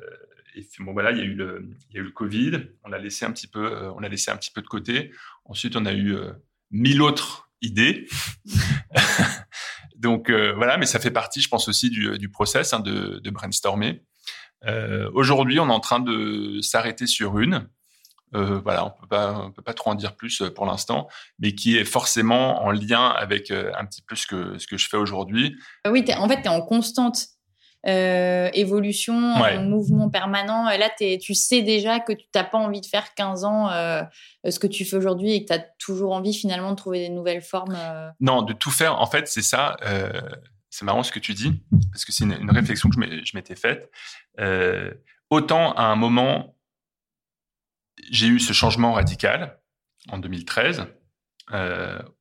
et 0.54 0.66
bon 0.80 0.92
voilà, 0.92 1.10
il 1.10 1.18
y 1.18 1.20
a 1.20 1.24
eu 1.24 1.34
le, 1.34 2.10
Covid. 2.10 2.68
On 2.84 2.88
l'a 2.88 2.98
laissé 2.98 3.24
un 3.24 3.32
petit 3.32 3.48
peu, 3.48 3.72
euh, 3.72 4.08
laissé 4.08 4.30
un 4.30 4.36
petit 4.36 4.52
peu 4.52 4.62
de 4.62 4.66
côté. 4.66 5.12
Ensuite, 5.44 5.76
on 5.76 5.84
a 5.84 5.92
eu 5.92 6.14
euh, 6.14 6.32
mille 6.70 7.02
autres 7.02 7.50
idées. 7.60 8.06
Donc 9.96 10.30
euh, 10.30 10.52
voilà, 10.54 10.76
mais 10.76 10.86
ça 10.86 11.00
fait 11.00 11.10
partie, 11.10 11.40
je 11.40 11.48
pense 11.48 11.68
aussi 11.68 11.90
du, 11.90 12.18
du 12.18 12.28
process 12.28 12.72
de, 12.74 13.18
de, 13.18 13.30
brainstormer. 13.30 14.04
Euh, 14.66 15.10
Aujourd'hui, 15.14 15.60
on 15.60 15.68
est 15.68 15.72
en 15.72 15.80
train 15.80 16.00
de 16.00 16.60
s'arrêter 16.60 17.06
sur 17.06 17.38
une. 17.38 17.68
Euh, 18.34 18.58
voilà, 18.64 18.84
on 18.86 18.90
peut 18.90 19.06
pas, 19.06 19.38
on 19.38 19.52
peut 19.52 19.62
pas 19.62 19.74
trop 19.74 19.90
en 19.90 19.94
dire 19.94 20.16
plus 20.16 20.42
pour 20.56 20.66
l'instant, 20.66 21.08
mais 21.38 21.54
qui 21.54 21.76
est 21.76 21.84
forcément 21.84 22.64
en 22.64 22.72
lien 22.72 23.08
avec 23.10 23.50
un 23.50 23.84
petit 23.84 24.02
peu 24.02 24.16
ce 24.16 24.26
que 24.26 24.58
ce 24.58 24.66
que 24.66 24.76
je 24.76 24.88
fais 24.88 24.96
aujourd'hui. 24.96 25.56
Oui, 25.88 26.04
en 26.16 26.28
fait, 26.28 26.42
tu 26.42 26.42
es 26.42 26.48
en 26.48 26.60
constante 26.60 27.28
euh, 27.86 28.48
évolution, 28.54 29.12
mouvement 29.62 30.08
permanent. 30.08 30.70
Et 30.70 30.78
là, 30.78 30.88
tu 30.98 31.34
sais 31.34 31.60
déjà 31.60 32.00
que 32.00 32.12
tu 32.12 32.26
n'as 32.34 32.44
pas 32.44 32.56
envie 32.56 32.80
de 32.80 32.86
faire 32.86 33.14
15 33.14 33.44
ans 33.44 33.70
euh, 33.70 34.02
ce 34.48 34.58
que 34.58 34.66
tu 34.66 34.86
fais 34.86 34.96
aujourd'hui 34.96 35.34
et 35.34 35.44
que 35.44 35.48
tu 35.48 35.52
as 35.52 35.64
toujours 35.78 36.12
envie 36.12 36.32
finalement 36.32 36.70
de 36.70 36.76
trouver 36.76 37.00
des 37.00 37.10
nouvelles 37.10 37.42
formes. 37.42 37.76
Euh. 37.76 38.08
Non, 38.20 38.40
de 38.40 38.54
tout 38.54 38.70
faire, 38.70 39.00
en 39.00 39.06
fait, 39.06 39.28
c'est 39.28 39.42
ça. 39.42 39.76
C'est 40.74 40.84
marrant 40.84 41.02
ce 41.02 41.12
que 41.12 41.18
tu 41.18 41.34
dis, 41.34 41.62
parce 41.92 42.04
que 42.04 42.12
c'est 42.12 42.24
une, 42.24 42.50
réflexion 42.50 42.88
que 42.88 42.96
je 42.96 43.36
m'étais 43.36 43.56
faite. 43.56 43.90
autant 45.30 45.72
à 45.74 45.84
un 45.84 45.96
moment, 45.96 46.56
j'ai 48.10 48.26
eu 48.26 48.40
ce 48.40 48.52
changement 48.52 48.92
radical 48.92 49.58
en 50.08 50.18
2013, 50.18 50.86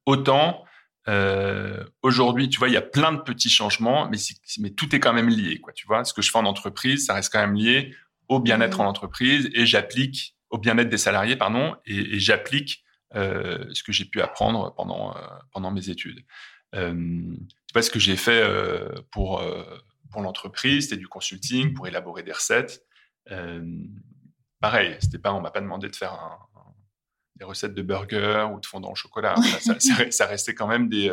autant 0.06 0.66
euh, 1.08 1.84
Aujourd'hui, 2.02 2.50
tu 2.50 2.60
vois, 2.60 2.70
il 2.70 2.74
y 2.74 2.78
a 2.78 2.82
plein 2.82 3.12
de 3.12 3.22
petits 3.22 3.50
changements, 3.50 4.10
mais, 4.10 4.18
mais 4.60 4.70
tout 4.72 4.96
est 4.96 5.00
quand 5.00 5.14
même 5.14 5.30
lié. 5.30 5.60
Quoi, 5.60 5.74
tu 5.74 5.88
vois, 5.88 6.04
ce 6.04 6.14
que 6.14 6.22
je 6.22 6.32
fais 6.32 6.38
en 6.38 6.46
entreprise, 6.46 7.06
ça 7.06 7.14
reste 7.14 7.32
quand 7.32 7.40
même 7.40 7.56
lié 7.56 7.96
au 8.30 8.40
bien-être 8.40 8.80
en 8.80 8.88
entreprise 8.88 9.50
et 9.54 9.66
j'applique 9.66 10.36
au 10.50 10.58
bien-être 10.58 10.90
des 10.90 10.98
salariés, 10.98 11.36
pardon, 11.36 11.76
et, 11.86 12.20
j'applique 12.20 12.84
euh, 13.16 13.66
ce 13.74 13.84
que 13.84 13.92
j'ai 13.92 14.06
pu 14.06 14.22
apprendre 14.22 14.74
pendant 14.76 15.16
pendant 15.52 15.72
mes 15.72 15.90
études. 15.90 16.24
Euh, 16.76 17.36
pas 17.74 17.82
ce 17.82 17.90
que 17.90 18.00
j'ai 18.00 18.16
fait 18.16 18.44
pour 19.12 19.44
pour 20.12 20.22
l'entreprise, 20.22 20.86
c'était 20.86 20.98
du 20.98 21.08
consulting 21.08 21.74
pour 21.74 21.88
élaborer 21.88 22.24
des 22.24 22.32
recettes. 22.32 22.86
pareil, 24.60 24.96
c'était 25.00 25.18
pas, 25.18 25.34
on 25.34 25.42
m'a 25.42 25.52
pas 25.52 25.62
demandé 25.62 25.90
de 25.90 25.96
faire 25.96 26.14
un, 26.14 26.38
des 27.36 27.46
recettes 27.46 27.74
de 27.74 27.82
burgers 27.82 28.48
ou 28.54 28.60
de 28.60 28.66
fondant 28.66 28.92
au 28.92 28.96
chocolat. 28.96 29.36
ça, 30.12 30.26
restait 30.28 30.54
quand 30.54 30.68
même 30.68 30.88
des 30.88 31.12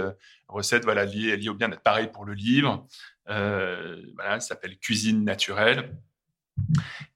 recettes 0.49 0.85
voilà, 0.85 1.05
liées, 1.05 1.37
liées 1.37 1.49
au 1.49 1.55
bien-être. 1.55 1.83
Pareil 1.83 2.09
pour 2.13 2.25
le 2.25 2.35
livre. 2.35 2.87
Euh, 3.31 4.03
voilà, 4.15 4.41
ça 4.41 4.49
s'appelle 4.49 4.79
Cuisine 4.79 5.25
naturelle. 5.25 5.97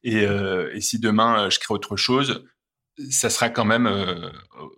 Et, 0.02 0.24
euh, 0.24 0.74
et, 0.74 0.80
si 0.80 0.98
demain 0.98 1.44
euh, 1.44 1.50
je 1.50 1.58
crée 1.58 1.74
autre 1.74 1.96
chose, 1.96 2.44
ça 3.10 3.30
sera 3.30 3.50
quand 3.50 3.64
même 3.64 3.86
euh, 3.86 4.30
euh, 4.30 4.68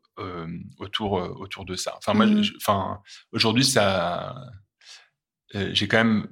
autour 0.79 1.12
autour 1.12 1.64
de 1.64 1.75
ça. 1.75 1.95
Enfin 1.99 2.14
moi, 2.14 2.27
mmh 2.27 2.45
enfin 2.57 3.01
aujourd'hui 3.33 3.64
ça, 3.64 4.35
j'ai 5.53 5.89
quand 5.89 5.99
même 5.99 6.29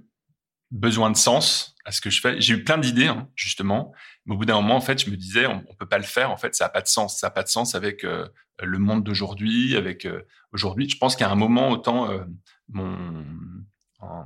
besoin 0.70 1.10
de 1.10 1.16
sens 1.16 1.76
à 1.84 1.92
ce 1.92 2.00
que 2.00 2.10
je 2.10 2.20
fais. 2.20 2.40
J'ai 2.40 2.54
eu 2.54 2.64
plein 2.64 2.78
d'idées 2.78 3.08
hein, 3.08 3.28
justement, 3.34 3.92
mais 4.24 4.34
au 4.34 4.38
bout 4.38 4.46
d'un 4.46 4.54
moment 4.54 4.76
en 4.76 4.80
fait, 4.80 5.04
je 5.04 5.10
me 5.10 5.16
disais 5.16 5.46
on, 5.46 5.64
on 5.68 5.74
peut 5.74 5.88
pas 5.88 5.98
le 5.98 6.04
faire. 6.04 6.30
En 6.30 6.36
fait, 6.36 6.54
ça 6.54 6.66
a 6.66 6.68
pas 6.68 6.82
de 6.82 6.88
sens. 6.88 7.18
Ça 7.18 7.26
a 7.26 7.30
pas 7.30 7.42
de 7.42 7.48
sens 7.48 7.74
avec 7.74 8.04
le 8.04 8.78
monde 8.78 9.04
d'aujourd'hui. 9.04 9.76
Avec 9.76 10.08
aujourd'hui, 10.52 10.88
je 10.88 10.96
pense 10.96 11.14
qu'à 11.16 11.30
un 11.30 11.34
moment 11.36 11.70
autant 11.70 12.08
mon 12.68 13.24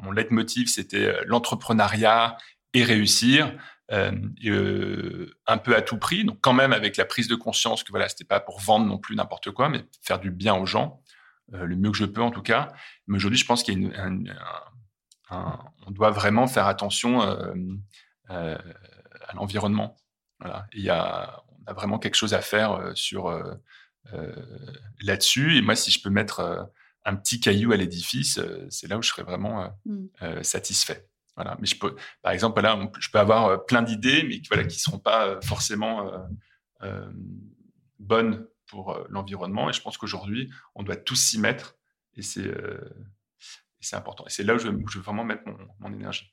mon 0.03 0.11
leitmotiv, 0.13 0.69
c'était 0.69 1.07
euh, 1.07 1.23
l'entrepreneuriat 1.27 2.37
et 2.75 2.85
réussir. 2.85 3.55
Euh, 3.91 4.13
euh, 4.45 5.35
un 5.47 5.57
peu 5.57 5.75
à 5.75 5.81
tout 5.81 5.97
prix, 5.97 6.23
donc 6.23 6.39
quand 6.43 6.53
même 6.53 6.75
avec 6.75 6.99
la 6.99 7.07
prise 7.07 7.27
de 7.27 7.35
conscience 7.35 7.83
que 7.83 7.91
voilà, 7.91 8.07
c'était 8.11 8.25
pas 8.25 8.39
pour 8.39 8.61
vendre 8.61 8.85
non 8.85 8.99
plus 8.99 9.17
n'importe 9.17 9.51
quoi, 9.51 9.71
mais 9.71 9.83
faire 10.03 10.21
du 10.21 10.31
bien 10.31 10.55
aux 10.55 10.67
gens, 10.67 11.03
le 11.51 11.75
mieux 11.75 11.91
que 11.91 11.97
je 11.97 12.05
peux 12.05 12.21
en 12.21 12.31
tout 12.31 12.43
cas. 12.43 12.71
Mais 13.07 13.17
aujourd'hui, 13.17 13.39
je 13.39 13.47
pense 13.47 13.63
qu'il 13.63 13.83
y 13.83 13.95
a 13.97 14.07
une, 14.07 14.37
on 15.31 15.91
doit 15.91 16.11
vraiment 16.11 16.47
faire 16.47 16.67
attention 16.67 17.23
à 18.29 18.55
l'environnement. 19.35 19.97
Voilà. 20.41 20.67
il 20.75 20.83
y 20.83 20.91
a, 20.91 21.43
on 21.59 21.71
a 21.71 21.73
vraiment 21.73 21.99
quelque 21.99 22.15
chose 22.15 22.35
à 22.35 22.43
faire 22.43 22.93
sur 22.95 23.33
là-dessus. 25.01 25.57
Et 25.57 25.63
moi, 25.63 25.77
si 25.77 25.91
je 25.91 26.03
peux 26.03 26.11
mettre 26.11 26.71
un 27.09 27.17
petit 27.17 27.41
caillou 27.41 27.73
à 27.73 27.77
l'édifice, 27.77 28.39
euh, 28.39 28.67
c'est 28.71 28.87
là 28.87 28.99
où 28.99 29.03
je 29.03 29.09
serais 29.09 29.23
vraiment 29.23 29.63
euh, 29.63 29.69
mm. 29.87 30.09
euh, 30.23 30.43
satisfait. 30.43 31.08
Voilà. 31.39 31.57
Mais 31.61 31.67
je 31.67 31.79
peux, 31.79 31.95
par 32.21 32.33
exemple, 32.33 32.61
là, 32.61 32.79
je 32.99 33.11
peux 33.11 33.19
avoir 33.19 33.65
plein 33.65 33.83
d'idées, 33.83 34.25
mais 34.29 34.41
voilà, 34.49 34.65
qui 34.65 34.77
ne 34.77 34.81
seront 34.81 34.99
pas 34.99 35.41
forcément 35.41 36.11
bonnes 38.01 38.47
pour 38.67 38.99
l'environnement. 39.09 39.71
Et 39.71 39.73
je 39.73 39.81
pense 39.81 39.97
qu'aujourd'hui, 39.97 40.51
on 40.75 40.83
doit 40.83 40.97
tous 40.97 41.15
s'y 41.15 41.39
mettre. 41.39 41.77
Et 42.17 42.23
c'est 42.23 42.51
c'est 43.81 43.97
important. 43.97 44.25
Et 44.27 44.31
c'est 44.31 44.43
là 44.43 44.55
où 44.55 44.59
je, 44.59 44.69
veux 44.69 45.03
vraiment 45.03 45.25
mettre 45.25 45.43
mon, 45.79 45.93
énergie. 45.93 46.33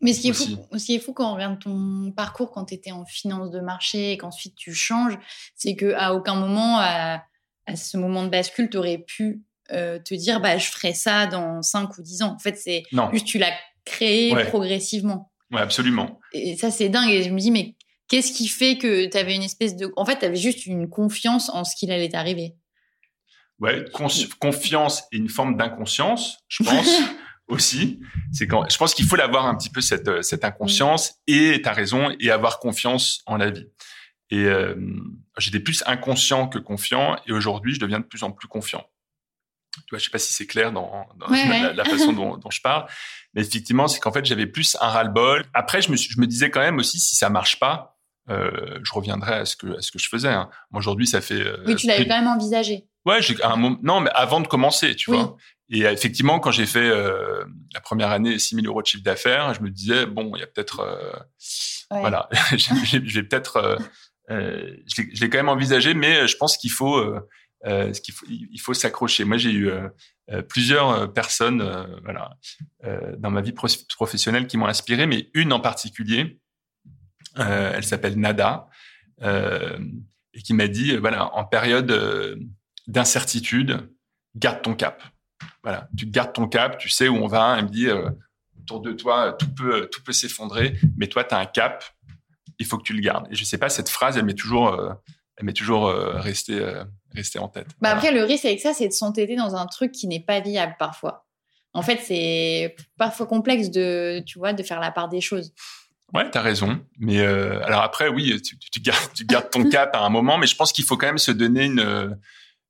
Mais 0.00 0.12
ce 0.12 0.20
qui, 0.20 0.28
est 0.28 0.32
fou, 0.32 0.44
ce 0.76 0.84
qui 0.84 0.94
est 0.94 0.98
fou 0.98 1.12
quand 1.12 1.30
on 1.30 1.34
regarde 1.34 1.58
ton 1.58 2.12
parcours 2.12 2.50
quand 2.52 2.66
tu 2.66 2.74
étais 2.74 2.92
en 2.92 3.04
finance 3.04 3.50
de 3.50 3.60
marché 3.60 4.12
et 4.12 4.18
qu'ensuite 4.18 4.54
tu 4.54 4.74
changes, 4.74 5.18
c'est 5.54 5.76
qu'à 5.76 6.14
aucun 6.14 6.34
moment, 6.34 6.78
à, 6.78 7.22
à, 7.66 7.76
ce 7.76 7.96
moment 7.98 8.24
de 8.24 8.30
bascule, 8.30 8.70
tu 8.70 8.78
aurais 8.78 8.98
pu 8.98 9.42
euh, 9.72 9.98
te 9.98 10.14
dire 10.14 10.40
bah 10.40 10.56
je 10.56 10.70
ferai 10.70 10.94
ça 10.94 11.26
dans 11.26 11.60
5 11.60 11.98
ou 11.98 12.02
10 12.02 12.22
ans. 12.22 12.34
En 12.34 12.38
fait, 12.38 12.56
c'est 12.56 12.82
juste 13.12 13.26
tu 13.26 13.38
l'as 13.38 13.52
créé 13.84 14.34
progressivement. 14.46 15.30
Ouais, 15.50 15.60
absolument. 15.60 16.20
Et 16.32 16.56
ça 16.56 16.70
c'est 16.70 16.88
dingue 16.88 17.10
et 17.10 17.22
je 17.22 17.30
me 17.30 17.38
dis 17.38 17.50
mais 17.50 17.74
qu'est-ce 18.08 18.32
qui 18.32 18.48
fait 18.48 18.78
que 18.78 19.06
tu 19.06 19.16
avais 19.16 19.34
une 19.34 19.42
espèce 19.42 19.76
de 19.76 19.92
en 19.96 20.04
fait, 20.04 20.18
tu 20.18 20.24
avais 20.24 20.36
juste 20.36 20.66
une 20.66 20.88
confiance 20.88 21.48
en 21.50 21.64
ce 21.64 21.74
qu'il 21.76 21.90
allait 21.90 22.08
t'arriver? 22.08 22.54
Ouais, 23.58 23.84
confiance 24.40 25.04
et 25.12 25.18
une 25.18 25.28
forme 25.28 25.56
d'inconscience, 25.56 26.38
je 26.48 26.64
pense. 26.64 26.88
aussi, 27.50 28.00
c'est 28.32 28.46
quand 28.46 28.70
je 28.70 28.76
pense 28.76 28.94
qu'il 28.94 29.04
faut 29.04 29.16
l'avoir 29.16 29.46
un 29.46 29.56
petit 29.56 29.70
peu 29.70 29.80
cette 29.80 30.08
euh, 30.08 30.22
cette 30.22 30.44
inconscience 30.44 31.16
et 31.26 31.60
tu 31.62 31.68
as 31.68 31.72
raison 31.72 32.14
et 32.20 32.30
avoir 32.30 32.58
confiance 32.58 33.22
en 33.26 33.36
la 33.36 33.50
vie. 33.50 33.66
Et 34.30 34.44
euh, 34.44 34.76
j'étais 35.38 35.60
plus 35.60 35.82
inconscient 35.86 36.48
que 36.48 36.58
confiant 36.58 37.16
et 37.26 37.32
aujourd'hui, 37.32 37.74
je 37.74 37.80
deviens 37.80 37.98
de 37.98 38.04
plus 38.04 38.22
en 38.22 38.30
plus 38.30 38.46
confiant. 38.46 38.84
Tu 39.74 39.90
vois, 39.90 39.98
je 39.98 40.04
sais 40.04 40.10
pas 40.10 40.18
si 40.18 40.32
c'est 40.32 40.46
clair 40.46 40.72
dans, 40.72 41.06
la, 41.30 41.84
façon 41.84 42.12
dont, 42.12 42.40
je 42.50 42.60
parle, 42.60 42.86
mais 43.34 43.42
effectivement, 43.42 43.86
c'est 43.88 44.00
qu'en 44.00 44.12
fait, 44.12 44.24
j'avais 44.24 44.46
plus 44.46 44.76
un 44.80 44.88
ras-le-bol. 44.88 45.44
Après, 45.54 45.80
je 45.80 45.90
me, 45.90 45.96
je 45.96 46.20
me 46.20 46.26
disais 46.26 46.50
quand 46.50 46.60
même 46.60 46.78
aussi, 46.78 46.98
si 46.98 47.14
ça 47.14 47.30
marche 47.30 47.58
pas, 47.60 47.96
euh, 48.28 48.78
je 48.82 48.92
reviendrai 48.92 49.34
à 49.34 49.44
ce 49.44 49.56
que 49.56 49.78
à 49.78 49.80
ce 49.80 49.90
que 49.90 49.98
je 49.98 50.08
faisais. 50.08 50.28
Hein. 50.28 50.50
Moi, 50.70 50.80
aujourd'hui, 50.80 51.06
ça 51.06 51.20
fait. 51.20 51.40
Euh, 51.40 51.64
oui, 51.66 51.76
tu 51.76 51.86
l'avais 51.86 52.06
quand 52.06 52.18
même 52.18 52.28
envisagé. 52.28 52.86
Ouais, 53.06 53.22
j'ai 53.22 53.42
un 53.42 53.56
moment. 53.56 53.78
Non, 53.82 54.00
mais 54.00 54.10
avant 54.14 54.40
de 54.40 54.46
commencer, 54.46 54.94
tu 54.94 55.10
vois. 55.10 55.36
Et 55.70 55.82
effectivement, 55.82 56.40
quand 56.40 56.50
j'ai 56.50 56.66
fait 56.66 56.88
euh, 56.88 57.44
la 57.72 57.80
première 57.80 58.10
année 58.10 58.38
6 58.38 58.56
000 58.56 58.66
euros 58.66 58.82
de 58.82 58.86
chiffre 58.86 59.04
d'affaires, 59.04 59.54
je 59.54 59.62
me 59.62 59.70
disais 59.70 60.04
bon, 60.04 60.32
il 60.34 60.40
y 60.40 60.42
a 60.42 60.46
peut-être, 60.48 60.80
euh, 60.80 61.12
voilà, 61.90 62.28
je 62.56 62.98
vais 62.98 63.22
peut-être, 63.22 63.78
euh, 64.30 64.76
je 64.86 65.20
l'ai 65.20 65.30
quand 65.30 65.38
même 65.38 65.48
envisagé, 65.48 65.94
mais 65.94 66.26
je 66.26 66.36
pense 66.36 66.56
qu'il 66.56 66.72
faut 66.72 67.00
euh, 67.66 67.92
il 68.28 68.60
faut 68.60 68.74
s'accrocher. 68.74 69.24
Moi, 69.24 69.36
j'ai 69.36 69.50
eu 69.50 69.68
euh, 69.68 69.88
euh, 70.30 70.42
plusieurs 70.42 71.12
personnes, 71.12 71.62
voilà, 72.04 72.36
dans 73.18 73.30
ma 73.30 73.40
vie 73.40 73.52
professionnelle 73.52 74.46
qui 74.46 74.56
m'ont 74.56 74.66
inspiré, 74.66 75.06
mais 75.06 75.30
une 75.34 75.52
en 75.52 75.60
particulier, 75.60 76.40
elle 77.36 77.84
s'appelle 77.84 78.18
Nada, 78.18 78.68
et 79.22 80.42
qui 80.42 80.54
m'a 80.54 80.68
dit, 80.68 80.96
voilà, 80.96 81.34
en 81.34 81.44
période 81.44 82.38
d'incertitude, 82.86 83.90
garde 84.36 84.62
ton 84.62 84.74
cap. 84.74 85.02
Voilà, 85.62 85.88
tu 85.96 86.06
gardes 86.06 86.32
ton 86.32 86.48
cap, 86.48 86.78
tu 86.78 86.88
sais 86.88 87.08
où 87.08 87.16
on 87.16 87.26
va. 87.26 87.56
Elle 87.58 87.64
me 87.64 87.70
dit, 87.70 87.88
autour 88.58 88.80
de 88.80 88.92
toi, 88.92 89.32
tout 89.32 89.52
peut, 89.52 89.88
tout 89.92 90.02
peut 90.02 90.12
s'effondrer, 90.12 90.78
mais 90.96 91.08
toi, 91.08 91.24
tu 91.24 91.34
as 91.34 91.38
un 91.38 91.46
cap, 91.46 91.84
il 92.58 92.66
faut 92.66 92.78
que 92.78 92.84
tu 92.84 92.94
le 92.94 93.00
gardes. 93.00 93.26
Et 93.30 93.34
je 93.34 93.44
sais 93.44 93.58
pas, 93.58 93.68
cette 93.68 93.88
phrase, 93.88 94.16
elle 94.16 94.24
m'est 94.24 94.34
toujours, 94.34 94.78
m'est 95.44 95.52
toujours 95.52 95.92
restée 95.92 96.60
rester 97.14 97.38
en 97.38 97.48
tête. 97.48 97.66
Bah 97.80 97.90
après, 97.90 98.12
le 98.12 98.22
risque 98.24 98.44
avec 98.44 98.60
ça, 98.60 98.72
c'est 98.72 98.88
de 98.88 98.92
s'entêter 98.92 99.36
dans 99.36 99.56
un 99.56 99.66
truc 99.66 99.92
qui 99.92 100.06
n'est 100.06 100.20
pas 100.20 100.40
viable 100.40 100.76
parfois. 100.78 101.26
En 101.72 101.82
fait, 101.82 102.00
c'est 102.02 102.76
parfois 102.98 103.26
complexe 103.26 103.70
de, 103.70 104.22
tu 104.26 104.38
vois, 104.38 104.52
de 104.52 104.62
faire 104.62 104.80
la 104.80 104.90
part 104.90 105.08
des 105.08 105.20
choses. 105.20 105.52
Ouais, 106.12 106.28
t'as 106.28 106.40
raison. 106.40 106.80
Mais 106.98 107.20
euh, 107.20 107.64
alors 107.64 107.82
après, 107.82 108.08
oui, 108.08 108.40
tu, 108.42 108.58
tu, 108.58 108.80
gardes, 108.80 109.12
tu 109.14 109.24
gardes 109.24 109.50
ton 109.50 109.68
cap 109.68 109.94
à 109.94 110.00
un 110.00 110.08
moment, 110.08 110.38
mais 110.38 110.46
je 110.46 110.56
pense 110.56 110.72
qu'il 110.72 110.84
faut 110.84 110.96
quand 110.96 111.06
même 111.06 111.18
se 111.18 111.30
donner 111.30 111.66
une 111.66 112.18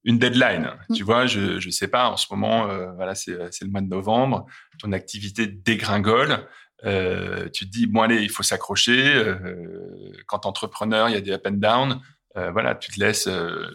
une 0.04 0.18
deadline. 0.18 0.70
Mm. 0.88 0.94
Tu 0.94 1.02
vois, 1.02 1.26
je 1.26 1.58
je 1.58 1.70
sais 1.70 1.88
pas. 1.88 2.10
En 2.10 2.16
ce 2.16 2.26
moment, 2.30 2.68
euh, 2.68 2.92
voilà, 2.92 3.14
c'est 3.14 3.36
c'est 3.50 3.64
le 3.64 3.70
mois 3.70 3.80
de 3.80 3.88
novembre. 3.88 4.46
Ton 4.78 4.92
activité 4.92 5.46
dégringole. 5.46 6.46
Euh, 6.84 7.48
tu 7.50 7.66
te 7.66 7.70
dis 7.70 7.86
bon 7.86 8.02
allez, 8.02 8.22
il 8.22 8.30
faut 8.30 8.42
s'accrocher. 8.42 9.14
Euh, 9.14 10.12
quand 10.26 10.46
entrepreneur, 10.46 11.08
il 11.08 11.14
y 11.14 11.18
a 11.18 11.20
des 11.20 11.32
up 11.32 11.46
and 11.46 11.52
down. 11.52 12.00
Euh, 12.36 12.52
voilà, 12.52 12.76
tu 12.76 12.92
te 12.92 13.00
laisses 13.00 13.26
euh, 13.26 13.66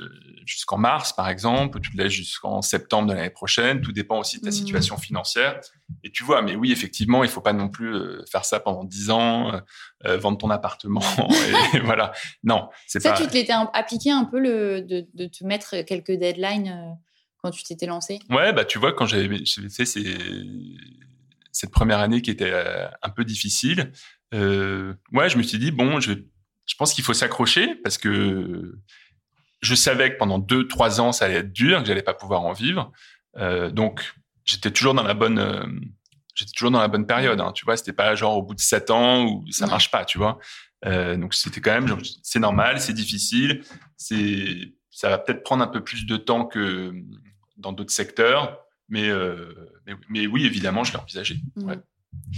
jusqu'en 0.45 0.77
mars, 0.77 1.11
par 1.11 1.27
exemple, 1.27 1.77
ou 1.77 1.79
tu 1.81 1.91
te 1.91 1.97
laisses 1.97 2.13
jusqu'en 2.13 2.61
septembre 2.61 3.09
de 3.09 3.13
l'année 3.13 3.29
prochaine. 3.29 3.81
Tout 3.81 3.91
dépend 3.91 4.19
aussi 4.19 4.37
de 4.37 4.43
ta 4.43 4.49
mmh. 4.49 4.53
situation 4.53 4.97
financière. 4.97 5.59
Et 6.05 6.11
tu 6.11 6.23
vois, 6.23 6.41
mais 6.41 6.55
oui, 6.55 6.71
effectivement, 6.71 7.25
il 7.25 7.29
faut 7.29 7.41
pas 7.41 7.51
non 7.51 7.67
plus 7.67 7.93
euh, 7.93 8.23
faire 8.31 8.45
ça 8.45 8.61
pendant 8.61 8.85
dix 8.85 9.09
ans, 9.09 9.51
vendre 10.05 10.37
ton 10.37 10.49
appartement. 10.49 11.01
et, 11.73 11.79
voilà. 11.83 12.13
Non, 12.43 12.69
c'est 12.87 13.03
pas. 13.03 13.15
Ça, 13.15 13.21
tu 13.21 13.27
te 13.27 13.33
l'étais 13.33 13.53
appliqué 13.73 14.11
un 14.11 14.23
peu 14.23 14.39
le, 14.39 14.81
de, 14.81 15.05
de, 15.13 15.27
te 15.27 15.43
mettre 15.43 15.81
quelques 15.81 16.13
deadlines 16.13 16.97
quand 17.39 17.51
tu 17.51 17.63
t'étais 17.63 17.87
lancé? 17.87 18.19
Ouais, 18.29 18.53
bah 18.53 18.63
tu 18.63 18.79
vois, 18.79 18.93
quand 18.93 19.05
j'avais 19.05 19.27
fait 19.69 19.85
cette 21.51 21.71
première 21.71 21.99
année 21.99 22.21
qui 22.21 22.31
était 22.31 22.53
un 23.01 23.09
peu 23.09 23.25
difficile, 23.25 23.91
ouais, 24.31 25.29
je 25.29 25.37
me 25.37 25.43
suis 25.43 25.59
dit 25.59 25.71
bon, 25.71 25.99
je 25.99 26.13
vais 26.13 26.25
je 26.65 26.75
pense 26.75 26.93
qu'il 26.93 27.03
faut 27.03 27.13
s'accrocher 27.13 27.75
parce 27.75 27.97
que 27.97 28.77
je 29.61 29.75
savais 29.75 30.13
que 30.13 30.17
pendant 30.17 30.39
deux, 30.39 30.67
trois 30.67 31.01
ans, 31.01 31.11
ça 31.11 31.25
allait 31.25 31.35
être 31.35 31.53
dur, 31.53 31.81
que 31.81 31.87
j'allais 31.87 32.03
pas 32.03 32.13
pouvoir 32.13 32.41
en 32.41 32.53
vivre. 32.53 32.91
Euh, 33.37 33.69
donc, 33.71 34.15
j'étais 34.45 34.71
toujours 34.71 34.93
dans 34.93 35.03
la 35.03 35.13
bonne, 35.13 35.39
euh, 35.39 35.65
j'étais 36.35 36.51
toujours 36.51 36.71
dans 36.71 36.79
la 36.79 36.87
bonne 36.87 37.05
période. 37.05 37.39
Hein, 37.39 37.51
tu 37.53 37.65
vois, 37.65 37.77
c'était 37.77 37.93
pas 37.93 38.15
genre 38.15 38.37
au 38.37 38.43
bout 38.43 38.55
de 38.55 38.61
sept 38.61 38.91
ans 38.91 39.25
où 39.25 39.45
ça 39.51 39.67
marche 39.67 39.91
pas, 39.91 40.05
tu 40.05 40.17
vois. 40.17 40.39
Euh, 40.85 41.17
donc, 41.17 41.33
c'était 41.33 41.61
quand 41.61 41.79
même, 41.79 41.97
c'est 42.21 42.39
normal, 42.39 42.79
c'est 42.79 42.93
difficile, 42.93 43.63
c'est, 43.97 44.73
ça 44.91 45.09
va 45.09 45.17
peut-être 45.17 45.43
prendre 45.43 45.63
un 45.63 45.67
peu 45.67 45.83
plus 45.83 46.05
de 46.05 46.17
temps 46.17 46.45
que 46.45 46.93
dans 47.57 47.71
d'autres 47.71 47.93
secteurs, 47.93 48.59
mais, 48.87 49.09
euh, 49.09 49.53
mais, 49.87 49.93
mais, 50.09 50.27
oui, 50.27 50.45
évidemment, 50.45 50.83
je 50.83 50.93
l'ai 50.93 50.99
envisagé. 50.99 51.39
Mmh. 51.55 51.63
Ouais. 51.63 51.79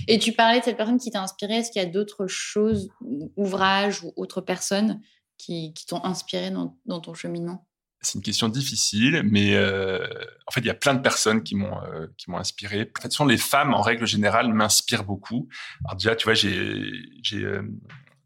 Et 0.07 0.19
tu 0.19 0.34
parlais 0.34 0.59
de 0.59 0.65
cette 0.65 0.78
personne 0.78 0.99
qui 0.99 1.11
t'a 1.11 1.21
inspiré. 1.21 1.55
Est-ce 1.55 1.71
qu'il 1.71 1.82
y 1.82 1.86
a 1.86 1.89
d'autres 1.89 2.28
choses, 2.28 2.89
ouvrages 3.36 4.03
ou 4.03 4.13
autres 4.15 4.41
personnes 4.41 5.01
qui, 5.38 5.73
t'ont 5.88 6.03
inspiré 6.03 6.51
dans, 6.51 6.99
ton 6.99 7.13
cheminement? 7.13 7.67
C'est 8.01 8.15
une 8.15 8.23
question 8.23 8.47
difficile, 8.47 9.23
mais 9.23 9.55
euh, 9.55 10.07
en 10.45 10.51
fait, 10.51 10.61
il 10.61 10.67
y 10.67 10.69
a 10.69 10.75
plein 10.75 10.93
de 10.93 11.01
personnes 11.01 11.43
qui 11.43 11.55
m'ont 11.55 11.82
euh, 11.82 12.07
qui 12.15 12.30
m'ont 12.30 12.38
inspiré. 12.38 12.91
En 12.97 13.01
fait, 13.01 13.25
les 13.28 13.38
femmes, 13.38 13.73
en 13.73 13.82
règle 13.82 14.05
générale, 14.05 14.53
m'inspirent 14.53 15.03
beaucoup. 15.03 15.49
Alors 15.84 15.95
déjà, 15.95 16.15
tu 16.15 16.25
vois, 16.25 16.36
j'ai 16.36 16.91
j'ai 17.23 17.43
euh, 17.43 17.63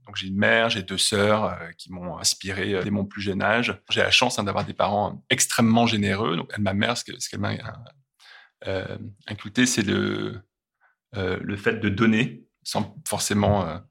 Donc 0.06 0.18
j'ai 0.18 0.28
une 0.28 0.36
mère, 0.36 0.70
j'ai 0.70 0.84
deux 0.84 0.98
sœurs 0.98 1.58
qui 1.78 1.92
m'ont 1.92 2.18
inspiré 2.18 2.84
dès 2.84 2.92
mon 2.92 3.06
plus 3.06 3.22
jeune 3.22 3.42
âge. 3.42 3.82
J'ai 3.90 4.02
la 4.02 4.12
chance 4.12 4.38
hein, 4.40 4.44
d'avoir 4.44 4.66
des 4.66 4.74
parents 4.74 5.24
extrêmement 5.30 5.88
généreux. 5.88 6.36
Donc 6.36 6.56
ma 6.58 6.74
mère, 6.74 6.98
ce 6.98 7.04
qu'elle 7.06 7.40
m'a 7.40 7.54
inculqué, 9.26 9.66
c'est 9.66 9.84
le 9.84 10.42
le 11.14 11.56
fait 11.58 11.80
de 11.80 11.90
donner 11.90 12.46
sans 12.64 12.96
forcément 13.06 13.82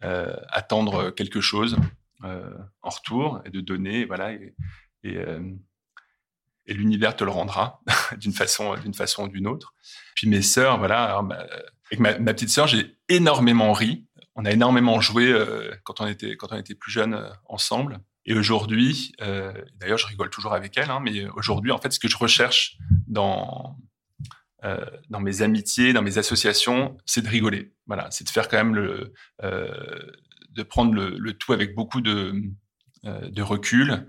attendre 0.00 1.10
quelque 1.10 1.40
chose 1.40 1.76
en 2.22 2.88
retour 2.88 3.40
et 3.44 3.50
de 3.50 3.60
donner, 3.60 4.04
voilà. 4.04 4.32
Et, 5.04 5.24
l'univers 6.66 7.16
te 7.16 7.24
le 7.24 7.30
rendra 7.30 7.80
d'une 8.18 8.32
façon 8.34 8.76
d'une 8.76 8.92
façon 8.92 9.24
ou 9.24 9.28
d'une 9.28 9.46
autre. 9.46 9.74
Puis 10.14 10.28
mes 10.28 10.42
sœurs, 10.42 10.78
voilà, 10.78 11.22
bah, 11.22 11.46
avec 11.90 12.00
ma, 12.00 12.34
petite 12.34 12.50
sœur, 12.50 12.66
j'ai 12.66 12.96
énormément 13.08 13.72
ri. 13.72 14.06
On 14.34 14.44
a 14.44 14.52
énormément 14.52 15.00
joué 15.00 15.32
euh, 15.32 15.74
quand 15.84 16.00
on 16.00 16.06
était 16.06 16.36
quand 16.36 16.52
on 16.52 16.56
était 16.56 16.74
plus 16.74 16.92
jeunes 16.92 17.14
euh, 17.14 17.30
ensemble. 17.46 18.00
Et 18.24 18.34
aujourd'hui, 18.34 19.12
euh, 19.22 19.52
d'ailleurs, 19.76 19.96
je 19.96 20.06
rigole 20.06 20.28
toujours 20.28 20.52
avec 20.52 20.76
elle, 20.76 20.90
hein, 20.90 21.00
mais 21.02 21.26
aujourd'hui, 21.30 21.72
en 21.72 21.78
fait, 21.78 21.92
ce 21.92 21.98
que 21.98 22.08
je 22.08 22.16
recherche 22.16 22.76
dans 23.06 23.77
euh, 24.68 24.84
dans 25.10 25.20
mes 25.20 25.42
amitiés, 25.42 25.92
dans 25.92 26.02
mes 26.02 26.18
associations, 26.18 26.96
c'est 27.06 27.22
de 27.22 27.28
rigoler. 27.28 27.72
Voilà, 27.86 28.08
c'est 28.10 28.24
de 28.24 28.30
faire 28.30 28.48
quand 28.48 28.58
même 28.58 28.74
le, 28.74 29.12
de 29.42 30.62
prendre 30.62 30.94
le, 30.94 31.16
le, 31.18 31.32
tout 31.32 31.52
avec 31.52 31.74
beaucoup 31.74 32.00
de 32.00 32.34
de 33.04 33.42
recul, 33.42 34.06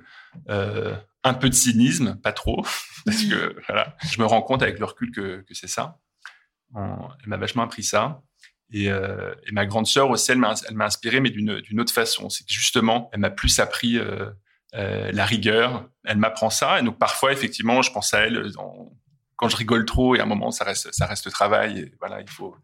euh, 0.49 0.95
un 1.23 1.33
peu 1.35 1.47
de 1.47 1.53
cynisme, 1.53 2.19
pas 2.21 2.33
trop, 2.33 2.65
parce 3.05 3.23
que 3.23 3.55
voilà, 3.67 3.95
je 4.11 4.19
me 4.19 4.25
rends 4.25 4.41
compte 4.41 4.63
avec 4.63 4.79
le 4.79 4.85
recul 4.85 5.11
que, 5.11 5.41
que 5.41 5.53
c'est 5.53 5.67
ça. 5.67 5.99
elle 6.75 7.27
m'a 7.27 7.37
vachement 7.37 7.63
appris 7.63 7.83
ça. 7.83 8.23
Et, 8.71 8.91
euh, 8.91 9.33
et 9.47 9.51
ma 9.51 9.65
grande 9.65 9.87
sœur 9.87 10.09
aussi, 10.09 10.31
elle 10.31 10.37
m'a, 10.37 10.53
inspiré, 10.79 11.19
mais 11.19 11.29
d'une, 11.29 11.79
autre 11.79 11.93
façon. 11.93 12.29
C'est 12.29 12.45
que 12.45 12.53
justement, 12.53 13.09
elle 13.13 13.19
m'a 13.19 13.31
plus 13.31 13.59
appris 13.59 13.97
euh, 13.97 14.29
euh, 14.75 15.11
la 15.11 15.25
rigueur. 15.25 15.89
Elle 16.05 16.17
m'apprend 16.17 16.49
ça. 16.49 16.79
Et 16.79 16.83
donc 16.83 16.99
parfois, 16.99 17.31
effectivement, 17.31 17.81
je 17.81 17.91
pense 17.91 18.13
à 18.13 18.21
elle 18.21 18.51
quand 19.39 19.47
je 19.47 19.55
rigole 19.55 19.85
trop. 19.85 20.15
Et 20.15 20.19
à 20.19 20.23
un 20.23 20.27
moment, 20.27 20.51
ça 20.51 20.65
reste, 20.65 20.93
ça 20.93 21.05
reste 21.05 21.31
travail. 21.31 21.79
Et 21.79 21.93
voilà, 21.99 22.19
il 22.19 22.29
faut, 22.29 22.55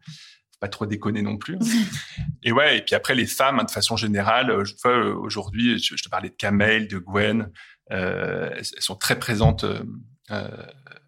pas 0.60 0.68
trop 0.68 0.86
déconner 0.86 1.22
non 1.22 1.36
plus. 1.36 1.58
et 2.42 2.52
ouais, 2.52 2.78
et 2.78 2.82
puis 2.82 2.94
après 2.94 3.14
les 3.14 3.26
femmes, 3.26 3.60
hein, 3.60 3.64
de 3.64 3.70
façon 3.70 3.96
générale, 3.96 4.64
je 4.64 4.74
vois 4.82 4.98
aujourd'hui, 5.16 5.78
je, 5.78 5.96
je, 5.96 6.02
te 6.02 6.08
parlais 6.08 6.30
de 6.30 6.34
Kamel, 6.34 6.88
de 6.88 6.98
Gwen, 6.98 7.50
euh, 7.92 8.50
elles, 8.56 8.64
sont 8.64 8.96
très 8.96 9.18
présentes 9.18 9.64
euh, 9.64 9.82
euh, 10.30 10.48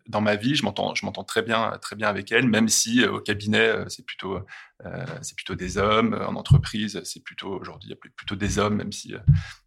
dans 0.08 0.20
ma 0.20 0.36
vie. 0.36 0.56
Je 0.56 0.64
m'entends, 0.64 0.94
je 0.94 1.06
m'entends 1.06 1.24
très 1.24 1.42
bien, 1.42 1.78
très 1.80 1.94
bien 1.94 2.08
avec 2.08 2.32
elles, 2.32 2.48
même 2.48 2.68
si 2.68 3.04
au 3.04 3.20
cabinet 3.20 3.72
c'est 3.88 4.04
plutôt, 4.04 4.40
c'est 5.22 5.36
plutôt 5.36 5.54
des 5.54 5.78
hommes. 5.78 6.14
En 6.14 6.34
entreprise, 6.34 7.00
c'est 7.04 7.22
plutôt 7.22 7.50
aujourd'hui 7.60 7.88
il 7.88 7.90
y 7.90 7.92
a 7.92 8.10
plutôt 8.16 8.34
des 8.34 8.58
hommes, 8.58 8.76
même 8.76 8.92
si 8.92 9.14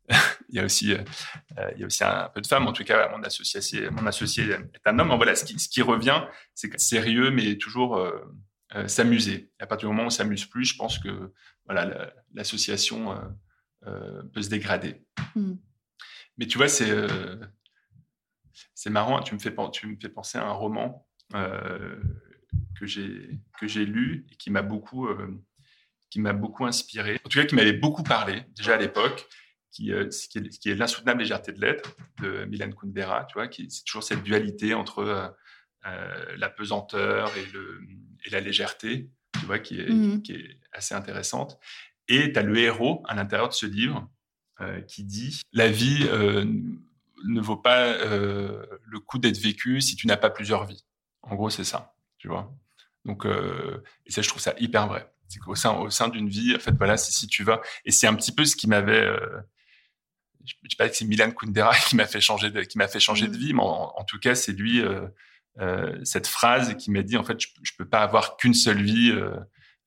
il 0.49 0.55
y 0.55 0.59
a 0.59 0.65
aussi, 0.65 0.91
il 0.91 1.79
y 1.79 1.83
a 1.83 1.85
aussi 1.85 2.03
un 2.03 2.29
peu 2.33 2.41
de 2.41 2.47
femmes. 2.47 2.67
En 2.67 2.73
tout 2.73 2.83
cas, 2.83 3.09
mon 3.09 3.23
associé, 3.23 3.89
mon 3.89 4.05
associé 4.05 4.45
est 4.49 4.87
un 4.87 4.99
homme. 4.99 5.09
Donc 5.09 5.17
voilà, 5.17 5.35
ce 5.35 5.45
qui, 5.45 5.57
ce 5.59 5.69
qui 5.69 5.81
revient, 5.81 6.23
c'est 6.53 6.77
sérieux, 6.79 7.31
mais 7.31 7.57
toujours 7.57 7.99
s'amuser. 8.87 9.51
À 9.59 9.67
partir 9.67 9.89
du 9.89 9.93
moment 9.93 10.03
où 10.03 10.07
on 10.07 10.11
s'amuse 10.11 10.45
plus, 10.45 10.65
je 10.65 10.75
pense 10.75 10.99
que 10.99 11.31
voilà, 11.65 12.11
l'association 12.33 13.15
peut 13.81 14.41
se 14.41 14.49
dégrader. 14.49 15.03
Mmh. 15.35 15.53
Mais 16.37 16.47
tu 16.47 16.57
vois, 16.57 16.67
c'est 16.67 16.89
euh, 16.89 17.35
c'est 18.73 18.89
marrant. 18.89 19.21
Tu 19.21 19.33
me 19.33 19.39
fais 19.39 19.53
tu 19.71 19.87
me 19.87 19.95
fais 20.01 20.09
penser 20.09 20.37
à 20.37 20.45
un 20.45 20.51
roman 20.51 21.07
euh, 21.33 21.95
que 22.79 22.85
j'ai 22.85 23.85
lu 23.85 24.25
et 24.31 24.35
qui 24.35 24.49
m'a 24.49 24.61
beaucoup 24.61 25.07
euh, 25.07 25.41
qui 26.09 26.19
beaucoup 26.21 26.65
inspiré. 26.65 27.19
En 27.25 27.29
tout 27.29 27.39
cas, 27.39 27.45
qui 27.45 27.55
m'avait 27.55 27.73
beaucoup 27.73 28.03
parlé 28.03 28.43
déjà 28.55 28.75
à 28.75 28.77
l'époque. 28.77 29.27
Qui, 29.73 29.85
qui, 30.29 30.37
est, 30.37 30.59
qui 30.59 30.69
est 30.69 30.75
l'insoutenable 30.75 31.21
légèreté 31.21 31.53
de 31.53 31.61
l'être 31.61 31.95
de 32.21 32.43
Milan 32.43 32.71
Kundera, 32.71 33.23
tu 33.23 33.35
vois, 33.35 33.47
qui 33.47 33.71
c'est 33.71 33.85
toujours 33.85 34.03
cette 34.03 34.21
dualité 34.21 34.73
entre 34.73 35.33
la 35.85 36.49
pesanteur 36.49 37.31
et, 37.37 37.45
le, 37.53 37.79
et 38.25 38.29
la 38.31 38.41
légèreté, 38.41 39.09
tu 39.39 39.45
vois, 39.45 39.59
qui 39.59 39.79
est, 39.79 39.89
mmh. 39.89 40.23
qui 40.23 40.33
est 40.33 40.59
assez 40.73 40.93
intéressante. 40.93 41.57
Et 42.09 42.33
tu 42.33 42.39
as 42.39 42.43
le 42.43 42.57
héros 42.57 43.01
à 43.07 43.15
l'intérieur 43.15 43.47
de 43.47 43.53
ce 43.53 43.65
livre 43.65 44.09
euh, 44.59 44.81
qui 44.81 45.03
dit 45.03 45.41
la 45.53 45.69
vie 45.69 46.05
euh, 46.09 46.45
ne 47.25 47.41
vaut 47.41 47.57
pas 47.57 47.85
euh, 47.85 48.65
le 48.85 48.99
coup 48.99 49.17
d'être 49.17 49.37
vécu 49.37 49.81
si 49.81 49.95
tu 49.95 50.07
n'as 50.07 50.17
pas 50.17 50.29
plusieurs 50.29 50.65
vies. 50.65 50.85
En 51.23 51.35
gros, 51.35 51.49
c'est 51.49 51.63
ça, 51.63 51.93
tu 52.17 52.27
vois. 52.27 52.51
Donc, 53.05 53.25
et 53.25 54.11
ça, 54.11 54.21
je 54.21 54.29
trouve 54.29 54.41
ça 54.41 54.53
hyper 54.59 54.87
vrai. 54.87 55.11
C'est 55.27 55.39
qu'au 55.39 55.55
sein, 55.55 55.73
au 55.73 55.89
sein 55.89 56.07
d'une 56.09 56.29
vie, 56.29 56.55
en 56.55 56.59
fait, 56.59 56.75
voilà, 56.77 56.97
si, 56.97 57.11
si 57.11 57.27
tu 57.27 57.43
vas, 57.43 57.61
et 57.85 57.91
c'est 57.91 58.05
un 58.05 58.13
petit 58.13 58.31
peu 58.31 58.45
ce 58.45 58.55
qui 58.55 58.67
m'avait, 58.67 59.05
je 60.45 60.53
ne 60.63 60.69
sais 60.69 60.75
pas 60.77 60.89
si 60.89 60.97
c'est 60.97 61.05
Milan 61.05 61.31
Kundera 61.31 61.73
qui 61.87 61.95
m'a 61.95 62.05
fait 62.05 62.21
changer 62.21 62.51
de, 62.51 62.61
qui 62.61 62.77
m'a 62.77 62.87
fait 62.87 62.99
changer 62.99 63.27
de 63.27 63.35
mmh. 63.35 63.39
vie, 63.39 63.53
mais 63.53 63.63
en, 63.63 64.03
tout 64.03 64.19
cas, 64.19 64.35
c'est 64.35 64.51
lui 64.51 64.83
cette 66.03 66.27
phrase 66.27 66.75
qui 66.75 66.91
m'a 66.91 67.01
dit 67.01 67.17
en 67.17 67.23
fait, 67.23 67.39
je, 67.39 67.47
je 67.63 67.71
peux 67.77 67.87
pas 67.87 68.01
avoir 68.01 68.37
qu'une 68.37 68.53
seule 68.53 68.83
vie. 68.83 69.13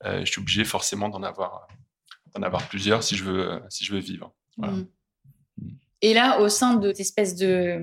je 0.05 0.25
suis 0.25 0.41
obligé 0.41 0.65
forcément 0.65 1.09
d'en 1.09 1.23
avoir, 1.23 1.69
d'en 2.35 2.43
avoir 2.43 2.67
plusieurs 2.69 3.03
si 3.03 3.17
je 3.17 3.25
veux, 3.25 3.63
si 3.69 3.85
je 3.85 3.93
veux 3.93 4.01
vivre. 4.01 4.35
Mm. 4.57 4.83
Et 6.05 6.13
là, 6.13 6.39
au 6.41 6.51
sein 6.51 6.75
de 6.75 6.89
cette 6.89 7.01
espèce 7.01 7.35
de, 7.35 7.83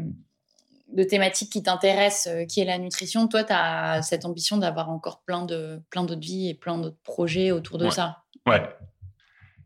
de 0.94 1.04
thématique 1.04 1.52
qui 1.52 1.64
t'intéresse, 1.64 2.28
euh, 2.28 2.46
qui 2.46 2.60
est 2.60 2.66
la 2.66 2.78
nutrition, 2.78 3.28
toi, 3.28 3.44
tu 3.44 3.52
as 3.52 4.04
cette 4.04 4.26
ambition 4.26 4.58
d'avoir 4.58 4.92
encore 4.92 5.24
plein 5.24 5.44
de 5.44 5.82
plein 5.90 6.04
d'autres 6.04 6.22
vies 6.22 6.50
et 6.50 6.54
plein 6.54 6.78
d'autres 6.78 7.02
projets 7.02 7.50
autour 7.50 7.80
de 7.80 7.90
ça? 7.90 8.22
Ouais. 8.46 8.62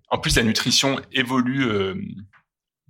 En 0.09 0.19
plus, 0.19 0.37
la 0.37 0.43
nutrition 0.43 1.01
évolue 1.11 1.65
euh, 1.65 1.95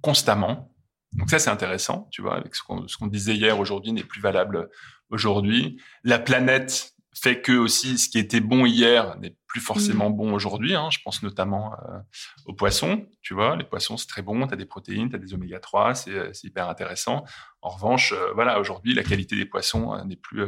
constamment. 0.01 0.71
Donc 1.13 1.31
ça, 1.31 1.39
c'est 1.39 1.49
intéressant, 1.49 2.09
tu 2.11 2.21
vois, 2.21 2.37
avec 2.37 2.53
ce 2.53 2.61
qu'on 2.61 3.07
disait 3.07 3.33
hier, 3.33 3.57
aujourd'hui 3.57 3.91
n'est 3.91 4.03
plus 4.03 4.21
valable 4.21 4.69
aujourd'hui. 5.09 5.81
La 6.03 6.19
planète 6.19 6.93
fait 7.17 7.41
que 7.41 7.53
aussi 7.53 7.97
ce 7.97 8.09
qui 8.09 8.19
était 8.19 8.41
bon 8.41 8.65
hier 8.65 9.17
n'est 9.19 9.35
plus 9.47 9.61
forcément 9.61 10.09
mm. 10.09 10.15
bon 10.15 10.33
aujourd'hui. 10.33 10.75
Hein. 10.75 10.89
Je 10.91 10.99
pense 11.03 11.23
notamment 11.23 11.73
euh, 11.73 11.99
aux 12.45 12.53
poissons. 12.53 13.05
Tu 13.21 13.33
vois, 13.33 13.55
les 13.55 13.63
poissons 13.63 13.95
c'est 13.95 14.07
très 14.07 14.21
bon. 14.21 14.45
Tu 14.47 14.53
as 14.53 14.57
des 14.57 14.65
protéines, 14.65 15.09
tu 15.09 15.15
as 15.15 15.19
des 15.19 15.33
oméga 15.33 15.59
3, 15.59 15.93
euh, 16.09 16.29
c'est 16.33 16.47
hyper 16.47 16.67
intéressant. 16.67 17.23
En 17.61 17.69
revanche, 17.69 18.11
euh, 18.11 18.33
voilà, 18.33 18.59
aujourd'hui 18.59 18.93
la 18.93 19.03
qualité 19.03 19.35
des 19.35 19.45
poissons 19.45 20.03
n'est 20.05 20.17
plus 20.17 20.45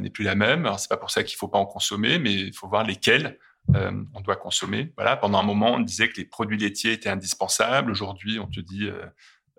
n'est 0.00 0.10
plus 0.10 0.24
la 0.24 0.34
même. 0.34 0.66
Alors 0.66 0.80
c'est 0.80 0.88
pas 0.88 0.96
pour 0.96 1.10
ça 1.10 1.22
qu'il 1.22 1.36
faut 1.36 1.48
pas 1.48 1.58
en 1.58 1.66
consommer, 1.66 2.18
mais 2.18 2.34
il 2.34 2.52
faut 2.52 2.68
voir 2.68 2.84
lesquels 2.84 3.38
on 3.68 4.20
doit 4.20 4.36
consommer. 4.36 4.92
Voilà, 4.96 5.16
pendant 5.16 5.38
un 5.38 5.42
moment 5.42 5.74
on 5.74 5.80
disait 5.80 6.08
que 6.08 6.16
les 6.16 6.24
produits 6.24 6.58
laitiers 6.58 6.92
étaient 6.92 7.08
indispensables. 7.08 7.90
Aujourd'hui 7.90 8.38
on 8.38 8.46
te 8.46 8.60
dit 8.60 8.88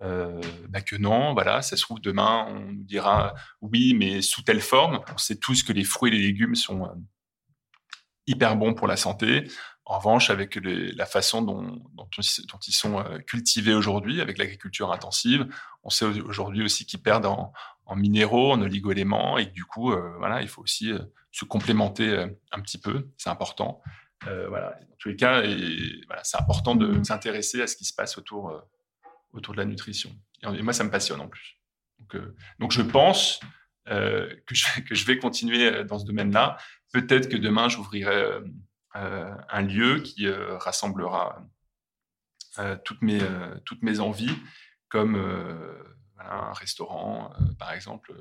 euh, 0.02 0.40
bah 0.68 0.80
que 0.80 0.96
non, 0.96 1.34
voilà, 1.34 1.62
ça 1.62 1.76
se 1.76 1.82
trouve 1.82 2.00
demain, 2.00 2.46
on 2.48 2.72
nous 2.72 2.84
dira 2.84 3.34
oui, 3.60 3.94
mais 3.94 4.22
sous 4.22 4.42
telle 4.42 4.60
forme. 4.60 5.00
On 5.12 5.18
sait 5.18 5.36
tous 5.36 5.62
que 5.62 5.72
les 5.72 5.84
fruits 5.84 6.12
et 6.12 6.16
les 6.16 6.26
légumes 6.26 6.54
sont 6.54 6.84
euh, 6.84 6.94
hyper 8.26 8.56
bons 8.56 8.74
pour 8.74 8.86
la 8.86 8.96
santé. 8.96 9.50
En 9.84 9.98
revanche, 9.98 10.30
avec 10.30 10.58
la 10.62 11.06
façon 11.06 11.40
dont, 11.42 11.62
dont, 11.62 12.08
dont, 12.08 12.58
ils 12.66 12.72
sont 12.72 12.98
euh, 13.00 13.18
cultivés 13.18 13.74
aujourd'hui, 13.74 14.20
avec 14.20 14.38
l'agriculture 14.38 14.92
intensive, 14.92 15.46
on 15.82 15.90
sait 15.90 16.04
aujourd'hui 16.04 16.62
aussi 16.62 16.84
qu'ils 16.84 17.02
perdent 17.02 17.26
en, 17.26 17.52
en, 17.86 17.96
minéraux, 17.96 18.52
en 18.52 18.60
oligoéléments, 18.60 19.38
et 19.38 19.46
du 19.46 19.64
coup, 19.64 19.92
euh, 19.92 20.14
voilà, 20.18 20.42
il 20.42 20.48
faut 20.48 20.62
aussi 20.62 20.92
se 21.32 21.44
complémenter 21.46 22.26
un 22.52 22.60
petit 22.60 22.78
peu. 22.78 23.08
C'est 23.16 23.30
important. 23.30 23.80
voilà. 24.22 24.78
Dans 24.90 24.96
tous 24.98 25.08
les 25.08 25.16
cas, 25.16 25.40
voilà, 26.06 26.22
c'est 26.22 26.38
important 26.38 26.74
de 26.76 26.86
mmh. 26.86 27.04
s'intéresser 27.04 27.62
à 27.62 27.66
ce 27.66 27.74
qui 27.74 27.86
se 27.86 27.94
passe 27.94 28.18
autour 28.18 28.52
autour 29.32 29.54
de 29.54 29.58
la 29.58 29.64
nutrition. 29.64 30.10
Et, 30.42 30.62
moi, 30.62 30.72
ça 30.72 30.84
me 30.84 30.90
passionne 30.90 31.20
en 31.20 31.28
plus. 31.28 31.58
Donc, 31.98 32.14
euh, 32.14 32.36
donc 32.58 32.72
je 32.72 32.82
pense 32.82 33.40
euh, 33.90 34.28
que, 34.46 34.54
je, 34.54 34.80
que, 34.82 34.94
je, 34.94 35.06
vais 35.06 35.18
continuer 35.18 35.66
euh, 35.66 35.84
dans 35.84 35.98
ce 35.98 36.04
domaine-là. 36.04 36.58
Peut-être 36.92 37.28
que 37.28 37.36
demain, 37.36 37.68
j'ouvrirai 37.68 38.40
euh, 38.96 39.34
un 39.48 39.62
lieu 39.62 40.00
qui 40.00 40.28
rassemblera 40.30 41.44
toutes, 42.84 43.02
mes, 43.02 43.20
toutes 43.64 43.82
mes 43.82 44.00
envies, 44.00 44.34
comme 44.88 45.14
un 46.18 46.52
restaurant, 46.54 47.32
par 47.58 47.72
exemple. 47.72 48.12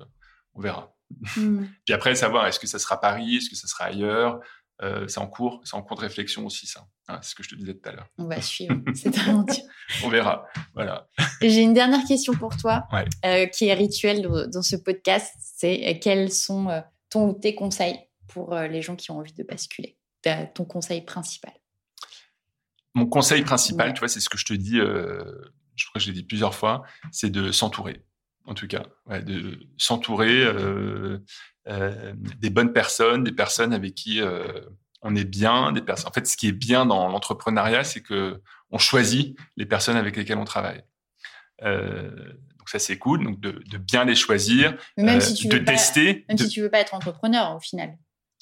on 0.54 0.62
verra. 0.62 0.94
Mmh. 1.38 1.64
Puis 1.86 1.94
après, 1.94 2.14
savoir 2.14 2.46
est-ce 2.46 2.60
que 2.60 2.68
ça 2.68 2.78
sera 2.78 3.00
Paris, 3.00 3.38
est-ce 3.38 3.50
que 3.50 3.56
ça 3.56 3.68
sera 3.68 3.86
ailleurs, 3.86 4.40
euh, 4.84 5.08
c'est 5.08 5.20
en 5.20 5.28
cours, 5.28 5.62
c'est 5.64 5.76
en 5.76 5.82
cours 5.82 5.98
de 5.98 6.02
réflexion 6.02 6.46
aussi, 6.46 6.68
ça. 6.68 6.88
Hein, 7.08 7.20
c'est 7.22 7.32
ce 7.32 7.36
que 7.36 7.44
je 7.44 7.50
te 7.50 7.56
disais 7.56 7.74
tout 7.74 7.90
à 7.90 7.94
l'heure. 7.94 8.08
On 8.18 8.26
va 8.26 8.42
suivre 8.42 8.76
cette 8.94 9.18
aventure. 9.18 9.64
On 10.04 10.10
verra. 10.10 10.46
Voilà. 10.74 11.08
J'ai 11.42 11.62
une 11.62 11.74
dernière 11.74 12.06
question 12.06 12.34
pour 12.34 12.56
toi, 12.58 12.88
euh, 13.26 13.48
qui 13.48 13.68
est 13.68 13.74
rituelle 13.74 14.22
dans 14.52 14.62
ce 14.62 14.76
podcast. 14.76 15.34
C'est 15.40 15.88
euh, 15.88 16.00
quels 16.00 16.32
sont 16.32 16.84
ton 17.10 17.30
ou 17.30 17.34
tes 17.34 17.56
conseils 17.56 17.98
pour 18.28 18.54
les 18.56 18.82
gens 18.82 18.96
qui 18.96 19.12
ont 19.12 19.18
envie 19.18 19.34
de 19.34 19.44
basculer? 19.44 19.98
Ton 20.54 20.66
conseil 20.66 21.04
principal 21.04 21.54
Mon 22.94 23.06
conseil 23.06 23.44
principal, 23.44 23.94
tu 23.94 24.00
vois, 24.00 24.10
c'est 24.10 24.20
ce 24.20 24.28
que 24.28 24.38
je 24.38 24.46
te 24.46 24.54
dis, 24.54 24.76
je 24.78 25.86
crois 25.86 25.94
que 25.94 26.00
je 26.02 26.08
l'ai 26.08 26.14
dit 26.14 26.24
plusieurs 26.24 26.54
fois, 26.54 26.84
c'est 27.12 27.30
de 27.30 27.52
s'entourer 27.54 28.04
en 28.48 28.54
tout 28.54 28.68
cas, 28.68 28.84
de 29.10 29.60
s'entourer 29.78 30.44
euh, 30.44 31.20
euh, 31.68 32.14
des 32.16 32.50
bonnes 32.50 32.72
personnes, 32.72 33.24
des 33.24 33.34
personnes 33.34 33.74
avec 33.74 33.94
qui 33.94 34.22
euh, 34.22 34.62
on 35.02 35.16
est 35.16 35.26
bien 35.26 35.74
des 35.74 35.82
personnes. 35.82 36.08
En 36.08 36.14
fait, 36.14 36.26
ce 36.26 36.38
qui 36.38 36.48
est 36.48 36.54
bien 36.54 36.86
dans 36.86 37.10
l'entrepreneuriat, 37.10 37.84
c'est 37.84 38.02
que 38.02 38.42
on 38.72 38.78
choisit 38.78 39.38
les 39.58 39.66
personnes 39.66 39.98
avec 39.98 40.16
lesquelles 40.16 40.38
on 40.38 40.46
travaille. 40.46 40.82
Donc 41.62 42.70
ça, 42.70 42.80
c'est 42.80 42.98
cool. 42.98 43.24
Donc 43.24 43.40
de, 43.42 43.78
bien 43.78 44.06
les 44.06 44.16
choisir, 44.16 44.78
même 44.96 45.22
si 45.22 45.34
tu 45.34 45.48
de 45.48 45.58
veux 45.58 45.64
pas, 45.64 45.74
tester. 45.74 46.26
Même 46.30 46.38
si 46.38 46.48
tu 46.48 46.62
veux 46.62 46.70
pas 46.70 46.80
être 46.80 46.94
entrepreneur 46.94 47.56
au 47.56 47.60
final. 47.60 47.98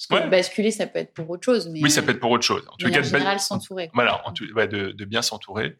Parce 0.09 0.23
que 0.23 0.29
basculer, 0.29 0.71
ça 0.71 0.87
peut 0.87 0.99
être 0.99 1.13
pour 1.13 1.29
autre 1.29 1.45
chose. 1.45 1.69
Mais 1.69 1.81
oui, 1.81 1.89
ça 1.89 2.03
peut 2.03 2.11
être 2.11 2.19
pour 2.19 2.31
autre 2.31 2.43
chose. 2.43 2.63
En 2.71 2.75
tout 2.75 2.89
cas, 2.89 3.01
général, 3.01 3.39
s'entourer. 3.39 3.89
Voilà, 3.93 4.27
en 4.27 4.33
tout, 4.33 4.45
de, 4.45 4.91
de, 4.91 5.05
bien 5.05 5.23
s'entourer. 5.23 5.77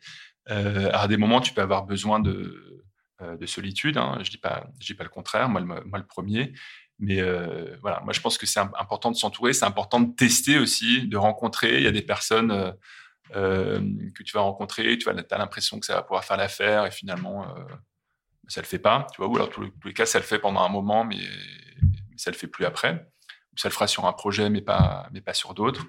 À 0.47 1.07
des 1.07 1.17
moments, 1.17 1.41
tu 1.41 1.53
peux 1.53 1.61
avoir 1.61 1.85
besoin 1.85 2.19
de, 2.19 2.74
de 3.21 3.45
solitude. 3.45 3.97
Hein. 3.97 4.19
Je 4.23 4.29
dis 4.29 4.39
dis 4.79 4.93
pas 4.93 5.03
le 5.03 5.09
contraire. 5.09 5.49
Moi, 5.49 5.61
le, 5.61 6.05
premier. 6.05 6.53
Mais 6.99 7.19
euh, 7.19 7.75
voilà, 7.81 8.01
moi, 8.01 8.13
je 8.13 8.21
pense 8.21 8.37
que 8.37 8.45
c'est 8.45 8.59
important 8.59 9.11
de 9.11 9.15
s'entourer. 9.15 9.53
C'est 9.53 9.65
important 9.65 9.99
de 9.99 10.13
tester 10.15 10.57
aussi, 10.57 11.07
de 11.07 11.17
rencontrer. 11.17 11.77
Il 11.77 11.83
y 11.83 11.87
a 11.87 11.91
des 11.91 12.01
personnes 12.01 12.51
euh, 12.51 12.71
euh 13.35 13.81
que 14.13 14.23
tu 14.23 14.33
vas 14.33 14.41
rencontrer. 14.41 14.97
Tu 14.97 15.09
as 15.09 15.37
l'impression 15.37 15.79
que 15.79 15.85
ça 15.85 15.95
va 15.95 16.03
pouvoir 16.03 16.23
faire 16.23 16.37
l'affaire 16.37 16.85
et 16.85 16.91
finalement, 16.91 17.43
euh, 17.43 17.63
ça 18.47 18.61
le 18.61 18.67
fait 18.67 18.79
pas. 18.79 19.07
Tu 19.13 19.17
vois, 19.17 19.27
ou 19.27 19.35
alors, 19.35 19.49
tous 19.49 19.61
les, 19.61 19.71
tous 19.71 19.87
les 19.87 19.93
cas, 19.93 20.05
ça 20.05 20.19
le 20.19 20.25
fait 20.25 20.39
pendant 20.39 20.61
un 20.61 20.69
moment, 20.69 21.03
mais, 21.03 21.19
mais 21.81 22.17
ça 22.17 22.31
le 22.31 22.37
fait 22.37 22.47
plus 22.47 22.65
après 22.65 23.05
ça 23.55 23.69
le 23.69 23.73
fera 23.73 23.87
sur 23.87 24.05
un 24.05 24.13
projet, 24.13 24.49
mais 24.49 24.61
pas, 24.61 25.07
mais 25.11 25.21
pas 25.21 25.33
sur 25.33 25.53
d'autres. 25.53 25.85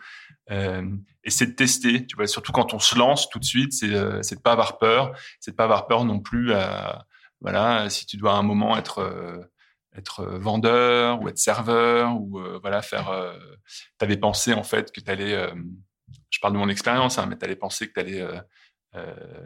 Euh, 0.51 0.89
et 1.24 1.31
c'est 1.31 1.47
de 1.47 1.53
tester, 1.53 2.07
tu 2.07 2.16
vois, 2.16 2.27
surtout 2.27 2.53
quand 2.53 2.74
on 2.74 2.79
se 2.79 2.97
lance 2.97 3.29
tout 3.29 3.39
de 3.39 3.45
suite, 3.45 3.72
c'est 3.72 3.93
euh, 3.93 4.20
de 4.20 4.41
pas 4.41 4.53
avoir 4.53 4.79
peur, 4.79 5.12
c'est 5.41 5.53
de 5.53 5.57
pas 5.57 5.64
avoir 5.64 5.87
peur 5.87 6.05
non 6.05 6.20
plus 6.20 6.53
à, 6.53 7.07
voilà, 7.41 7.89
si 7.91 8.07
tu 8.07 8.16
dois 8.16 8.32
à 8.32 8.37
un 8.37 8.43
moment 8.43 8.76
être 8.76 8.99
euh, 8.99 9.39
être 9.97 10.26
vendeur 10.26 11.22
ou 11.22 11.28
être 11.28 11.39
serveur 11.39 12.20
ou 12.20 12.39
euh, 12.39 12.59
voilà 12.61 12.82
faire. 12.82 13.09
Euh, 13.11 13.39
tu 13.99 14.05
avais 14.05 14.16
pensé 14.16 14.53
en 14.53 14.62
fait 14.62 14.93
que 14.93 15.01
tu 15.01 15.11
allais, 15.11 15.51
je 16.30 16.39
parle 16.41 16.55
de 16.55 16.59
mon 16.59 16.68
expérience, 16.68 17.18
hein, 17.18 17.26
mais 17.26 17.39
tu 17.39 17.45
allais 17.45 17.57
penser 17.57 17.89
que 17.89 17.95
tu 17.95 18.01
allais 18.01 18.26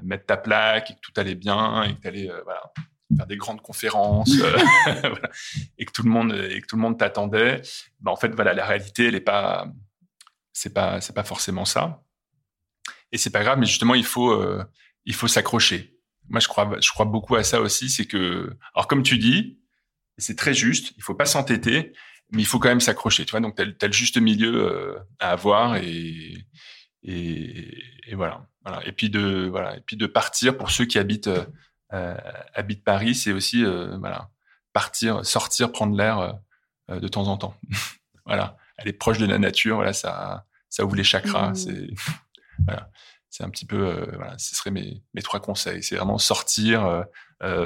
mettre 0.03 0.27
ta 0.27 0.37
plaque 0.37 0.91
et 0.91 0.95
que 0.95 1.01
tout 1.01 1.13
allait 1.17 1.35
bien 1.35 1.83
et 1.85 1.95
que 1.95 2.01
tu 2.01 2.09
allais 2.09 2.31
voilà 2.45 2.73
faire 3.17 3.27
des 3.27 3.37
grandes 3.37 3.63
conférences 3.63 4.33
euh, 4.41 4.57
voilà, 4.85 5.31
et 5.79 5.85
que 5.85 5.93
tout 5.93 6.03
le 6.03 6.11
monde 6.11 6.33
et 6.33 6.61
que 6.61 6.67
tout 6.67 6.77
le 6.77 6.83
monde 6.83 6.99
t'attendait 6.99 7.63
ben 8.01 8.13
en 8.13 8.17
fait 8.17 8.35
voilà 8.35 8.55
la 8.55 8.67
réalité 8.67 9.09
elle 9.09 9.15
est 9.15 9.21
pas 9.21 9.67
c'est 10.53 10.73
pas 10.73 11.01
c'est 11.01 11.15
pas 11.15 11.25
forcément 11.25 11.65
ça 11.65 12.03
et 13.13 13.19
c'est 13.19 13.31
pas 13.31 13.43
grave 13.43 13.59
mais 13.59 13.67
justement 13.67 13.95
il 13.95 14.05
faut 14.05 14.31
euh, 14.31 14.65
il 15.05 15.15
faut 15.15 15.29
s'accrocher 15.29 15.99
moi 16.31 16.41
je 16.41 16.49
crois 16.49 16.71
je 16.81 16.91
crois 16.91 17.07
beaucoup 17.07 17.37
à 17.37 17.45
ça 17.45 17.61
aussi 17.61 17.91
c'est 17.91 18.07
que 18.07 18.57
alors 18.75 18.87
comme 18.87 19.03
tu 19.03 19.19
dis 19.19 19.61
c'est 20.19 20.37
très 20.37 20.55
juste 20.55 20.93
il 20.97 21.03
faut 21.03 21.15
pas 21.15 21.27
s'entêter 21.27 21.93
mais 22.33 22.43
il 22.43 22.47
faut 22.47 22.59
quand 22.59 22.69
même 22.69 22.81
s'accrocher 22.81 23.25
tu 23.25 23.33
vois 23.33 23.41
donc 23.41 23.57
tu 23.57 23.63
as, 23.63 23.87
le 23.87 23.93
juste 23.93 24.19
milieu 24.19 24.55
euh, 24.55 24.99
à 25.19 25.33
avoir 25.33 25.77
et 25.77 26.47
et, 27.03 27.83
et 28.07 28.15
voilà, 28.15 28.47
voilà 28.65 28.87
et 28.87 28.93
puis 28.93 29.11
de 29.11 29.49
voilà 29.51 29.77
et 29.77 29.81
puis 29.81 29.97
de 29.97 30.07
partir 30.07 30.57
pour 30.57 30.71
ceux 30.71 30.85
qui 30.85 30.99
habitent 30.99 31.31
euh, 31.93 32.17
habite 32.55 32.85
Paris, 32.85 33.15
c'est 33.15 33.33
aussi 33.33 33.65
euh, 33.65 33.97
voilà 33.99 34.31
partir, 34.73 35.25
sortir, 35.27 35.73
prendre 35.73 35.97
l'air 35.97 36.39
euh, 36.91 37.01
de 37.01 37.09
temps 37.09 37.27
en 37.27 37.37
temps. 37.37 37.57
voilà, 38.27 38.57
elle 38.77 38.89
est 38.89 38.93
proche 38.93 39.19
de 39.19 39.27
la 39.27 39.39
nature. 39.39 39.77
Voilà, 39.77 39.93
ça, 39.93 40.47
ça 40.69 40.85
ouvre 40.85 40.95
les 40.95 41.05
chakras. 41.05 41.51
Mmh. 41.51 41.55
C'est 41.57 41.91
voilà, 42.65 42.91
c'est 43.31 43.45
un 43.45 43.51
petit 43.51 43.67
peu, 43.67 44.07
voilà, 44.15 44.37
ce 44.39 44.55
seraient 44.55 44.71
mes, 44.71 45.03
mes 45.15 45.23
trois 45.23 45.41
conseils. 45.41 45.83
C'est 45.83 45.97
vraiment 45.97 46.19
sortir, 46.19 47.05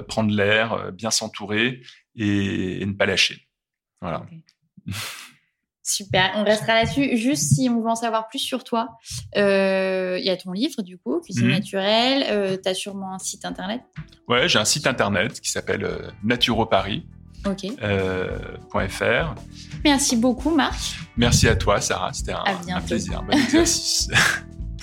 prendre 0.08 0.34
l'air, 0.34 0.92
bien 0.92 1.10
s'entourer 1.10 1.82
et, 2.16 2.84
ne 2.84 2.92
pas 2.92 3.06
lâcher. 3.06 3.48
Voilà. 4.00 4.26
Super, 5.86 6.32
on 6.36 6.44
restera 6.44 6.74
là-dessus. 6.74 7.18
Juste 7.18 7.54
si 7.54 7.68
on 7.68 7.82
veut 7.82 7.90
en 7.90 7.94
savoir 7.94 8.26
plus 8.28 8.38
sur 8.38 8.64
toi, 8.64 8.96
euh, 9.36 10.16
il 10.18 10.24
y 10.24 10.30
a 10.30 10.36
ton 10.36 10.52
livre 10.52 10.80
du 10.80 10.96
coup, 10.96 11.20
Cuisine 11.20 11.48
mmh. 11.48 11.50
naturelle. 11.50 12.24
Euh, 12.30 12.56
tu 12.62 12.66
as 12.66 12.74
sûrement 12.74 13.14
un 13.14 13.18
site 13.18 13.44
internet? 13.44 13.82
Ouais, 14.26 14.48
j'ai 14.48 14.58
un 14.58 14.64
site 14.64 14.86
internet 14.86 15.38
qui 15.42 15.50
s'appelle 15.50 15.84
euh, 15.84 16.10
naturoparis. 16.22 17.06
Euh, 17.82 18.38
Merci 19.84 20.16
beaucoup, 20.16 20.54
Marc. 20.54 20.96
Merci 21.18 21.48
à 21.48 21.56
toi, 21.56 21.78
Sarah. 21.82 22.14
C'était 22.14 22.32
un, 22.32 22.44
un, 22.74 22.80
plaisir. 22.80 23.22
Bon 23.22 23.36
exercice. 23.36 24.08